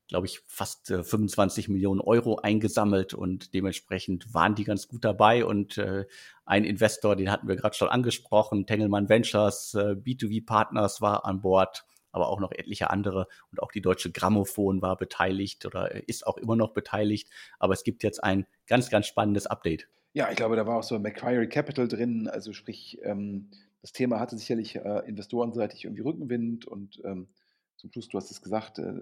glaube 0.08 0.26
ich, 0.26 0.40
fast 0.46 0.88
25 0.88 1.68
äh, 1.68 1.72
Millionen 1.72 2.00
Euro 2.00 2.36
eingesammelt 2.36 3.14
und 3.14 3.54
dementsprechend 3.54 4.32
waren 4.34 4.54
die 4.54 4.64
ganz 4.64 4.88
gut 4.88 5.04
dabei. 5.04 5.44
Und 5.44 5.78
äh, 5.78 6.06
ein 6.44 6.64
Investor, 6.64 7.16
den 7.16 7.30
hatten 7.30 7.48
wir 7.48 7.56
gerade 7.56 7.76
schon 7.76 7.88
angesprochen, 7.88 8.66
Tengelmann 8.66 9.08
Ventures, 9.08 9.74
B2B 9.74 10.46
Partners 10.46 11.00
war 11.00 11.24
an 11.24 11.40
Bord 11.40 11.84
aber 12.16 12.28
auch 12.28 12.40
noch 12.40 12.50
etliche 12.50 12.88
andere 12.88 13.28
und 13.52 13.62
auch 13.62 13.70
die 13.70 13.82
Deutsche 13.82 14.10
Grammophon 14.10 14.80
war 14.80 14.96
beteiligt 14.96 15.66
oder 15.66 16.08
ist 16.08 16.26
auch 16.26 16.38
immer 16.38 16.56
noch 16.56 16.72
beteiligt. 16.72 17.28
Aber 17.58 17.74
es 17.74 17.84
gibt 17.84 18.02
jetzt 18.02 18.24
ein 18.24 18.46
ganz, 18.66 18.88
ganz 18.88 19.06
spannendes 19.06 19.46
Update. 19.46 19.86
Ja, 20.14 20.30
ich 20.30 20.36
glaube, 20.36 20.56
da 20.56 20.66
war 20.66 20.78
auch 20.78 20.82
so 20.82 20.98
Macquarie 20.98 21.46
Capital 21.46 21.88
drin, 21.88 22.26
also 22.26 22.54
sprich 22.54 22.98
ähm, 23.02 23.50
das 23.86 23.92
Thema 23.92 24.18
hatte 24.18 24.36
sicherlich 24.36 24.74
äh, 24.74 25.06
investorenseitig 25.06 25.84
irgendwie 25.84 26.02
Rückenwind 26.02 26.66
und 26.66 27.00
ähm, 27.04 27.28
zum 27.76 27.92
Schluss, 27.92 28.08
du 28.08 28.18
hast 28.18 28.32
es 28.32 28.42
gesagt, 28.42 28.80
äh, 28.80 28.92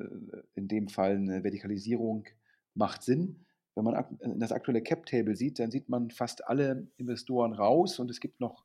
in 0.56 0.68
dem 0.68 0.88
Fall 0.88 1.12
eine 1.12 1.42
Vertikalisierung 1.42 2.26
macht 2.74 3.02
Sinn. 3.02 3.46
Wenn 3.74 3.84
man 3.84 4.04
das 4.36 4.52
aktuelle 4.52 4.82
Cap-Table 4.82 5.36
sieht, 5.36 5.58
dann 5.58 5.70
sieht 5.70 5.88
man 5.88 6.10
fast 6.10 6.46
alle 6.46 6.86
Investoren 6.98 7.54
raus 7.54 7.98
und 7.98 8.10
es 8.10 8.20
gibt 8.20 8.40
noch 8.40 8.62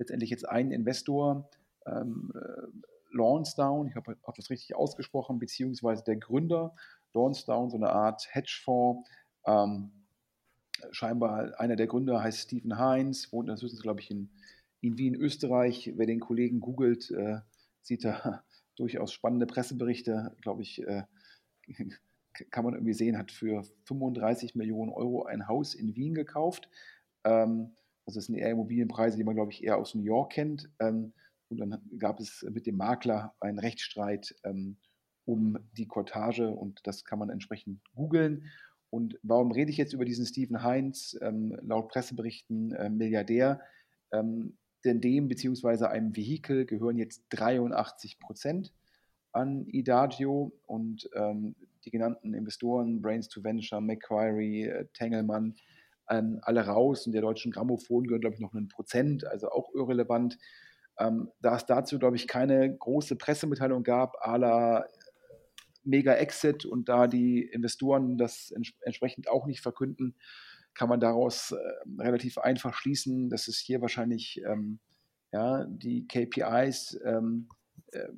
letztendlich 0.00 0.30
jetzt 0.30 0.48
einen 0.48 0.72
Investor, 0.72 1.48
ähm, 1.86 2.32
äh, 2.34 3.16
Lansdowne, 3.16 3.90
ich 3.90 3.94
habe 3.94 4.16
hab 4.24 4.34
das 4.34 4.50
richtig 4.50 4.74
ausgesprochen, 4.74 5.38
beziehungsweise 5.38 6.02
der 6.02 6.16
Gründer, 6.16 6.74
Lansdowne, 7.14 7.70
so 7.70 7.76
eine 7.76 7.90
Art 7.90 8.26
Hedgefonds, 8.34 9.08
ähm, 9.46 9.92
scheinbar 10.90 11.60
einer 11.60 11.76
der 11.76 11.86
Gründer 11.86 12.20
heißt 12.20 12.40
Stephen 12.40 12.76
Heinz, 12.76 13.32
wohnt 13.32 13.48
inzwischen, 13.48 13.78
glaube 13.78 14.00
ich, 14.00 14.10
in 14.10 14.30
in 14.80 14.98
Wien, 14.98 15.14
Österreich. 15.14 15.92
Wer 15.96 16.06
den 16.06 16.20
Kollegen 16.20 16.60
googelt, 16.60 17.10
äh, 17.10 17.40
sieht 17.82 18.04
da 18.04 18.44
durchaus 18.76 19.12
spannende 19.12 19.46
Presseberichte, 19.46 20.36
glaube 20.40 20.62
ich, 20.62 20.82
äh, 20.86 21.02
kann 22.50 22.64
man 22.64 22.74
irgendwie 22.74 22.94
sehen, 22.94 23.18
hat 23.18 23.32
für 23.32 23.64
35 23.84 24.54
Millionen 24.54 24.92
Euro 24.92 25.24
ein 25.24 25.48
Haus 25.48 25.74
in 25.74 25.94
Wien 25.96 26.14
gekauft. 26.14 26.68
Ähm, 27.24 27.74
also 28.06 28.18
das 28.18 28.26
sind 28.26 28.36
eher 28.36 28.50
Immobilienpreise, 28.50 29.16
die 29.16 29.24
man, 29.24 29.34
glaube 29.34 29.52
ich, 29.52 29.62
eher 29.62 29.76
aus 29.76 29.94
New 29.94 30.02
York 30.02 30.32
kennt. 30.32 30.70
Ähm, 30.80 31.12
und 31.48 31.58
dann 31.58 31.80
gab 31.98 32.20
es 32.20 32.46
mit 32.50 32.66
dem 32.66 32.76
Makler 32.76 33.34
einen 33.40 33.58
Rechtsstreit 33.58 34.34
ähm, 34.44 34.76
um 35.24 35.58
die 35.72 35.86
Kortage 35.86 36.48
und 36.48 36.80
das 36.84 37.04
kann 37.04 37.18
man 37.18 37.30
entsprechend 37.30 37.80
googeln. 37.94 38.50
Und 38.88 39.18
warum 39.22 39.52
rede 39.52 39.70
ich 39.70 39.76
jetzt 39.76 39.92
über 39.92 40.04
diesen 40.04 40.26
Stephen 40.26 40.62
Heinz, 40.62 41.16
ähm, 41.20 41.56
laut 41.62 41.88
Presseberichten 41.88 42.72
äh, 42.72 42.88
Milliardär? 42.88 43.60
Ähm, 44.12 44.58
denn 44.84 45.00
dem 45.00 45.28
bzw. 45.28 45.86
einem 45.86 46.16
Vehikel 46.16 46.66
gehören 46.66 46.96
jetzt 46.96 47.24
83 47.30 48.18
Prozent 48.18 48.72
an 49.32 49.66
Idagio 49.66 50.52
und 50.66 51.08
ähm, 51.14 51.54
die 51.84 51.90
genannten 51.90 52.34
Investoren, 52.34 53.00
Brains 53.00 53.28
to 53.28 53.42
Venture, 53.42 53.80
Macquarie, 53.80 54.64
äh, 54.64 54.86
Tengelmann, 54.92 55.54
ähm, 56.08 56.40
alle 56.42 56.66
raus 56.66 57.06
und 57.06 57.12
der 57.12 57.22
deutschen 57.22 57.52
Grammophon 57.52 58.04
gehört, 58.04 58.22
glaube 58.22 58.34
ich, 58.34 58.40
noch 58.40 58.54
ein 58.54 58.68
Prozent, 58.68 59.26
also 59.26 59.50
auch 59.50 59.72
irrelevant. 59.74 60.38
Ähm, 60.98 61.30
da 61.40 61.56
es 61.56 61.66
dazu, 61.66 61.98
glaube 61.98 62.16
ich, 62.16 62.26
keine 62.26 62.76
große 62.76 63.16
Pressemitteilung 63.16 63.82
gab, 63.84 64.16
à 64.24 64.36
la 64.36 64.80
äh, 64.80 64.88
Mega 65.82 66.12
Exit 66.14 66.66
und 66.66 66.88
da 66.88 67.06
die 67.06 67.42
Investoren 67.42 68.18
das 68.18 68.50
ents 68.50 68.74
entsprechend 68.82 69.28
auch 69.30 69.46
nicht 69.46 69.60
verkünden, 69.60 70.14
kann 70.80 70.88
man 70.88 70.98
daraus 71.00 71.52
äh, 71.52 72.02
relativ 72.02 72.38
einfach 72.38 72.72
schließen, 72.72 73.28
dass 73.28 73.48
es 73.48 73.58
hier 73.58 73.82
wahrscheinlich 73.82 74.40
ähm, 74.46 74.78
ja, 75.30 75.66
die 75.66 76.08
KPIs 76.08 76.98
ähm, 77.04 77.50
äh, 77.92 78.08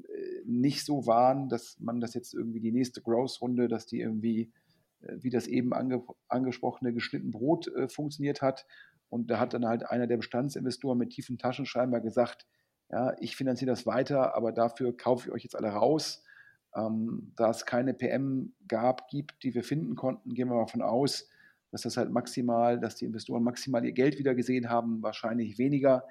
nicht 0.44 0.84
so 0.84 1.04
waren, 1.04 1.48
dass 1.48 1.80
man 1.80 2.00
das 2.00 2.14
jetzt 2.14 2.34
irgendwie 2.34 2.60
die 2.60 2.70
nächste 2.70 3.02
Growth-Runde, 3.02 3.66
dass 3.66 3.86
die 3.86 3.98
irgendwie, 3.98 4.52
äh, 5.00 5.16
wie 5.18 5.30
das 5.30 5.48
eben 5.48 5.72
ange 5.72 6.04
angesprochene, 6.28 6.92
geschnitten 6.92 7.32
Brot 7.32 7.66
äh, 7.66 7.88
funktioniert 7.88 8.42
hat. 8.42 8.64
Und 9.08 9.32
da 9.32 9.40
hat 9.40 9.54
dann 9.54 9.66
halt 9.66 9.90
einer 9.90 10.06
der 10.06 10.18
Bestandsinvestoren 10.18 10.98
mit 10.98 11.10
tiefen 11.10 11.38
Taschen 11.38 11.66
scheinbar 11.66 12.00
gesagt, 12.00 12.46
ja, 12.90 13.16
ich 13.18 13.34
finanziere 13.34 13.72
das 13.72 13.86
weiter, 13.86 14.36
aber 14.36 14.52
dafür 14.52 14.96
kaufe 14.96 15.26
ich 15.26 15.34
euch 15.34 15.42
jetzt 15.42 15.56
alle 15.56 15.70
raus. 15.70 16.22
Ähm, 16.76 17.32
da 17.34 17.50
es 17.50 17.66
keine 17.66 17.92
PM 17.92 18.54
gab, 18.68 19.08
gibt, 19.08 19.42
die 19.42 19.52
wir 19.52 19.64
finden 19.64 19.96
konnten, 19.96 20.32
gehen 20.32 20.46
wir 20.46 20.54
mal 20.54 20.66
davon 20.66 20.82
aus, 20.82 21.28
dass 21.72 21.82
das 21.82 21.96
halt 21.96 22.10
maximal, 22.10 22.78
dass 22.78 22.96
die 22.96 23.06
Investoren 23.06 23.42
maximal 23.42 23.84
ihr 23.84 23.92
Geld 23.92 24.18
wieder 24.18 24.34
gesehen 24.34 24.68
haben, 24.68 25.02
wahrscheinlich 25.02 25.58
weniger. 25.58 26.06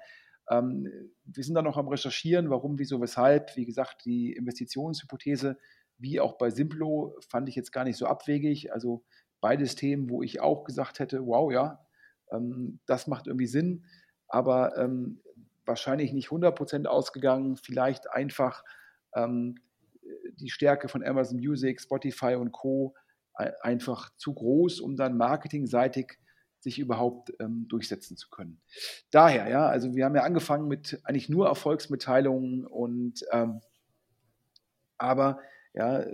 Ähm, 0.50 0.88
wir 1.24 1.44
sind 1.44 1.54
da 1.54 1.62
noch 1.62 1.78
am 1.78 1.88
Recherchieren, 1.88 2.50
warum, 2.50 2.78
wieso, 2.78 3.00
weshalb. 3.00 3.56
Wie 3.56 3.64
gesagt, 3.64 4.04
die 4.04 4.32
Investitionshypothese, 4.32 5.56
wie 5.98 6.20
auch 6.20 6.36
bei 6.36 6.50
Simplo, 6.50 7.16
fand 7.28 7.48
ich 7.48 7.54
jetzt 7.54 7.72
gar 7.72 7.84
nicht 7.84 7.96
so 7.96 8.06
abwegig. 8.06 8.72
Also 8.72 9.04
beides 9.40 9.76
Themen, 9.76 10.10
wo 10.10 10.22
ich 10.22 10.40
auch 10.40 10.64
gesagt 10.64 10.98
hätte, 10.98 11.24
wow, 11.26 11.50
ja, 11.52 11.86
ähm, 12.32 12.80
das 12.86 13.06
macht 13.06 13.28
irgendwie 13.28 13.46
Sinn, 13.46 13.84
aber 14.28 14.76
ähm, 14.76 15.20
wahrscheinlich 15.64 16.12
nicht 16.12 16.28
100% 16.28 16.86
ausgegangen, 16.86 17.56
vielleicht 17.56 18.10
einfach 18.10 18.64
ähm, 19.14 19.56
die 20.34 20.50
Stärke 20.50 20.88
von 20.88 21.04
Amazon 21.04 21.38
Music, 21.38 21.80
Spotify 21.80 22.34
und 22.34 22.52
Co. 22.52 22.94
einfach 23.34 24.10
zu 24.16 24.34
groß, 24.34 24.80
um 24.80 24.96
dann 24.96 25.16
marketingseitig 25.16 26.18
sich 26.60 26.78
überhaupt 26.78 27.32
ähm, 27.40 27.66
durchsetzen 27.68 28.16
zu 28.16 28.30
können. 28.30 28.60
Daher, 29.10 29.48
ja, 29.48 29.66
also 29.66 29.94
wir 29.94 30.04
haben 30.04 30.14
ja 30.14 30.22
angefangen 30.22 30.68
mit 30.68 31.00
eigentlich 31.04 31.28
nur 31.28 31.48
Erfolgsmitteilungen 31.48 32.66
und 32.66 33.24
ähm, 33.32 33.60
aber 34.96 35.40
ja, 35.74 36.04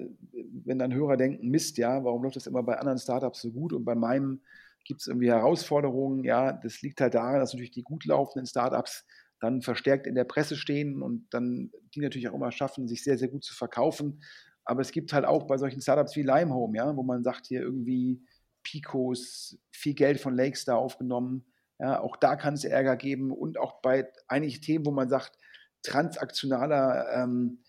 wenn 0.65 0.79
dann 0.79 0.95
Hörer 0.95 1.17
denken, 1.17 1.49
Mist, 1.49 1.79
ja, 1.79 2.03
warum 2.05 2.23
läuft 2.23 2.37
das 2.37 2.47
immer 2.47 2.63
bei 2.63 2.79
anderen 2.79 2.99
Startups 2.99 3.43
so 3.43 3.51
gut 3.51 3.73
und 3.73 3.85
bei 3.85 3.95
meinem 3.95 4.41
gibt 4.85 5.03
es 5.03 5.07
irgendwie 5.07 5.29
Herausforderungen, 5.29 6.25
ja, 6.25 6.53
das 6.53 6.81
liegt 6.81 7.01
halt 7.01 7.15
daran, 7.15 7.41
dass 7.41 7.53
natürlich 7.53 7.73
die 7.73 7.83
gut 7.83 8.07
laufenden 8.07 8.47
Startups 8.47 9.05
dann 9.41 9.61
verstärkt 9.63 10.07
in 10.07 10.15
der 10.15 10.25
Presse 10.25 10.57
stehen 10.57 11.03
und 11.03 11.27
dann 11.31 11.71
die 11.95 12.01
natürlich 12.01 12.29
auch 12.29 12.35
immer 12.35 12.53
schaffen, 12.53 12.89
sich 12.89 13.05
sehr, 13.05 13.19
sehr 13.19 13.29
gut 13.29 13.45
zu 13.45 13.55
verkaufen. 13.55 14.23
Aber 14.69 14.83
es 14.83 14.93
gibt 14.93 15.15
halt 15.15 15.25
auch 15.25 15.47
bei 15.47 15.57
solchen 15.57 15.81
Startups 15.81 16.15
wie 16.15 16.23
Limehome, 16.23 16.77
ja, 16.77 16.95
wo 16.95 17.03
man 17.03 17.25
sagt, 17.25 17.47
hier 17.47 17.63
irgendwie 17.63 18.21
Picos, 18.63 19.59
viel 19.71 19.95
Geld 19.95 20.21
von 20.21 20.37
Lakestar 20.37 20.77
aufgenommen. 20.77 21.47
Ja, 21.79 22.01
auch 22.01 22.17
da 22.17 22.37
kann 22.37 22.53
es 22.53 22.65
Ärger 22.65 22.97
geben 22.97 23.33
und 23.33 23.59
auch 23.59 23.81
bei 23.81 24.13
einigen 24.27 24.61
Themen, 24.61 24.85
wo 24.85 24.91
man 24.91 25.09
sagt, 25.09 25.39
transaktionaler, 25.83 27.07
ähm, 27.15 27.63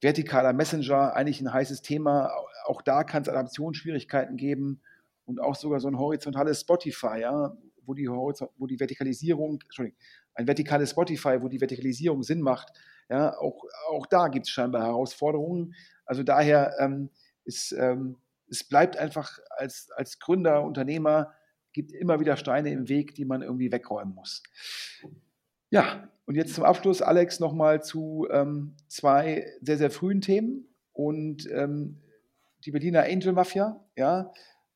vertikaler 0.00 0.52
Messenger, 0.52 1.16
eigentlich 1.16 1.40
ein 1.40 1.52
heißes 1.52 1.82
Thema. 1.82 2.30
Auch 2.66 2.82
da 2.82 3.02
kann 3.02 3.22
es 3.22 3.28
Adaptionsschwierigkeiten 3.28 4.36
geben 4.36 4.80
und 5.24 5.40
auch 5.40 5.56
sogar 5.56 5.80
so 5.80 5.88
ein 5.88 5.98
horizontales 5.98 6.60
Spotify, 6.60 7.18
ja, 7.20 7.56
wo 7.86 7.94
die, 7.94 8.08
wo 8.08 8.66
die 8.66 8.80
Vertikalisierung, 8.80 9.60
Entschuldigung, 9.62 9.98
ein 10.34 10.46
vertikales 10.46 10.90
Spotify, 10.90 11.40
wo 11.40 11.48
die 11.48 11.60
Vertikalisierung 11.60 12.22
Sinn 12.22 12.40
macht. 12.40 12.72
Ja, 13.08 13.36
auch, 13.38 13.64
auch 13.90 14.06
da 14.06 14.28
gibt 14.28 14.46
es 14.46 14.52
scheinbar 14.52 14.82
Herausforderungen. 14.82 15.74
Also 16.06 16.22
daher 16.22 16.74
ähm, 16.80 17.10
ist, 17.44 17.72
ähm, 17.72 18.16
es 18.48 18.64
bleibt 18.64 18.96
einfach 18.96 19.38
als, 19.50 19.90
als 19.96 20.18
Gründer, 20.18 20.62
Unternehmer, 20.62 21.32
gibt 21.72 21.92
immer 21.92 22.20
wieder 22.20 22.36
Steine 22.36 22.70
im 22.70 22.88
Weg, 22.88 23.14
die 23.14 23.24
man 23.24 23.42
irgendwie 23.42 23.72
wegräumen 23.72 24.14
muss. 24.14 24.42
Ja, 25.70 26.08
und 26.26 26.36
jetzt 26.36 26.54
zum 26.54 26.64
Abschluss, 26.64 27.02
Alex, 27.02 27.40
nochmal 27.40 27.82
zu 27.82 28.26
ähm, 28.30 28.76
zwei 28.88 29.46
sehr, 29.60 29.76
sehr 29.76 29.90
frühen 29.90 30.20
Themen. 30.20 30.68
Und 30.92 31.50
ähm, 31.50 32.00
die 32.64 32.70
Berliner 32.70 33.02
Angel 33.02 33.32
Mafia, 33.32 33.84
ja, 33.96 34.32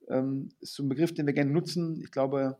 ähm, 0.08 0.50
ist 0.60 0.74
so 0.74 0.82
ein 0.82 0.88
Begriff, 0.88 1.14
den 1.14 1.26
wir 1.26 1.32
gerne 1.32 1.52
nutzen. 1.52 2.00
Ich 2.02 2.10
glaube, 2.10 2.58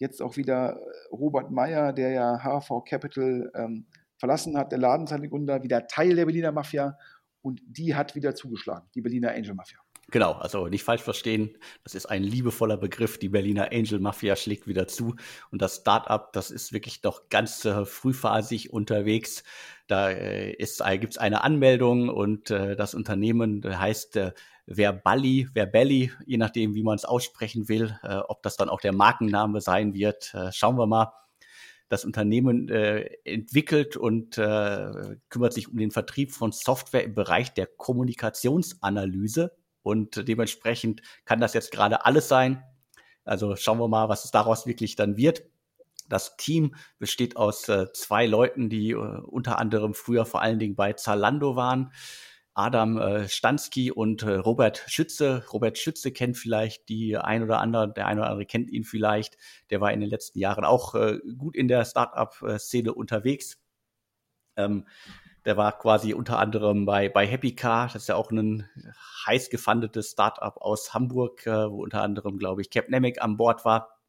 jetzt 0.00 0.20
auch 0.20 0.36
wieder 0.36 0.80
äh, 0.80 1.14
Robert 1.14 1.52
Meyer, 1.52 1.92
der 1.92 2.10
ja 2.10 2.38
HV 2.42 2.84
Capital 2.84 3.52
ähm, 3.54 3.86
verlassen 4.16 4.56
hat, 4.56 4.72
der 4.72 4.78
Ladenzeitgründer, 4.78 5.62
wieder 5.62 5.86
Teil 5.86 6.16
der 6.16 6.26
Berliner 6.26 6.52
Mafia 6.52 6.98
und 7.42 7.60
die 7.64 7.94
hat 7.94 8.16
wieder 8.16 8.34
zugeschlagen, 8.34 8.88
die 8.94 9.00
Berliner 9.00 9.30
Angel 9.30 9.54
Mafia. 9.54 9.78
Genau, 10.10 10.32
also 10.32 10.66
nicht 10.66 10.82
falsch 10.82 11.02
verstehen, 11.02 11.56
das 11.84 11.94
ist 11.94 12.06
ein 12.06 12.24
liebevoller 12.24 12.76
Begriff. 12.76 13.18
Die 13.18 13.28
Berliner 13.28 13.70
Angel 13.72 14.00
Mafia 14.00 14.34
schlägt 14.34 14.66
wieder 14.66 14.88
zu 14.88 15.14
und 15.52 15.62
das 15.62 15.76
Startup, 15.76 16.32
das 16.32 16.50
ist 16.50 16.72
wirklich 16.72 17.02
noch 17.04 17.28
ganz 17.28 17.64
äh, 17.64 17.84
frühphasig 17.84 18.72
unterwegs. 18.72 19.44
Da 19.86 20.10
äh, 20.10 20.52
äh, 20.52 20.98
gibt 20.98 21.12
es 21.12 21.18
eine 21.18 21.44
Anmeldung 21.44 22.08
und 22.08 22.50
äh, 22.50 22.74
das 22.74 22.94
Unternehmen 22.94 23.62
heißt 23.64 24.16
äh, 24.16 24.32
Verbali, 24.70 25.48
Verbelli, 25.52 26.12
je 26.26 26.36
nachdem, 26.36 26.74
wie 26.74 26.82
man 26.82 26.94
es 26.94 27.04
aussprechen 27.04 27.68
will, 27.68 27.98
äh, 28.02 28.16
ob 28.16 28.42
das 28.42 28.56
dann 28.56 28.68
auch 28.68 28.80
der 28.80 28.92
Markenname 28.92 29.60
sein 29.60 29.94
wird, 29.94 30.32
äh, 30.34 30.52
schauen 30.52 30.76
wir 30.76 30.86
mal. 30.86 31.12
Das 31.88 32.04
Unternehmen 32.04 32.68
äh, 32.68 33.00
entwickelt 33.24 33.96
und 33.96 34.38
äh, 34.38 35.16
kümmert 35.28 35.52
sich 35.52 35.68
um 35.68 35.76
den 35.76 35.90
Vertrieb 35.90 36.32
von 36.32 36.52
Software 36.52 37.02
im 37.02 37.14
Bereich 37.16 37.52
der 37.52 37.66
Kommunikationsanalyse 37.66 39.56
und 39.82 40.28
dementsprechend 40.28 41.02
kann 41.24 41.40
das 41.40 41.52
jetzt 41.52 41.72
gerade 41.72 42.04
alles 42.06 42.28
sein. 42.28 42.62
Also 43.24 43.56
schauen 43.56 43.78
wir 43.78 43.88
mal, 43.88 44.08
was 44.08 44.24
es 44.24 44.30
daraus 44.30 44.66
wirklich 44.66 44.94
dann 44.94 45.16
wird. 45.16 45.42
Das 46.08 46.36
Team 46.36 46.74
besteht 46.98 47.36
aus 47.36 47.68
äh, 47.68 47.92
zwei 47.92 48.26
Leuten, 48.26 48.68
die 48.68 48.90
äh, 48.90 48.94
unter 48.96 49.58
anderem 49.58 49.94
früher 49.94 50.26
vor 50.26 50.42
allen 50.42 50.58
Dingen 50.58 50.74
bei 50.74 50.92
Zalando 50.92 51.56
waren. 51.56 51.92
Adam 52.54 52.98
äh, 52.98 53.28
Stansky 53.28 53.90
und 53.92 54.22
äh, 54.22 54.34
Robert 54.34 54.84
Schütze. 54.88 55.44
Robert 55.52 55.78
Schütze 55.78 56.12
kennt 56.12 56.36
vielleicht 56.36 56.88
die 56.88 57.16
ein 57.16 57.42
oder 57.42 57.60
andere, 57.60 57.92
der 57.92 58.06
ein 58.06 58.18
oder 58.18 58.28
andere 58.28 58.46
kennt 58.46 58.70
ihn 58.70 58.84
vielleicht. 58.84 59.36
Der 59.70 59.80
war 59.80 59.92
in 59.92 60.00
den 60.00 60.10
letzten 60.10 60.38
Jahren 60.38 60.64
auch 60.64 60.94
äh, 60.94 61.18
gut 61.38 61.56
in 61.56 61.68
der 61.68 61.84
Startup-Szene 61.84 62.92
unterwegs. 62.92 63.58
Ähm, 64.56 64.86
der 65.44 65.56
war 65.56 65.78
quasi 65.78 66.12
unter 66.12 66.38
anderem 66.38 66.84
bei, 66.84 67.08
bei 67.08 67.26
Happy 67.26 67.54
Car, 67.54 67.86
das 67.86 68.02
ist 68.02 68.08
ja 68.08 68.16
auch 68.16 68.30
ein 68.30 68.68
heiß 69.26 69.48
gefundetes 69.48 70.10
Startup 70.10 70.54
aus 70.58 70.92
Hamburg, 70.92 71.46
wo 71.46 71.82
unter 71.82 72.02
anderem, 72.02 72.36
glaube 72.36 72.60
ich, 72.60 72.68
Capnemic 72.68 73.22
an 73.22 73.38
Bord 73.38 73.64
war. 73.64 73.99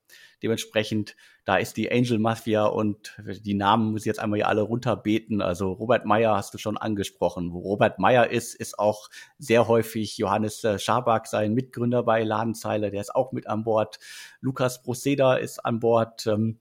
Dementsprechend, 0.43 1.16
da 1.45 1.57
ist 1.57 1.78
die 1.78 1.91
Angel 1.91 2.20
Mafia 2.20 2.66
und 2.66 3.16
die 3.43 3.53
Namen 3.53 3.91
muss 3.91 4.01
ich 4.01 4.05
jetzt 4.05 4.20
einmal 4.20 4.38
hier 4.38 4.47
alle 4.47 4.62
runterbeten. 4.62 5.41
Also 5.41 5.72
Robert 5.72 6.05
Meyer 6.05 6.36
hast 6.36 6.53
du 6.53 6.57
schon 6.57 6.78
angesprochen. 6.78 7.53
Wo 7.53 7.59
Robert 7.59 7.99
Meyer 7.99 8.30
ist, 8.30 8.55
ist 8.55 8.80
auch 8.80 9.09
sehr 9.38 9.68
häufig 9.68 10.18
Johannes 10.18 10.64
äh, 10.64 10.80
Schabak, 10.80 11.28
sein 11.28 11.53
Mitgründer 11.53 12.03
bei 12.03 12.24
Ladenzeile, 12.24 12.91
der 12.91 13.01
ist 13.01 13.14
auch 13.16 13.32
mit 13.32 13.47
an 13.47 13.64
Bord. 13.64 13.99
Lukas 14.39 14.82
Proceda 14.82 15.36
ist 15.36 15.59
an 15.59 15.80
Bord. 15.80 16.28
Ähm, 16.28 16.59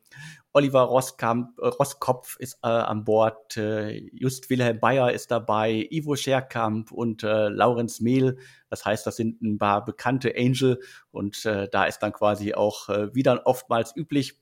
Oliver 0.53 0.83
Roskamp, 0.83 1.59
äh, 1.59 1.69
Roskopf 1.69 2.37
ist 2.39 2.59
äh, 2.63 2.69
an 2.69 3.05
Bord, 3.05 3.57
äh, 3.57 4.09
Just 4.13 4.51
Wilhelm 4.51 4.81
Bayer 4.81 5.13
ist 5.13 5.31
dabei, 5.31 5.87
Ivo 5.91 6.17
Scherkamp 6.17 6.91
und 6.91 7.23
äh, 7.23 7.49
Laurenz 7.49 8.01
Mehl. 8.01 8.39
Das 8.69 8.85
heißt, 8.85 9.07
das 9.07 9.17
sind 9.17 9.41
ein 9.43 9.59
paar 9.59 9.85
bekannte 9.85 10.35
Angel 10.37 10.81
und 11.13 11.45
äh, 11.47 11.69
da 11.71 11.85
ist 11.85 12.01
dann 12.01 12.13
quasi 12.13 12.55
auch 12.55 12.89
äh, 12.89 13.15
wieder 13.15 13.47
oftmals 13.47 13.95
üblich, 13.95 14.41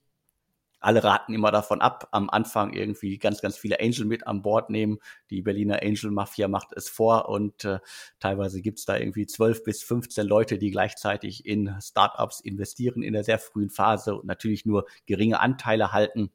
alle 0.81 1.03
raten 1.03 1.35
immer 1.35 1.51
davon 1.51 1.81
ab, 1.81 2.09
am 2.13 2.31
Anfang 2.31 2.73
irgendwie 2.73 3.19
ganz, 3.19 3.41
ganz 3.41 3.57
viele 3.57 3.81
Angel 3.81 4.05
mit 4.05 4.27
an 4.27 4.43
Bord 4.43 4.71
nehmen. 4.71 4.99
Die 5.31 5.43
Berliner 5.43 5.83
Angel 5.83 6.11
Mafia 6.11 6.49
macht 6.49 6.73
es 6.77 6.89
vor 6.89 7.29
und 7.29 7.65
äh, 7.65 7.79
teilweise 8.21 8.63
gibt's 8.63 8.85
da 8.85 8.97
irgendwie 8.97 9.27
zwölf 9.27 9.65
bis 9.65 9.83
15 9.83 10.27
Leute, 10.27 10.59
die 10.59 10.71
gleichzeitig 10.71 11.47
in 11.47 11.75
Startups 11.81 12.41
investieren 12.41 13.03
in 13.03 13.13
der 13.13 13.25
sehr 13.25 13.39
frühen 13.39 13.71
Phase 13.71 14.15
und 14.15 14.27
natürlich 14.27 14.67
nur 14.67 14.87
geringe 15.07 15.41
Anteile 15.41 15.93
halten. 15.93 16.31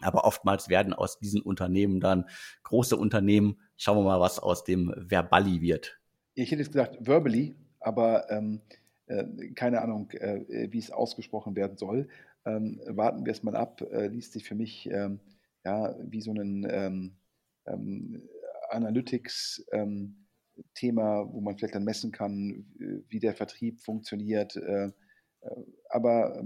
Aber 0.00 0.24
oftmals 0.24 0.68
werden 0.68 0.92
aus 0.92 1.18
diesen 1.18 1.42
Unternehmen 1.42 2.00
dann 2.00 2.26
große 2.64 2.96
Unternehmen. 2.96 3.60
Schauen 3.76 3.98
wir 3.98 4.04
mal, 4.04 4.20
was 4.20 4.38
aus 4.38 4.64
dem 4.64 4.92
Verbali 4.96 5.60
wird. 5.60 5.98
Ich 6.34 6.50
hätte 6.50 6.62
jetzt 6.62 6.72
gesagt 6.72 6.98
verbally, 7.00 7.54
aber 7.78 8.30
ähm, 8.30 8.60
äh, 9.06 9.24
keine 9.54 9.82
Ahnung, 9.82 10.10
äh, 10.12 10.68
wie 10.70 10.78
es 10.78 10.90
ausgesprochen 10.90 11.54
werden 11.56 11.76
soll 11.76 12.08
ähm, 12.44 12.80
warten 12.86 13.24
wir 13.24 13.32
es 13.32 13.42
mal 13.42 13.56
ab, 13.56 13.80
äh, 13.80 14.08
liest 14.08 14.32
sich 14.32 14.44
für 14.44 14.54
mich 14.54 14.88
ähm, 14.90 15.20
ja, 15.64 15.96
wie 16.00 16.20
so 16.20 16.32
ein 16.32 16.66
ähm, 16.68 17.16
ähm 17.66 18.28
Analytics-Thema, 18.70 21.20
ähm, 21.20 21.32
wo 21.32 21.40
man 21.42 21.58
vielleicht 21.58 21.74
dann 21.74 21.84
messen 21.84 22.10
kann, 22.10 22.64
wie 23.08 23.20
der 23.20 23.34
Vertrieb 23.34 23.80
funktioniert. 23.80 24.56
Äh, 24.56 24.92
äh, 25.42 25.64
aber 25.90 26.42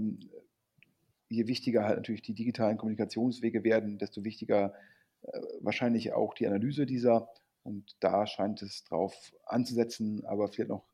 je 1.29 1.47
wichtiger 1.47 1.85
halt 1.85 1.97
natürlich 1.97 2.21
die 2.21 2.33
digitalen 2.33 2.77
Kommunikationswege 2.77 3.63
werden, 3.63 3.97
desto 3.97 4.25
wichtiger 4.25 4.73
äh, 5.21 5.39
wahrscheinlich 5.61 6.11
auch 6.11 6.33
die 6.33 6.47
Analyse 6.47 6.85
dieser. 6.85 7.29
Und 7.63 7.95
da 8.01 8.27
scheint 8.27 8.61
es 8.61 8.83
drauf 8.83 9.13
anzusetzen, 9.45 10.25
aber 10.25 10.49
vielleicht 10.49 10.69
noch 10.69 10.85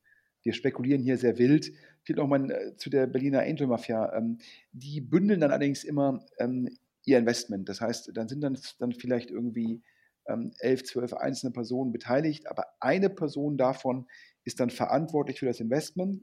wir 0.43 0.54
spekulieren 0.54 1.01
hier 1.01 1.18
sehr 1.18 1.38
wild. 1.38 1.74
Vielleicht 2.04 2.20
nochmal 2.20 2.51
äh, 2.51 2.76
zu 2.78 2.89
der 2.89 3.08
Berliner 3.08 3.41
Angel 3.41 3.68
Mafia. 3.68 4.14
Ähm, 4.16 4.39
die 4.72 5.01
bündeln 5.01 5.39
dann 5.39 5.51
allerdings 5.51 5.84
immer 5.84 6.26
ähm, 6.38 6.70
ihr 7.06 7.18
Investment. 7.18 7.70
Das 7.70 7.82
heißt, 7.82 8.12
dann 8.14 8.28
sind 8.28 8.41
dann, 8.41 8.58
dann 8.80 8.93
vielleicht 8.93 9.32
irgendwie 9.32 9.82
ähm, 10.28 10.51
elf, 10.60 10.84
zwölf 10.84 11.14
einzelne 11.14 11.51
Personen 11.51 11.91
beteiligt, 11.91 12.47
aber 12.47 12.66
eine 12.80 13.10
Person 13.10 13.58
davon 13.58 14.08
ist 14.45 14.60
dann 14.60 14.70
verantwortlich 14.70 15.39
für 15.39 15.45
das 15.45 15.60
Investment. 15.60 16.22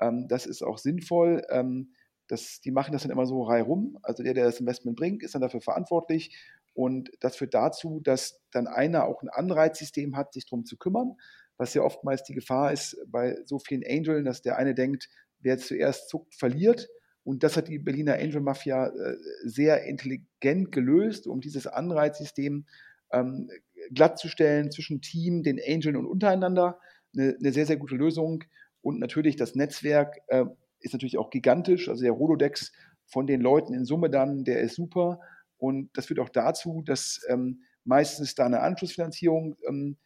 Ähm, 0.00 0.28
das 0.28 0.46
ist 0.46 0.62
auch 0.62 0.78
sinnvoll. 0.78 1.42
Ähm, 1.50 1.94
das, 2.28 2.60
die 2.60 2.70
machen 2.70 2.92
das 2.92 3.02
dann 3.02 3.10
immer 3.10 3.26
so 3.26 3.42
reihum. 3.42 3.98
Also 4.02 4.22
der, 4.22 4.34
der 4.34 4.44
das 4.44 4.60
Investment 4.60 4.96
bringt, 4.96 5.22
ist 5.22 5.34
dann 5.34 5.42
dafür 5.42 5.60
verantwortlich. 5.60 6.36
Und 6.74 7.10
das 7.20 7.36
führt 7.36 7.54
dazu, 7.54 8.00
dass 8.00 8.40
dann 8.52 8.66
einer 8.66 9.04
auch 9.04 9.22
ein 9.22 9.28
Anreizsystem 9.28 10.16
hat, 10.16 10.32
sich 10.32 10.46
darum 10.46 10.64
zu 10.64 10.76
kümmern 10.76 11.16
was 11.58 11.74
ja 11.74 11.82
oftmals 11.82 12.22
die 12.24 12.34
Gefahr 12.34 12.72
ist 12.72 12.96
bei 13.08 13.36
so 13.44 13.58
vielen 13.58 13.82
Angeln, 13.84 14.24
dass 14.24 14.40
der 14.40 14.56
eine 14.56 14.74
denkt, 14.74 15.08
wer 15.40 15.58
zuerst 15.58 16.08
zuckt, 16.08 16.34
verliert 16.34 16.88
Und 17.24 17.42
das 17.42 17.56
hat 17.56 17.68
die 17.68 17.78
Berliner 17.78 18.14
Angel 18.14 18.40
Mafia 18.40 18.86
äh, 18.86 19.16
sehr 19.44 19.84
intelligent 19.84 20.72
gelöst, 20.72 21.26
um 21.26 21.40
dieses 21.40 21.66
Anreizsystem 21.66 22.64
ähm, 23.12 23.50
glattzustellen 23.92 24.70
zwischen 24.70 25.00
Team, 25.02 25.42
den 25.42 25.60
Angeln 25.60 25.96
und 25.96 26.06
untereinander. 26.06 26.78
Eine, 27.14 27.36
eine, 27.38 27.52
sehr, 27.52 27.66
sehr 27.66 27.76
gute 27.76 27.96
Lösung. 27.96 28.44
Und 28.80 29.00
natürlich 29.00 29.36
das 29.36 29.54
Netzwerk 29.54 30.18
äh, 30.28 30.44
ist 30.80 30.92
natürlich 30.92 31.18
auch 31.18 31.30
gigantisch. 31.30 31.88
Also 31.88 32.02
der 32.02 32.12
Rolodex 32.12 32.72
von 33.06 33.26
den 33.26 33.40
Leuten 33.40 33.74
in 33.74 33.84
Summe 33.84 34.10
dann, 34.10 34.44
der 34.44 34.60
ist 34.60 34.76
super. 34.76 35.20
Und 35.56 35.90
das 35.94 36.06
führt 36.06 36.20
auch 36.20 36.28
dazu, 36.28 36.82
dass 36.84 37.20
ähm, 37.28 37.62
meistens 37.84 38.34
da 38.34 38.46
eine 38.46 38.60
Anschlussfinanzierung 38.60 39.56
ähm, 39.66 39.96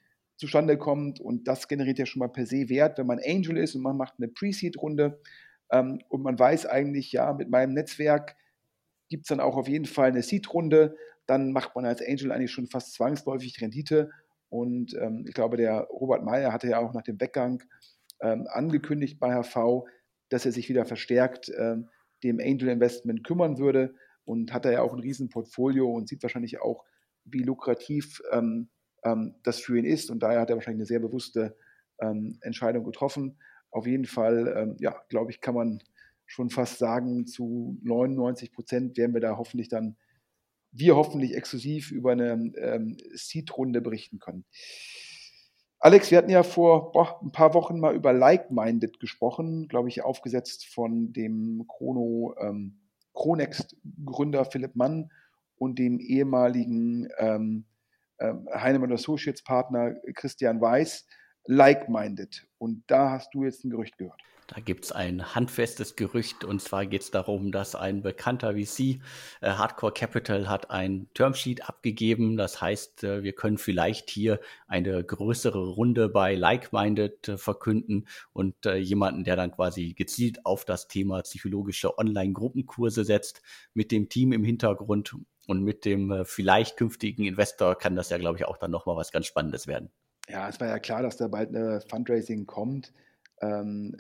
zustande 0.43 0.77
kommt. 0.77 1.21
Und 1.21 1.47
das 1.47 1.69
generiert 1.69 1.99
ja 1.99 2.07
schon 2.07 2.21
mal 2.21 2.29
per 2.29 2.47
se 2.47 2.69
Wert, 2.69 2.99
wenn 2.99 3.07
man 3.07 3.21
Angel 3.25 3.57
ist 3.57 3.75
und 3.75 3.83
man 3.83 3.97
macht 3.97 4.15
eine 4.19 4.29
Pre-Seed-Runde 4.29 5.21
ähm, 5.71 6.03
und 6.09 6.23
man 6.23 6.39
weiß 6.39 6.67
eigentlich, 6.67 7.13
ja, 7.13 7.33
mit 7.33 7.49
meinem 7.49 7.75
Netzwerk 7.75 8.37
gibt 9.09 9.25
es 9.25 9.29
dann 9.29 9.41
auch 9.41 9.57
auf 9.57 9.69
jeden 9.69 9.87
Fall 9.87 10.09
eine 10.09 10.23
Seed-Runde. 10.23 10.97
Dann 11.27 11.53
macht 11.53 11.77
man 11.77 11.87
als 11.87 12.03
Angel 12.03 12.33
eigentlich 12.33 12.51
schon 12.51 12.67
fast 12.67 12.93
zwangsläufig 12.95 13.61
Rendite. 13.61 14.11
Und 14.49 14.95
ähm, 15.01 15.25
ich 15.29 15.35
glaube, 15.35 15.57
der 15.57 15.83
Robert 15.91 16.25
Meyer 16.25 16.53
hatte 16.53 16.69
ja 16.69 16.79
auch 16.79 16.93
nach 16.93 17.03
dem 17.03 17.21
Weggang 17.21 17.63
ähm, 18.21 18.49
angekündigt 18.51 19.21
bei 19.21 19.41
HV, 19.41 19.85
dass 20.29 20.45
er 20.45 20.53
sich 20.53 20.69
wieder 20.69 20.85
verstärkt 20.85 21.53
ähm, 21.57 21.89
dem 22.25 22.41
Angel 22.41 22.69
Investment 22.69 23.25
kümmern 23.25 23.59
würde 23.59 23.95
und 24.25 24.53
hat 24.53 24.65
da 24.65 24.73
ja 24.73 24.83
auch 24.83 24.93
ein 24.93 25.01
Riesenportfolio 25.01 25.89
und 25.89 26.09
sieht 26.09 26.23
wahrscheinlich 26.23 26.61
auch, 26.61 26.85
wie 27.25 27.43
lukrativ 27.43 28.21
ähm, 28.33 28.69
ähm, 29.05 29.35
das 29.43 29.61
für 29.61 29.79
ihn 29.79 29.85
ist. 29.85 30.11
Und 30.11 30.23
daher 30.23 30.41
hat 30.41 30.51
er 30.51 30.57
wahrscheinlich 30.57 30.81
eine 30.81 30.87
sehr 30.87 31.01
bewusste 31.01 31.57
ähm, 32.01 32.39
Entscheidung 32.41 32.85
getroffen. 32.85 33.39
Auf 33.71 33.87
jeden 33.87 34.07
Fall, 34.07 34.55
ähm, 34.57 34.77
ja, 34.79 34.95
glaube 35.09 35.31
ich, 35.31 35.41
kann 35.41 35.55
man 35.55 35.83
schon 36.27 36.51
fast 36.51 36.79
sagen, 36.79 37.27
zu 37.27 37.79
99 37.83 38.53
Prozent 38.53 38.97
werden 38.97 39.15
wir 39.15 39.21
da 39.21 39.37
hoffentlich 39.37 39.69
dann, 39.69 39.97
wir 40.71 40.97
hoffentlich 40.97 41.35
exklusiv 41.35 41.91
über 41.91 42.13
eine 42.13 42.53
ähm, 42.57 42.97
Seed-Runde 43.13 43.81
berichten 43.81 44.19
können. 44.19 44.45
Alex, 45.79 46.11
wir 46.11 46.19
hatten 46.19 46.31
ja 46.31 46.45
vor 46.45 46.93
boah, 46.93 47.21
ein 47.23 47.33
paar 47.33 47.55
Wochen 47.55 47.81
mal 47.81 47.95
über 47.95 48.13
Like-Minded 48.13 49.01
gesprochen, 49.01 49.69
glaube 49.69 49.89
ich, 49.89 50.03
aufgesetzt 50.03 50.67
von 50.67 51.13
dem 51.13 51.67
Chrono 51.67 52.35
ähm, 52.41 52.79
Chronext-Gründer 53.15 54.45
Philipp 54.45 54.77
Mann 54.77 55.11
und 55.57 55.79
dem 55.79 55.99
ehemaligen 55.99 57.09
ähm, 57.19 57.65
äh, 57.67 57.72
Heinemann 58.55 58.93
Associates 58.93 59.43
Partner 59.43 59.95
Christian 60.15 60.61
Weiß 60.61 61.07
like-minded. 61.47 62.47
Und 62.59 62.85
da 62.87 63.11
hast 63.11 63.35
du 63.35 63.45
jetzt 63.45 63.65
ein 63.65 63.71
Gerücht 63.71 63.99
gehört. 63.99 64.21
Da 64.55 64.61
gibt 64.61 64.85
es 64.85 64.93
ein 64.93 65.35
handfestes 65.35 65.97
Gerücht 65.97 66.45
und 66.45 66.61
zwar 66.61 66.85
geht 66.85 67.01
es 67.01 67.11
darum, 67.11 67.53
dass 67.53 67.75
ein 67.75 68.03
bekannter 68.03 68.53
VC, 68.53 69.01
äh, 69.41 69.49
Hardcore 69.49 69.95
Capital, 69.95 70.47
hat 70.47 70.71
ein 70.71 71.09
Termsheet 71.15 71.69
abgegeben. 71.69 72.37
Das 72.37 72.61
heißt, 72.61 73.05
äh, 73.05 73.23
wir 73.23 73.33
können 73.33 73.57
vielleicht 73.57 74.11
hier 74.11 74.41
eine 74.67 75.03
größere 75.03 75.71
Runde 75.71 76.11
bei 76.11 76.35
Like-Minded 76.35 77.29
äh, 77.29 77.39
verkünden 77.39 78.07
und 78.35 78.67
äh, 78.67 78.77
jemanden, 78.77 79.25
der 79.25 79.37
dann 79.37 79.53
quasi 79.53 79.95
gezielt 79.95 80.45
auf 80.45 80.67
das 80.67 80.87
Thema 80.87 81.23
psychologische 81.23 81.97
Online-Gruppenkurse 81.97 83.05
setzt, 83.05 83.41
mit 83.73 83.91
dem 83.91 84.11
Team 84.11 84.33
im 84.33 84.45
Hintergrund 84.45 85.17
und 85.47 85.63
mit 85.63 85.85
dem 85.85 86.11
äh, 86.11 86.25
vielleicht 86.25 86.77
künftigen 86.77 87.25
Investor 87.25 87.77
kann 87.77 87.97
das 87.97 88.11
ja, 88.11 88.19
glaube 88.19 88.39
ich, 88.39 88.45
auch 88.45 88.59
dann 88.59 88.71
nochmal 88.71 88.97
was 88.97 89.13
ganz 89.13 89.27
Spannendes 89.27 89.67
werden. 89.67 89.91
Ja, 90.29 90.49
es 90.49 90.61
war 90.61 90.69
ja 90.69 90.79
klar, 90.79 91.03
dass 91.03 91.17
da 91.17 91.29
bald 91.29 91.49
eine 91.49 91.81
Fundraising 91.81 92.47
kommt, 92.47 92.93
ähm, 93.41 93.97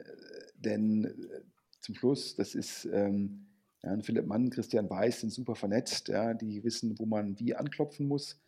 denn 0.56 1.04
äh, 1.04 1.40
zum 1.80 1.94
Schluss, 1.94 2.36
das 2.36 2.54
ist 2.54 2.84
ähm, 2.86 3.46
ja, 3.82 3.98
Philipp 4.00 4.26
Mann, 4.26 4.50
Christian 4.50 4.88
Weiß 4.88 5.20
sind 5.20 5.30
super 5.30 5.56
vernetzt, 5.56 6.08
ja, 6.08 6.34
die 6.34 6.62
wissen, 6.62 6.98
wo 6.98 7.06
man 7.06 7.38
wie 7.38 7.54
anklopfen 7.54 8.06
muss. 8.06 8.40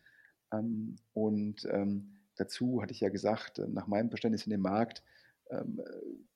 Ähm, 0.53 0.95
und 1.13 1.67
ähm, 1.69 2.15
dazu 2.37 2.81
hatte 2.81 2.93
ich 2.93 3.01
ja 3.01 3.09
gesagt, 3.09 3.59
äh, 3.59 3.67
nach 3.67 3.87
meinem 3.87 4.09
Verständnis 4.09 4.45
in 4.45 4.51
dem 4.51 4.61
Markt, 4.61 5.03
ähm, 5.49 5.81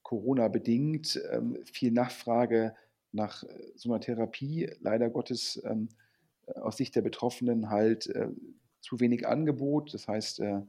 Corona 0.03 0.47
bedingt, 0.49 1.21
ähm, 1.31 1.57
viel 1.63 1.91
Nachfrage 1.91 2.75
nach 3.11 3.43
so 3.75 3.89
einer 3.89 4.01
Therapie, 4.01 4.69
leider 4.81 5.09
Gottes 5.09 5.61
aus 6.55 6.77
Sicht 6.77 6.95
der 6.95 7.01
Betroffenen 7.01 7.69
halt 7.69 8.07
äh, 8.07 8.29
zu 8.81 8.99
wenig 8.99 9.27
Angebot. 9.27 9.93
Das 9.93 10.07
heißt, 10.07 10.39
äh, 10.41 10.61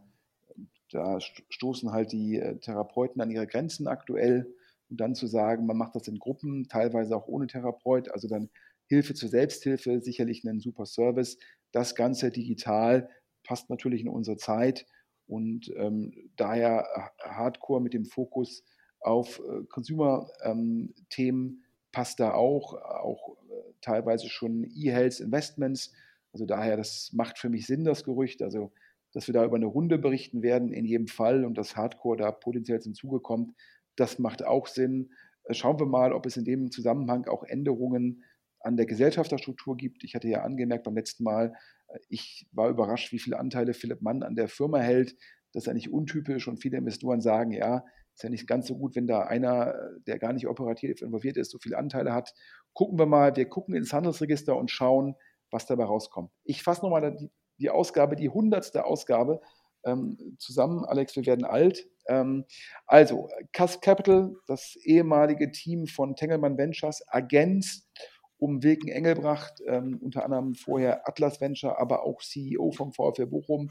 da 0.90 1.18
stoßen 1.20 1.92
halt 1.92 2.12
die 2.12 2.38
äh, 2.38 2.58
Therapeuten 2.58 3.20
an 3.20 3.30
ihre 3.30 3.46
Grenzen 3.46 3.86
aktuell. 3.86 4.54
Und 4.88 5.00
dann 5.00 5.14
zu 5.14 5.28
sagen, 5.28 5.66
man 5.66 5.76
macht 5.76 5.94
das 5.94 6.08
in 6.08 6.18
Gruppen, 6.18 6.68
teilweise 6.68 7.16
auch 7.16 7.28
ohne 7.28 7.46
Therapeut, 7.46 8.10
also 8.10 8.26
dann 8.26 8.50
Hilfe 8.86 9.14
zur 9.14 9.28
Selbsthilfe, 9.28 10.00
sicherlich 10.00 10.42
ein 10.44 10.58
super 10.58 10.84
Service. 10.84 11.38
Das 11.70 11.94
Ganze 11.94 12.30
digital 12.30 13.08
passt 13.44 13.70
natürlich 13.70 14.00
in 14.00 14.08
unsere 14.08 14.36
Zeit 14.36 14.86
und 15.28 15.72
ähm, 15.76 16.12
daher 16.34 17.12
Hardcore 17.20 17.80
mit 17.80 17.94
dem 17.94 18.04
Fokus 18.04 18.64
auf 19.00 19.38
äh, 19.38 19.64
Consumer-Themen 19.68 21.46
ähm, 21.46 21.62
passt 21.92 22.18
da 22.18 22.34
auch, 22.34 22.74
auch 22.74 23.36
äh, 23.36 23.39
teilweise 23.80 24.28
schon 24.28 24.64
E-Health 24.64 25.20
Investments. 25.20 25.92
Also 26.32 26.46
daher, 26.46 26.76
das 26.76 27.10
macht 27.12 27.38
für 27.38 27.48
mich 27.48 27.66
Sinn, 27.66 27.84
das 27.84 28.04
Gerücht. 28.04 28.42
Also 28.42 28.72
dass 29.12 29.26
wir 29.26 29.34
da 29.34 29.44
über 29.44 29.56
eine 29.56 29.66
Runde 29.66 29.98
berichten 29.98 30.42
werden, 30.42 30.72
in 30.72 30.84
jedem 30.84 31.08
Fall 31.08 31.44
und 31.44 31.58
dass 31.58 31.76
Hardcore 31.76 32.16
da 32.16 32.30
potenziell 32.30 32.80
zum 32.80 32.94
Zuge 32.94 33.20
kommt, 33.20 33.54
das 33.96 34.18
macht 34.18 34.44
auch 34.44 34.66
Sinn. 34.66 35.10
Äh, 35.44 35.54
schauen 35.54 35.78
wir 35.78 35.86
mal, 35.86 36.12
ob 36.12 36.26
es 36.26 36.36
in 36.36 36.44
dem 36.44 36.70
Zusammenhang 36.70 37.26
auch 37.26 37.42
Änderungen 37.44 38.24
an 38.60 38.76
der 38.76 38.86
Gesellschafterstruktur 38.86 39.76
gibt. 39.76 40.04
Ich 40.04 40.14
hatte 40.14 40.28
ja 40.28 40.42
angemerkt 40.42 40.84
beim 40.84 40.94
letzten 40.94 41.24
Mal, 41.24 41.54
äh, 41.88 41.98
ich 42.08 42.46
war 42.52 42.68
überrascht, 42.70 43.12
wie 43.12 43.18
viele 43.18 43.38
Anteile 43.38 43.74
Philipp 43.74 44.00
Mann 44.02 44.22
an 44.22 44.36
der 44.36 44.48
Firma 44.48 44.78
hält. 44.78 45.16
Das 45.52 45.64
ist 45.64 45.68
eigentlich 45.68 45.90
untypisch 45.90 46.46
und 46.46 46.58
viele 46.58 46.78
Investoren 46.78 47.20
sagen, 47.20 47.50
ja, 47.52 47.84
ist 48.20 48.24
ja 48.24 48.28
nicht 48.28 48.46
ganz 48.46 48.66
so 48.66 48.76
gut, 48.76 48.96
wenn 48.96 49.06
da 49.06 49.22
einer, 49.22 49.74
der 50.06 50.18
gar 50.18 50.34
nicht 50.34 50.46
operativ 50.46 51.00
involviert 51.00 51.38
ist, 51.38 51.50
so 51.50 51.58
viele 51.58 51.78
Anteile 51.78 52.12
hat. 52.12 52.34
Gucken 52.74 52.98
wir 52.98 53.06
mal, 53.06 53.34
wir 53.34 53.48
gucken 53.48 53.74
ins 53.74 53.94
Handelsregister 53.94 54.56
und 54.56 54.70
schauen, 54.70 55.16
was 55.50 55.64
dabei 55.64 55.84
rauskommt. 55.84 56.30
Ich 56.44 56.62
fasse 56.62 56.82
nochmal 56.82 57.16
die, 57.16 57.30
die 57.56 57.70
Ausgabe, 57.70 58.16
die 58.16 58.28
hundertste 58.28 58.84
Ausgabe 58.84 59.40
ähm, 59.84 60.36
zusammen. 60.38 60.84
Alex, 60.84 61.16
wir 61.16 61.24
werden 61.24 61.46
alt. 61.46 61.88
Ähm, 62.08 62.44
also, 62.86 63.30
Cass 63.52 63.80
Capital, 63.80 64.36
das 64.46 64.76
ehemalige 64.84 65.50
Team 65.50 65.86
von 65.86 66.14
Tengelmann 66.14 66.58
Ventures, 66.58 67.00
ergänzt 67.10 67.88
um 68.36 68.62
Wilken 68.62 68.90
Engelbracht, 68.90 69.62
ähm, 69.66 69.98
unter 70.02 70.26
anderem 70.26 70.54
vorher 70.54 71.08
Atlas 71.08 71.40
Venture, 71.40 71.78
aber 71.78 72.04
auch 72.04 72.20
CEO 72.20 72.70
vom 72.72 72.92
VfL 72.92 73.26
Bochum, 73.26 73.70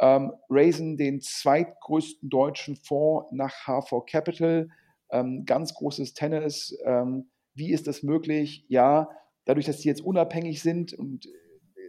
ähm, 0.00 0.32
raisen 0.48 0.96
den 0.96 1.20
zweitgrößten 1.20 2.28
deutschen 2.28 2.76
Fonds 2.76 3.28
nach 3.32 3.66
HV 3.66 4.04
Capital. 4.06 4.68
Ähm, 5.10 5.44
ganz 5.44 5.74
großes 5.74 6.14
Tennis. 6.14 6.76
Ähm, 6.84 7.28
wie 7.54 7.72
ist 7.72 7.86
das 7.86 8.02
möglich? 8.02 8.64
Ja, 8.68 9.08
dadurch, 9.44 9.66
dass 9.66 9.80
sie 9.80 9.88
jetzt 9.88 10.02
unabhängig 10.02 10.62
sind 10.62 10.94
und 10.94 11.28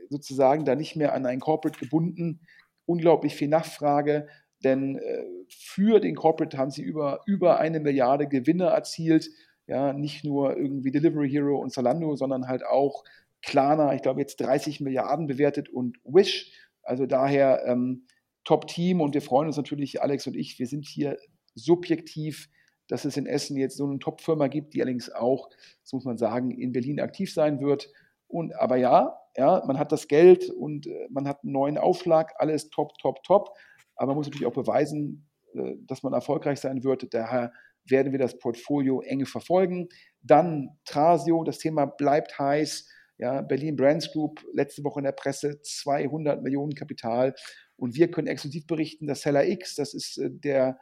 sozusagen 0.09 0.65
da 0.65 0.75
nicht 0.75 0.95
mehr 0.95 1.13
an 1.13 1.25
ein 1.25 1.39
Corporate 1.39 1.79
gebunden, 1.79 2.41
unglaublich 2.85 3.35
viel 3.35 3.47
Nachfrage, 3.47 4.27
denn 4.63 4.97
äh, 4.97 5.23
für 5.49 5.99
den 5.99 6.15
Corporate 6.15 6.57
haben 6.57 6.71
sie 6.71 6.83
über, 6.83 7.21
über 7.25 7.59
eine 7.59 7.79
Milliarde 7.79 8.27
Gewinne 8.27 8.65
erzielt. 8.65 9.29
Ja, 9.67 9.93
nicht 9.93 10.25
nur 10.25 10.57
irgendwie 10.57 10.91
Delivery 10.91 11.29
Hero 11.29 11.57
und 11.57 11.71
Zalando, 11.71 12.15
sondern 12.15 12.47
halt 12.47 12.65
auch 12.65 13.03
Klarna, 13.41 13.95
ich 13.95 14.01
glaube 14.01 14.19
jetzt 14.19 14.39
30 14.41 14.81
Milliarden 14.81 15.27
bewertet 15.27 15.69
und 15.69 15.97
Wish. 16.03 16.51
Also 16.83 17.05
daher 17.05 17.65
ähm, 17.65 18.07
Top-Team 18.43 19.01
und 19.01 19.13
wir 19.13 19.21
freuen 19.21 19.47
uns 19.47 19.57
natürlich, 19.57 20.01
Alex 20.01 20.27
und 20.27 20.35
ich, 20.35 20.57
wir 20.59 20.67
sind 20.67 20.85
hier 20.85 21.17
subjektiv, 21.55 22.49
dass 22.87 23.05
es 23.05 23.17
in 23.17 23.25
Essen 23.25 23.57
jetzt 23.57 23.77
so 23.77 23.85
eine 23.85 23.99
Top-Firma 23.99 24.47
gibt, 24.47 24.73
die 24.73 24.81
allerdings 24.81 25.11
auch, 25.11 25.49
so 25.83 25.97
muss 25.97 26.05
man 26.05 26.17
sagen, 26.17 26.51
in 26.51 26.71
Berlin 26.71 26.99
aktiv 26.99 27.33
sein 27.33 27.61
wird. 27.61 27.89
Und 28.27 28.53
aber 28.55 28.77
ja, 28.77 29.17
ja, 29.37 29.63
man 29.65 29.77
hat 29.77 29.91
das 29.91 30.07
Geld 30.07 30.49
und 30.49 30.87
äh, 30.87 31.07
man 31.09 31.27
hat 31.27 31.43
einen 31.43 31.53
neuen 31.53 31.77
Aufschlag, 31.77 32.33
alles 32.37 32.69
top, 32.69 32.97
top, 32.97 33.23
top. 33.23 33.49
Aber 33.95 34.07
man 34.07 34.17
muss 34.17 34.27
natürlich 34.27 34.47
auch 34.47 34.53
beweisen, 34.53 35.29
äh, 35.53 35.75
dass 35.81 36.03
man 36.03 36.13
erfolgreich 36.13 36.59
sein 36.59 36.83
wird. 36.83 37.13
Daher 37.13 37.53
werden 37.85 38.11
wir 38.11 38.19
das 38.19 38.37
Portfolio 38.37 39.01
eng 39.01 39.25
verfolgen. 39.25 39.87
Dann 40.21 40.69
Trasio, 40.85 41.43
das 41.43 41.59
Thema 41.59 41.85
bleibt 41.85 42.37
heiß. 42.37 42.87
Ja, 43.21 43.41
Berlin 43.41 43.75
Brands 43.75 44.11
Group, 44.11 44.43
letzte 44.51 44.83
Woche 44.83 44.99
in 44.99 45.03
der 45.03 45.11
Presse, 45.11 45.61
200 45.61 46.41
Millionen 46.41 46.73
Kapital. 46.73 47.35
Und 47.75 47.95
wir 47.95 48.09
können 48.09 48.27
exklusiv 48.27 48.65
berichten, 48.65 49.05
dass 49.05 49.21
Seller 49.21 49.47
X, 49.47 49.75
das 49.75 49.93
ist 49.93 50.17
äh, 50.17 50.31
der, 50.31 50.79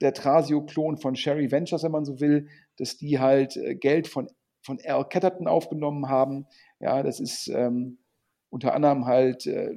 der 0.00 0.14
Trasio-Klon 0.14 0.96
von 0.96 1.14
Sherry 1.14 1.52
Ventures, 1.52 1.82
wenn 1.82 1.92
man 1.92 2.06
so 2.06 2.20
will, 2.20 2.48
dass 2.78 2.96
die 2.96 3.18
halt 3.18 3.58
Geld 3.80 4.08
von, 4.08 4.28
von 4.62 4.78
Al 4.82 5.06
Ketterton 5.06 5.46
aufgenommen 5.46 6.08
haben. 6.08 6.46
Ja, 6.80 7.02
das 7.02 7.20
ist 7.20 7.48
ähm, 7.48 7.98
unter 8.48 8.72
anderem 8.72 9.04
halt 9.04 9.46
äh, 9.46 9.74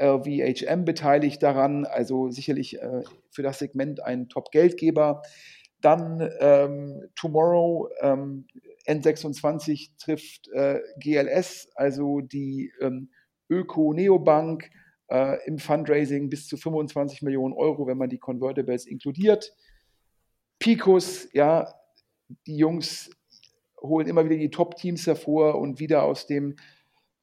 LVHM 0.00 0.86
beteiligt 0.86 1.42
daran, 1.42 1.84
also 1.84 2.30
sicherlich 2.30 2.80
äh, 2.80 3.02
für 3.30 3.42
das 3.42 3.58
Segment 3.58 4.02
ein 4.02 4.30
Top-Geldgeber. 4.30 5.20
Dann 5.82 6.26
ähm, 6.40 7.08
Tomorrow, 7.16 7.90
ähm, 8.00 8.46
N26 8.88 9.90
trifft 9.98 10.48
äh, 10.48 10.80
GLS, 10.98 11.68
also 11.74 12.20
die 12.20 12.72
ähm, 12.80 13.10
Öko-Neobank 13.50 14.70
äh, 15.08 15.46
im 15.46 15.58
Fundraising 15.58 16.28
bis 16.30 16.46
zu 16.48 16.56
25 16.56 17.22
Millionen 17.22 17.54
Euro, 17.54 17.86
wenn 17.86 17.98
man 17.98 18.08
die 18.08 18.18
Convertibles 18.18 18.86
inkludiert. 18.86 19.54
Picos, 20.58 21.28
ja, 21.32 21.72
die 22.46 22.56
Jungs 22.56 23.10
holen 23.80 24.08
immer 24.08 24.24
wieder 24.24 24.36
die 24.36 24.50
Top-Teams 24.50 25.06
hervor 25.06 25.58
und 25.58 25.80
wieder 25.80 26.02
aus 26.02 26.26
dem 26.26 26.56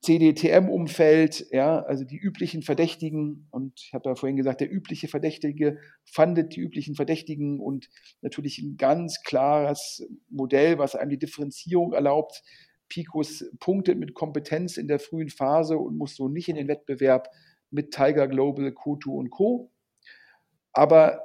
CDTM-Umfeld, 0.05 1.47
ja, 1.51 1.81
also 1.81 2.03
die 2.03 2.17
üblichen 2.17 2.61
Verdächtigen, 2.61 3.47
und 3.49 3.73
ich 3.83 3.93
habe 3.93 4.09
ja 4.09 4.15
vorhin 4.15 4.37
gesagt, 4.37 4.61
der 4.61 4.71
übliche 4.71 5.07
Verdächtige 5.07 5.79
fandet 6.05 6.55
die 6.55 6.59
üblichen 6.59 6.95
Verdächtigen 6.95 7.59
und 7.59 7.89
natürlich 8.21 8.59
ein 8.59 8.77
ganz 8.77 9.23
klares 9.23 10.07
Modell, 10.29 10.77
was 10.77 10.95
einem 10.95 11.09
die 11.09 11.17
Differenzierung 11.17 11.93
erlaubt. 11.93 12.43
Picos 12.87 13.43
punktet 13.59 13.97
mit 13.97 14.13
Kompetenz 14.13 14.77
in 14.77 14.87
der 14.87 14.99
frühen 14.99 15.29
Phase 15.29 15.77
und 15.77 15.97
muss 15.97 16.15
so 16.15 16.27
nicht 16.27 16.49
in 16.49 16.55
den 16.55 16.67
Wettbewerb 16.67 17.29
mit 17.71 17.91
Tiger 17.91 18.27
Global, 18.27 18.71
Kotu 18.73 19.17
und 19.17 19.31
Co. 19.31 19.71
Aber 20.71 21.23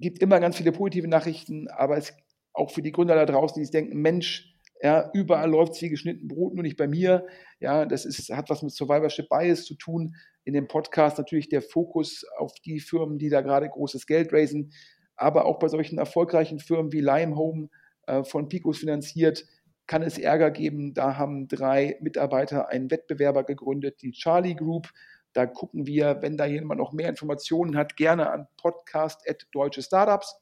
gibt 0.00 0.20
immer 0.20 0.40
ganz 0.40 0.56
viele 0.56 0.72
positive 0.72 1.06
Nachrichten, 1.06 1.68
aber 1.68 1.98
es 1.98 2.14
auch 2.54 2.70
für 2.70 2.82
die 2.82 2.92
Gründer 2.92 3.14
da 3.14 3.26
draußen, 3.26 3.62
die 3.62 3.70
denken, 3.70 4.00
Mensch, 4.00 4.51
ja, 4.82 5.10
überall 5.14 5.48
läuft 5.48 5.74
es 5.74 5.82
wie 5.82 5.90
geschnitten 5.90 6.26
Brot, 6.26 6.54
nur 6.54 6.64
nicht 6.64 6.76
bei 6.76 6.88
mir. 6.88 7.24
Ja, 7.60 7.86
das 7.86 8.04
ist, 8.04 8.30
hat 8.30 8.50
was 8.50 8.62
mit 8.62 8.72
Survivorship 8.72 9.28
Bias 9.28 9.64
zu 9.64 9.76
tun. 9.76 10.16
In 10.42 10.54
dem 10.54 10.66
Podcast 10.66 11.18
natürlich 11.18 11.48
der 11.48 11.62
Fokus 11.62 12.26
auf 12.36 12.52
die 12.64 12.80
Firmen, 12.80 13.18
die 13.18 13.28
da 13.28 13.42
gerade 13.42 13.68
großes 13.68 14.08
Geld 14.08 14.32
raisen. 14.32 14.72
Aber 15.14 15.44
auch 15.44 15.60
bei 15.60 15.68
solchen 15.68 15.98
erfolgreichen 15.98 16.58
Firmen 16.58 16.90
wie 16.90 17.00
Limehome 17.00 17.68
äh, 18.08 18.24
von 18.24 18.48
Picos 18.48 18.78
finanziert, 18.78 19.46
kann 19.86 20.02
es 20.02 20.18
Ärger 20.18 20.50
geben. 20.50 20.94
Da 20.94 21.16
haben 21.16 21.46
drei 21.46 21.96
Mitarbeiter 22.00 22.68
einen 22.68 22.90
Wettbewerber 22.90 23.44
gegründet, 23.44 24.02
die 24.02 24.10
Charlie 24.10 24.56
Group. 24.56 24.88
Da 25.32 25.46
gucken 25.46 25.86
wir, 25.86 26.18
wenn 26.22 26.36
da 26.36 26.46
jemand 26.46 26.80
noch 26.80 26.92
mehr 26.92 27.08
Informationen 27.08 27.76
hat, 27.76 27.96
gerne 27.96 28.30
an 28.30 28.48
podcast.deutsche 28.56 29.82
Startups. 29.82 30.40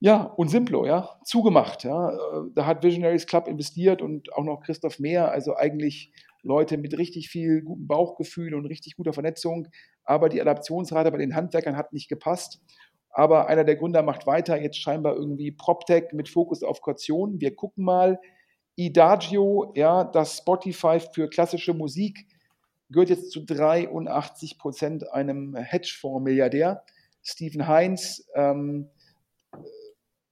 Ja, 0.00 0.22
und 0.22 0.48
Simplo, 0.48 0.84
ja, 0.86 1.18
zugemacht. 1.24 1.84
Ja. 1.84 2.12
Da 2.54 2.66
hat 2.66 2.82
Visionaries 2.82 3.26
Club 3.26 3.48
investiert 3.48 4.02
und 4.02 4.32
auch 4.34 4.44
noch 4.44 4.60
Christoph 4.62 4.98
Mehr, 4.98 5.30
also 5.30 5.56
eigentlich 5.56 6.12
Leute 6.42 6.76
mit 6.76 6.96
richtig 6.98 7.30
viel 7.30 7.62
gutem 7.62 7.86
Bauchgefühl 7.86 8.54
und 8.54 8.66
richtig 8.66 8.96
guter 8.96 9.12
Vernetzung. 9.12 9.68
Aber 10.04 10.28
die 10.28 10.40
Adaptionsrate 10.40 11.10
bei 11.10 11.18
den 11.18 11.34
Handwerkern 11.34 11.76
hat 11.76 11.92
nicht 11.92 12.08
gepasst. 12.08 12.60
Aber 13.10 13.46
einer 13.46 13.64
der 13.64 13.76
Gründer 13.76 14.02
macht 14.02 14.26
weiter, 14.26 14.60
jetzt 14.60 14.78
scheinbar 14.78 15.14
irgendwie 15.14 15.52
PropTech 15.52 16.12
mit 16.12 16.28
Fokus 16.28 16.62
auf 16.62 16.82
Kaution. 16.82 17.40
Wir 17.40 17.54
gucken 17.54 17.84
mal. 17.84 18.18
Idagio, 18.76 19.72
ja, 19.76 20.02
das 20.02 20.38
Spotify 20.38 20.98
für 20.98 21.30
klassische 21.30 21.74
Musik, 21.74 22.26
gehört 22.90 23.08
jetzt 23.08 23.30
zu 23.30 23.44
83 23.44 24.58
Prozent 24.58 25.12
einem 25.12 25.54
Hedgefonds-Milliardär. 25.54 26.82
Stephen 27.22 27.68
Heinz, 27.68 28.28
ähm, 28.34 28.90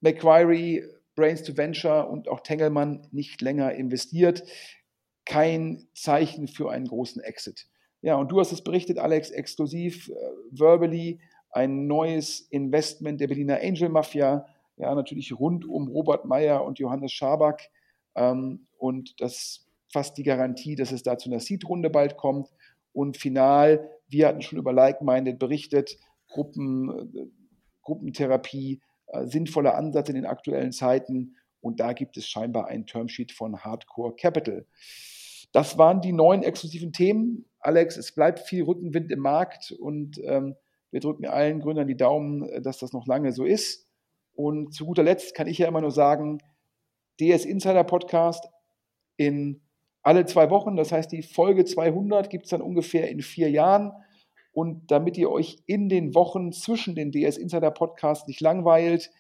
Macquarie, 0.02 0.84
Brains 1.14 1.42
to 1.42 1.56
Venture 1.56 2.08
und 2.10 2.28
auch 2.28 2.40
Tengelmann 2.40 3.08
nicht 3.10 3.40
länger 3.40 3.72
investiert. 3.72 4.44
Kein 5.24 5.86
Zeichen 5.94 6.48
für 6.48 6.70
einen 6.70 6.86
großen 6.86 7.22
Exit. 7.22 7.66
Ja, 8.02 8.16
und 8.16 8.30
du 8.32 8.40
hast 8.40 8.52
es 8.52 8.62
berichtet, 8.62 8.98
Alex, 8.98 9.30
exklusiv, 9.30 10.08
äh, 10.08 10.14
verbally, 10.50 11.20
ein 11.50 11.86
neues 11.86 12.40
Investment 12.50 13.20
der 13.20 13.28
Berliner 13.28 13.60
Angel 13.62 13.88
Mafia, 13.88 14.46
ja, 14.76 14.94
natürlich 14.94 15.38
rund 15.38 15.64
um 15.64 15.88
Robert 15.88 16.24
Meyer 16.24 16.64
und 16.64 16.78
Johannes 16.78 17.12
Schaback. 17.12 17.70
Ähm, 18.16 18.66
und 18.78 19.20
das 19.20 19.66
fast 19.92 20.16
die 20.16 20.22
Garantie, 20.22 20.74
dass 20.74 20.90
es 20.90 21.02
da 21.02 21.18
zu 21.18 21.30
einer 21.30 21.40
Seed-Runde 21.40 21.90
bald 21.90 22.16
kommt. 22.16 22.48
Und 22.92 23.16
final, 23.16 23.90
wir 24.08 24.26
hatten 24.26 24.42
schon 24.42 24.58
über 24.58 24.72
Like-Minded 24.72 25.38
berichtet, 25.38 25.98
Gruppen, 26.26 26.90
äh, 27.14 27.26
Gruppentherapie, 27.82 28.80
sinnvoller 29.24 29.74
Ansatz 29.74 30.08
in 30.08 30.14
den 30.14 30.26
aktuellen 30.26 30.72
Zeiten. 30.72 31.36
Und 31.60 31.80
da 31.80 31.92
gibt 31.92 32.16
es 32.16 32.26
scheinbar 32.26 32.66
ein 32.68 32.86
Termsheet 32.86 33.32
von 33.32 33.60
Hardcore 33.60 34.14
Capital. 34.16 34.66
Das 35.52 35.78
waren 35.78 36.00
die 36.00 36.12
neun 36.12 36.42
exklusiven 36.42 36.92
Themen. 36.92 37.44
Alex, 37.60 37.96
es 37.96 38.12
bleibt 38.12 38.40
viel 38.40 38.64
Rückenwind 38.64 39.12
im 39.12 39.20
Markt 39.20 39.72
und 39.78 40.20
ähm, 40.24 40.56
wir 40.90 41.00
drücken 41.00 41.26
allen 41.26 41.60
Gründern 41.60 41.86
die 41.86 41.96
Daumen, 41.96 42.48
äh, 42.48 42.62
dass 42.62 42.78
das 42.78 42.92
noch 42.92 43.06
lange 43.06 43.32
so 43.32 43.44
ist. 43.44 43.88
Und 44.34 44.74
zu 44.74 44.86
guter 44.86 45.02
Letzt 45.02 45.34
kann 45.34 45.46
ich 45.46 45.58
ja 45.58 45.68
immer 45.68 45.80
nur 45.80 45.90
sagen, 45.90 46.38
DS 47.20 47.44
Insider 47.44 47.84
Podcast 47.84 48.48
in 49.16 49.60
alle 50.02 50.26
zwei 50.26 50.50
Wochen. 50.50 50.76
Das 50.76 50.90
heißt, 50.90 51.12
die 51.12 51.22
Folge 51.22 51.64
200 51.64 52.30
gibt 52.30 52.44
es 52.44 52.50
dann 52.50 52.62
ungefähr 52.62 53.08
in 53.10 53.20
vier 53.20 53.50
Jahren. 53.50 53.92
Und 54.52 54.90
damit 54.90 55.16
ihr 55.16 55.30
euch 55.30 55.58
in 55.66 55.88
den 55.88 56.14
Wochen 56.14 56.52
zwischen 56.52 56.94
den 56.94 57.10
DS 57.10 57.38
Insider 57.38 57.70
Podcasts 57.70 58.26
nicht 58.28 58.40
langweilt, 58.40 59.10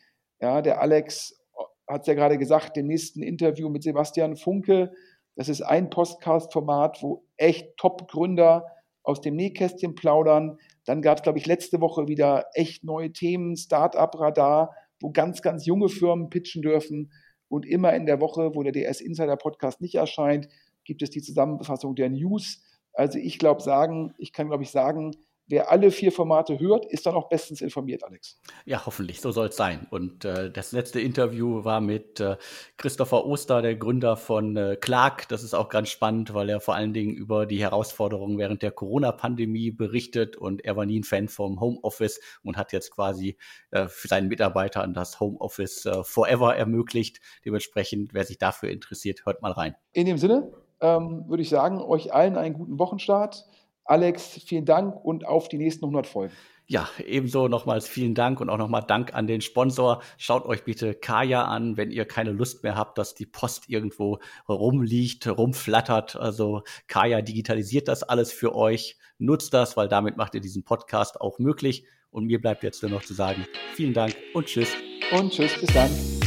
ja, 0.40 0.60
der 0.60 0.80
Alex 0.80 1.40
hat 1.88 2.02
es 2.02 2.06
ja 2.06 2.14
gerade 2.14 2.38
gesagt, 2.38 2.76
dem 2.76 2.86
nächsten 2.86 3.22
Interview 3.22 3.68
mit 3.68 3.82
Sebastian 3.82 4.36
Funke, 4.36 4.92
das 5.34 5.48
ist 5.48 5.62
ein 5.62 5.88
Podcast-Format, 5.88 7.02
wo 7.02 7.24
echt 7.36 7.76
Top-Gründer 7.78 8.66
aus 9.02 9.20
dem 9.20 9.34
Nähkästchen 9.34 9.94
plaudern. 9.94 10.58
Dann 10.84 11.00
gab 11.00 11.18
es, 11.18 11.22
glaube 11.22 11.38
ich, 11.38 11.46
letzte 11.46 11.80
Woche 11.80 12.06
wieder 12.06 12.46
echt 12.54 12.84
neue 12.84 13.12
Themen, 13.12 13.56
Startup-Radar, 13.56 14.74
wo 15.00 15.10
ganz, 15.10 15.42
ganz 15.42 15.64
junge 15.64 15.88
Firmen 15.88 16.28
pitchen 16.28 16.62
dürfen. 16.62 17.12
Und 17.48 17.66
immer 17.66 17.94
in 17.94 18.06
der 18.06 18.20
Woche, 18.20 18.54
wo 18.54 18.62
der 18.62 18.72
DS 18.72 19.00
Insider 19.00 19.36
Podcast 19.36 19.80
nicht 19.80 19.94
erscheint, 19.94 20.48
gibt 20.84 21.02
es 21.02 21.10
die 21.10 21.22
Zusammenfassung 21.22 21.94
der 21.94 22.10
News. 22.10 22.62
Also 22.94 23.18
ich 23.18 23.38
glaube 23.38 23.62
sagen, 23.62 24.14
ich 24.18 24.32
kann 24.32 24.48
glaube 24.48 24.62
ich 24.62 24.70
sagen, 24.70 25.12
wer 25.52 25.70
alle 25.70 25.90
vier 25.90 26.12
Formate 26.12 26.58
hört, 26.58 26.86
ist 26.86 27.04
dann 27.06 27.14
auch 27.14 27.28
bestens 27.28 27.60
informiert, 27.60 28.04
Alex. 28.04 28.40
Ja, 28.64 28.86
hoffentlich, 28.86 29.20
so 29.20 29.32
soll 29.32 29.48
es 29.48 29.56
sein. 29.56 29.86
Und 29.90 30.24
äh, 30.24 30.50
das 30.50 30.72
letzte 30.72 31.00
Interview 31.00 31.62
war 31.62 31.80
mit 31.80 32.20
äh, 32.20 32.36
Christopher 32.76 33.26
Oster, 33.26 33.60
der 33.60 33.76
Gründer 33.76 34.16
von 34.16 34.56
äh, 34.56 34.76
Clark. 34.80 35.28
Das 35.28 35.42
ist 35.42 35.54
auch 35.54 35.68
ganz 35.68 35.90
spannend, 35.90 36.32
weil 36.32 36.48
er 36.48 36.60
vor 36.60 36.74
allen 36.74 36.94
Dingen 36.94 37.14
über 37.14 37.44
die 37.44 37.60
Herausforderungen 37.60 38.38
während 38.38 38.62
der 38.62 38.72
Corona-Pandemie 38.72 39.70
berichtet 39.70 40.36
und 40.36 40.64
er 40.64 40.76
war 40.76 40.86
nie 40.86 41.00
ein 41.00 41.04
Fan 41.04 41.28
vom 41.28 41.60
Homeoffice 41.60 42.20
und 42.42 42.56
hat 42.56 42.72
jetzt 42.72 42.90
quasi 42.90 43.36
äh, 43.72 43.88
für 43.88 44.08
seinen 44.08 44.28
Mitarbeitern 44.28 44.94
das 44.94 45.20
Homeoffice 45.20 45.84
äh, 45.86 46.02
forever 46.02 46.56
ermöglicht. 46.56 47.20
Dementsprechend, 47.44 48.14
wer 48.14 48.24
sich 48.24 48.38
dafür 48.38 48.70
interessiert, 48.70 49.26
hört 49.26 49.42
mal 49.42 49.52
rein. 49.52 49.74
In 49.92 50.06
dem 50.06 50.16
Sinne, 50.16 50.50
ähm, 50.82 51.24
würde 51.28 51.42
ich 51.42 51.48
sagen, 51.48 51.80
euch 51.80 52.12
allen 52.12 52.36
einen 52.36 52.54
guten 52.54 52.78
Wochenstart. 52.78 53.46
Alex, 53.84 54.40
vielen 54.44 54.64
Dank 54.64 55.02
und 55.04 55.26
auf 55.26 55.48
die 55.48 55.58
nächsten 55.58 55.84
100 55.84 56.06
Folgen. 56.06 56.32
Ja, 56.66 56.88
ebenso 57.04 57.48
nochmals 57.48 57.88
vielen 57.88 58.14
Dank 58.14 58.40
und 58.40 58.48
auch 58.48 58.56
nochmal 58.56 58.84
Dank 58.86 59.14
an 59.14 59.26
den 59.26 59.40
Sponsor. 59.40 60.00
Schaut 60.16 60.46
euch 60.46 60.64
bitte 60.64 60.94
Kaya 60.94 61.44
an, 61.44 61.76
wenn 61.76 61.90
ihr 61.90 62.04
keine 62.04 62.32
Lust 62.32 62.62
mehr 62.62 62.76
habt, 62.76 62.98
dass 62.98 63.14
die 63.14 63.26
Post 63.26 63.68
irgendwo 63.68 64.20
rumliegt, 64.48 65.26
rumflattert. 65.26 66.16
Also 66.16 66.62
Kaya 66.86 67.20
digitalisiert 67.20 67.88
das 67.88 68.02
alles 68.02 68.32
für 68.32 68.54
euch. 68.54 68.96
Nutzt 69.18 69.52
das, 69.52 69.76
weil 69.76 69.88
damit 69.88 70.16
macht 70.16 70.34
ihr 70.34 70.40
diesen 70.40 70.64
Podcast 70.64 71.20
auch 71.20 71.38
möglich. 71.38 71.84
Und 72.10 72.26
mir 72.26 72.40
bleibt 72.40 72.62
jetzt 72.62 72.82
nur 72.82 72.90
noch 72.90 73.02
zu 73.02 73.14
sagen, 73.14 73.46
vielen 73.74 73.94
Dank 73.94 74.16
und 74.32 74.46
tschüss. 74.46 74.70
Und 75.12 75.32
tschüss, 75.32 75.58
bis 75.60 75.72
dann. 75.74 76.21